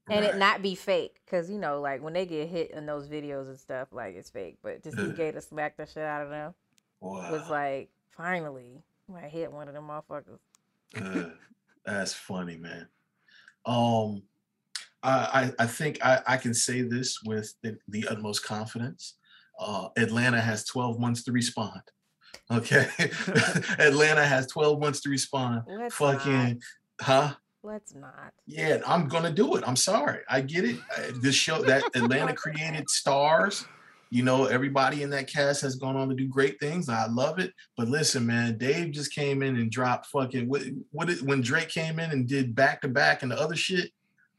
[0.10, 0.36] and right.
[0.36, 3.48] it not be fake because you know like when they get hit in those videos
[3.48, 6.53] and stuff like it's fake but to see gata smack the shit out of them
[7.02, 8.81] was like finally
[9.15, 10.40] i hit one of them motherfuckers
[10.95, 11.30] Uh,
[11.86, 12.88] that's funny, man.
[13.65, 14.23] Um,
[15.03, 15.11] I
[15.60, 19.15] I, I think I, I can say this with the, the utmost confidence.
[19.60, 21.81] Uh, Atlanta has 12 months to respond.
[22.52, 22.88] Okay,
[23.80, 25.64] Atlanta has 12 months to respond.
[25.68, 26.61] Let's Fucking,
[27.02, 27.34] huh?
[27.64, 29.64] Let's not Yeah, I'm gonna do it.
[29.68, 30.19] I'm sorry.
[30.30, 30.77] I get it.
[30.98, 33.65] Uh, This show that Atlanta created stars.
[34.11, 36.90] You know, everybody in that cast has gone on to do great things.
[36.90, 37.53] I love it.
[37.77, 41.69] But listen, man, Dave just came in and dropped fucking what what it, when Drake
[41.69, 43.91] came in and did back to back and the other shit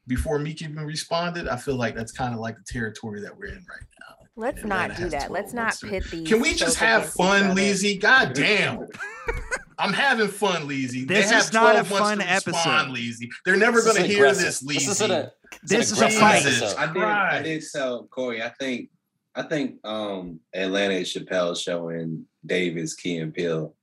[0.07, 1.47] before Meek even responded.
[1.47, 4.15] I feel like that's kind of like the territory that we're in right now.
[4.35, 7.61] let's Atlanta not do that let's not pit these Can we just have fun, other.
[7.61, 7.97] Leezy?
[8.01, 8.79] God damn.
[9.81, 11.07] I'm having fun, Leezy.
[11.07, 12.95] This they have is not a 12 months fun to respond, episode.
[12.97, 13.29] Leezy.
[13.45, 14.45] They're never going to hear aggressive.
[14.45, 14.91] this, This Leezy.
[14.91, 15.31] is a
[15.63, 16.89] This is a aggressive fight.
[16.89, 17.03] I did.
[17.03, 18.41] I did tell Corey.
[18.43, 18.89] I think.
[19.33, 23.73] I think um Atlanta is Chappelle showing Davis Key and Peele,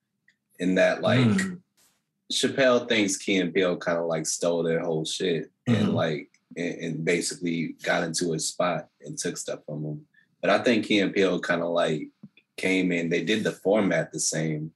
[0.58, 1.60] in that like Mm.
[2.30, 5.94] Chappelle thinks Key and Peele kind of like stole their whole shit and Mhm.
[5.94, 10.06] like and, and basically got into his spot and took stuff from him.
[10.42, 12.08] But I think Key and Peele kind of like
[12.58, 13.08] came in.
[13.08, 14.72] They did the format the same,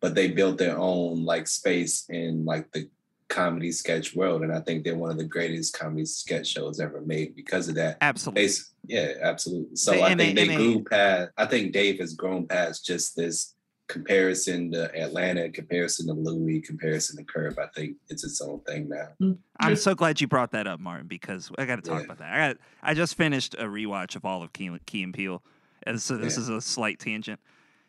[0.00, 2.88] but they built their own like space in like the
[3.28, 7.00] comedy sketch world, and I think they're one of the greatest comedy sketch shows ever
[7.02, 7.98] made because of that.
[8.00, 8.44] Absolutely.
[8.44, 9.76] Bas- yeah, absolutely.
[9.76, 11.30] So They- I think they- they, and grew past.
[11.36, 13.54] I think Dave has grown past just this
[13.86, 17.58] comparison to Atlanta, comparison to Louis, comparison to Curb.
[17.58, 19.08] I think it's its own thing now.
[19.18, 19.32] Hmm.
[19.60, 22.04] I'm so glad you brought that up, Martin, because I got to talk Yeah.
[22.04, 22.32] about that.
[22.32, 25.42] I got I just finished a rewatch of all of Key, Key and Peele,
[25.84, 26.42] and so this Yeah.
[26.42, 27.40] is a slight tangent.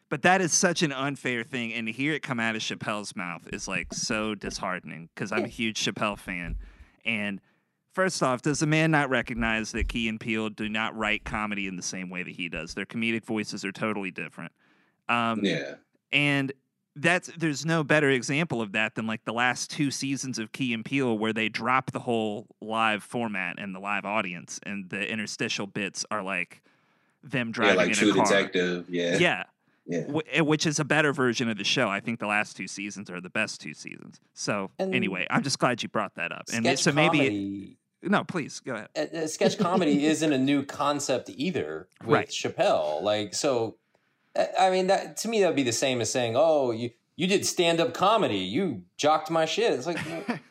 [0.09, 3.15] But that is such an unfair thing, and to hear it come out of Chappelle's
[3.15, 6.57] mouth is like so disheartening because I'm a huge Chappelle fan.
[7.05, 7.39] And
[7.93, 11.67] first off, does the man not recognize that Key and Peele do not write comedy
[11.67, 12.73] in the same way that he does?
[12.73, 14.51] Their comedic voices are totally different.
[15.07, 15.75] Um, Yeah,
[16.11, 16.51] and
[16.95, 20.73] that's there's no better example of that than like the last two seasons of Key
[20.73, 25.09] and Peele where they drop the whole live format and the live audience and the
[25.09, 26.61] interstitial bits are like
[27.23, 28.25] them yeah, driving like in True a car.
[28.25, 28.85] Detective.
[28.89, 29.43] Yeah, Yeah.
[29.89, 30.03] Yeah.
[30.03, 31.87] Wh- eh, Which is a better version of the show.
[31.89, 34.21] I think the last two seasons are the best two seasons.
[34.33, 36.43] So And- anyway, I'm just glad you brought that up.
[36.53, 37.77] And so maybe comedy.
[38.03, 38.89] no, please go ahead.
[38.95, 42.29] uh, uh, sketch comedy isn't a new concept either with Right.
[42.29, 43.01] Chappelle.
[43.01, 43.77] Like, so,
[44.57, 47.27] I mean, that to me that would be the same as saying, "Oh, you you
[47.27, 49.97] did stand up comedy, you jocked my shit." It's like,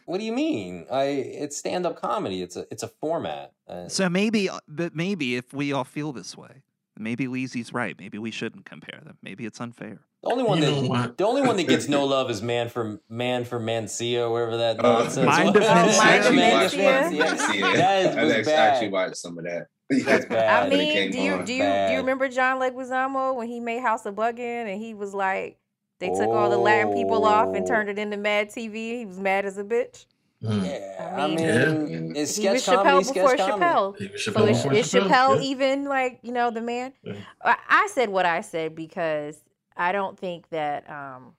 [0.05, 0.85] what do you mean?
[0.90, 2.43] I it's stand up comedy.
[2.43, 3.52] It's a it's a format.
[3.69, 6.62] Uh, So maybe, but maybe if we all feel this way,
[6.99, 7.97] maybe Leezy's right.
[7.99, 9.19] Maybe we shouldn't compare them.
[9.23, 9.99] Maybe it's unfair.
[10.23, 13.01] the only one You that the only one that gets no love is man for
[13.09, 15.65] man for Mencia, or wherever that Uh, nonsense Mind was.
[15.65, 17.05] of Mind of actually watched Mencia.
[17.07, 17.15] one.
[17.16, 17.77] Yeah, see it.
[17.77, 18.19] That
[18.49, 19.66] I actually, watched some of that.
[20.05, 20.66] That's bad.
[20.66, 21.45] I when it mean, do you on.
[21.45, 21.93] do you do Bad.
[21.93, 25.59] you remember John Leguizamo when he made House of Buggin and he was like,
[25.99, 27.69] they took all the Latin people off and Oh.
[27.69, 28.99] turned it into Mad TV.
[28.99, 30.05] He was mad as a bitch.
[30.43, 30.65] Mm.
[30.65, 32.20] Yeah, I I mean- mean, Yeah.
[32.23, 32.89] it's he was comedy.
[32.90, 33.65] Chappelle sketch before comedy.
[33.65, 33.98] Chappelle.
[33.98, 35.51] He was So Chappelle is, before is Chappelle yeah.
[35.51, 36.93] even like you know the man?
[37.02, 37.15] Yeah.
[37.44, 39.36] I, I said what I said because
[39.77, 41.35] I don't think that um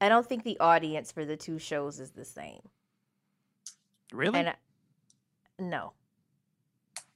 [0.00, 2.60] I don't think the audience for the two shows is the same.
[4.12, 4.40] Really?
[4.40, 4.54] And I,
[5.58, 5.92] no.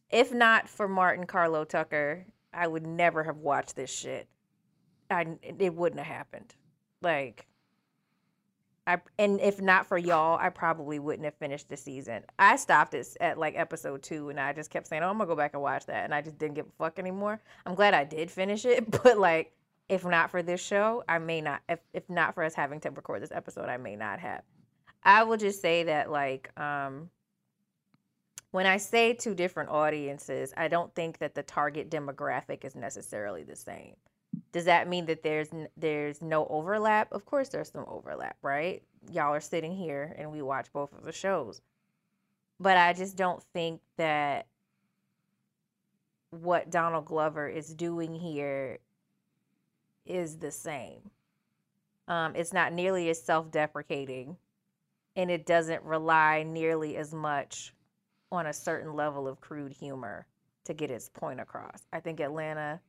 [0.08, 2.24] If not for Martin Carlo Tucker,
[2.54, 4.28] I would never have watched this shit.
[5.10, 6.54] I it wouldn't have happened.
[7.02, 7.46] Like
[8.86, 12.22] I and if not for y'all, I probably wouldn't have finished the season.
[12.38, 15.26] I stopped it at like episode 2 and I just kept saying, "Oh, I'm to
[15.26, 17.40] go back and watch that." And I just didn't give a fuck anymore.
[17.64, 19.52] I'm glad I did finish it, but like
[19.88, 22.90] if not for this show, I may not if if not for us having to
[22.90, 24.42] record this episode, I may not have.
[25.02, 27.10] I will just say that like um
[28.52, 33.42] when I say two different audiences, I don't think that the target demographic is necessarily
[33.42, 33.96] the same.
[34.56, 37.12] Does that mean that there's there's no overlap?
[37.12, 38.82] Of course there's some overlap, right?
[39.12, 41.60] Y'all are sitting here and we watch both of the shows.
[42.58, 44.46] But I just don't think that
[46.30, 48.78] what Donald Glover is doing here
[50.06, 51.10] is the same.
[52.08, 54.38] Um, it's not nearly as self deprecating
[55.16, 57.74] and it doesn't rely nearly as much
[58.32, 60.26] on a certain level of crude humor
[60.64, 61.82] to get its point across.
[61.92, 62.80] I think Atlanta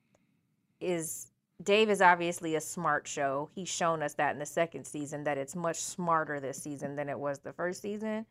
[0.80, 3.50] is Dave is obviously a smart show.
[3.56, 7.10] He's shown us that in the second season that it's much smarter this season than
[7.10, 8.26] it was the first season.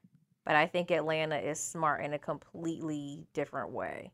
[0.45, 4.13] But I think Atlanta is smart in a completely different way.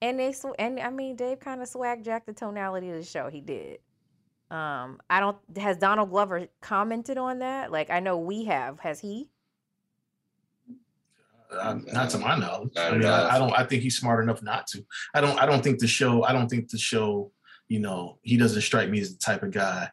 [0.00, 3.04] And they sw- and I mean Dave kind of swag jacked the tonality of the
[3.04, 3.28] show.
[3.28, 3.78] He did.
[4.50, 5.36] Um, I don't.
[5.58, 7.70] Has Donald Glover commented on that?
[7.72, 8.78] Like I know we have.
[8.80, 9.28] Has he?
[11.50, 12.72] Uh, not to my knowledge.
[12.76, 13.52] I mean, I don't.
[13.52, 14.84] I think he's smart enough not to.
[15.14, 15.38] I don't.
[15.38, 16.24] I don't think the show.
[16.24, 17.30] I don't think the show.
[17.68, 19.90] You know, he doesn't strike me as the type of guy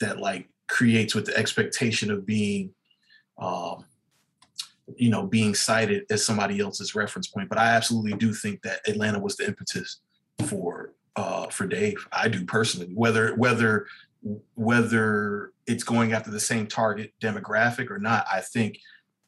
[0.00, 2.72] that like creates with the expectation of being,
[3.38, 3.84] um,
[4.96, 7.48] you know, being cited as somebody else's reference point.
[7.48, 10.00] But I absolutely do think that Atlanta was the impetus
[10.46, 12.06] for uh for Dave.
[12.12, 12.92] I do personally.
[12.94, 13.86] Whether whether
[14.54, 18.78] whether it's going after the same target demographic or not, I think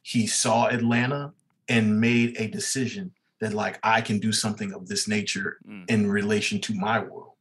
[0.03, 1.33] he saw Atlanta
[1.69, 5.91] and made a decision that like I can do something of this nature Mm.
[5.91, 7.33] in relation to my world.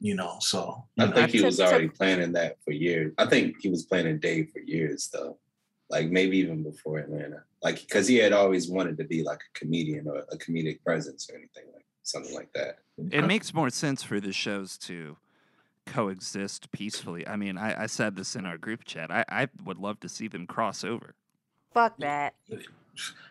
[0.00, 2.70] You know, so you I know, think he To- was to- already planning that for
[2.72, 3.12] years.
[3.18, 5.38] I think he was planning Dave for years, though.
[5.90, 7.42] Like maybe even before Atlanta.
[7.62, 11.28] Like because he had always wanted to be like a comedian or a comedic presence
[11.30, 12.78] or anything like something like that.
[13.10, 15.16] It makes more sense for the shows to
[15.86, 17.26] coexist peacefully.
[17.26, 19.10] I mean, I, I said this in our group chat.
[19.10, 21.14] I, I would love to see them cross over.
[21.72, 22.34] Fuck that.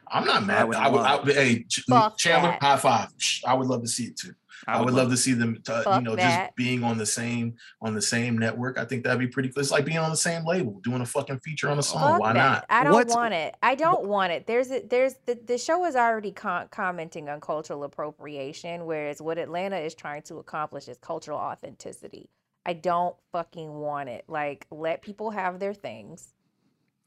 [0.09, 0.61] I'm not mad.
[0.61, 2.61] I would would, I would, I love- would- hey, Fuck Chandler, that.
[2.63, 3.09] high five.
[3.45, 4.33] I would love to see it too.
[4.69, 6.47] I would, love to see them, to, you know, that.
[6.47, 8.77] just being on the same on the same network.
[8.77, 9.61] I think that'd be pretty cool.
[9.61, 12.01] It's like being on the same label, doing a fucking feature on a song.
[12.13, 12.39] Fuck Why that.
[12.39, 12.65] not?
[12.69, 13.55] I don't What's- want it.
[13.61, 14.47] I don't want it.
[14.47, 19.37] There's a, there's the, the show is already con- commenting on cultural appropriation, whereas what
[19.37, 22.29] Atlanta is trying to accomplish is cultural authenticity.
[22.65, 24.25] I don't fucking want it.
[24.27, 26.33] Like let people have their things.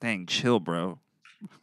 [0.00, 0.98] Dang, chill, bro.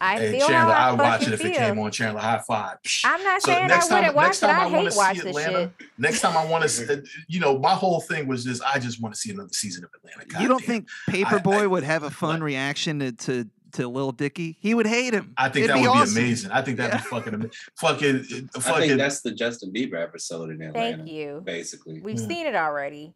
[0.02, 1.54] I Hey, feel Chandler, how I I'd watch it if it feel.
[1.56, 2.22] came on Chandler.
[2.22, 2.78] High five.
[2.84, 3.02] Psh.
[3.06, 4.48] I'm not So saying I next time- wouldn't watch next it.
[4.48, 5.88] time I I wanna hate see this Atlanta, shit.
[5.98, 9.14] Next time I want to, you know, my whole thing was just I just want
[9.16, 10.42] to see another season of Atlanta.
[10.42, 10.68] you don't Goddamn.
[10.68, 14.58] think Paper Boi I- would have a fun reaction to, to to Lil Dicky?
[14.62, 15.34] He would hate him.
[15.38, 16.16] I think It'd that would awesome.
[16.16, 16.52] be amazing.
[16.52, 17.02] I think that'd Yeah.
[17.02, 17.52] be fucking amazing.
[17.80, 18.98] Fucking, uh, I think fucking.
[18.98, 20.98] that's the Justin Bieber episode in Atlanta.
[20.98, 21.42] Thank you.
[21.46, 22.00] Basically.
[22.02, 22.28] We've Yeah.
[22.28, 23.14] seen it already.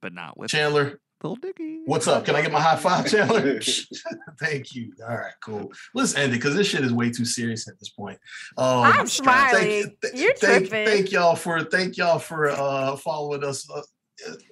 [0.00, 1.80] But not with Chandler, Lil Dicky.
[1.86, 2.24] what's up?
[2.26, 3.58] Can I get my high five, Chandler?
[4.40, 4.92] Thank you.
[5.08, 5.72] All right, cool.
[5.94, 8.18] Let's end it because this shit is way too serious at this point.
[8.58, 9.96] Um, I'm Thank, smiling.
[10.02, 10.86] th- You're thank, tripping.
[10.86, 13.80] thank y'all for thank y'all for uh following us uh,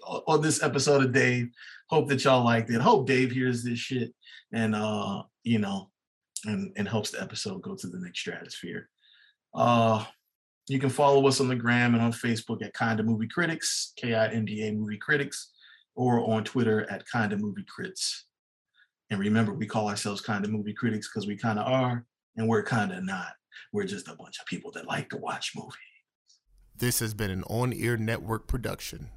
[0.07, 1.49] uh, on this episode of Dave.
[1.91, 2.81] Hope that y'all liked it.
[2.81, 4.15] Hope Dave hears this shit
[4.53, 5.91] and uh you know
[6.47, 8.89] and and helps the episode go to the next stratosphere.
[9.55, 10.05] Uh
[10.69, 14.73] you can follow us on the gram and on Facebook at Kinda Movie Critics, K-I-N-D-A
[14.73, 15.52] Movie Critics,
[15.95, 18.23] or on Twitter at Kinda Movie Crits.
[19.11, 22.07] And remember, we call ourselves Kinda Movie Critics because we kind of are,
[22.37, 23.33] and we're kind of not.
[23.73, 25.77] We're just a bunch of people that like to watch movies.
[26.75, 29.11] This has been an on air network production.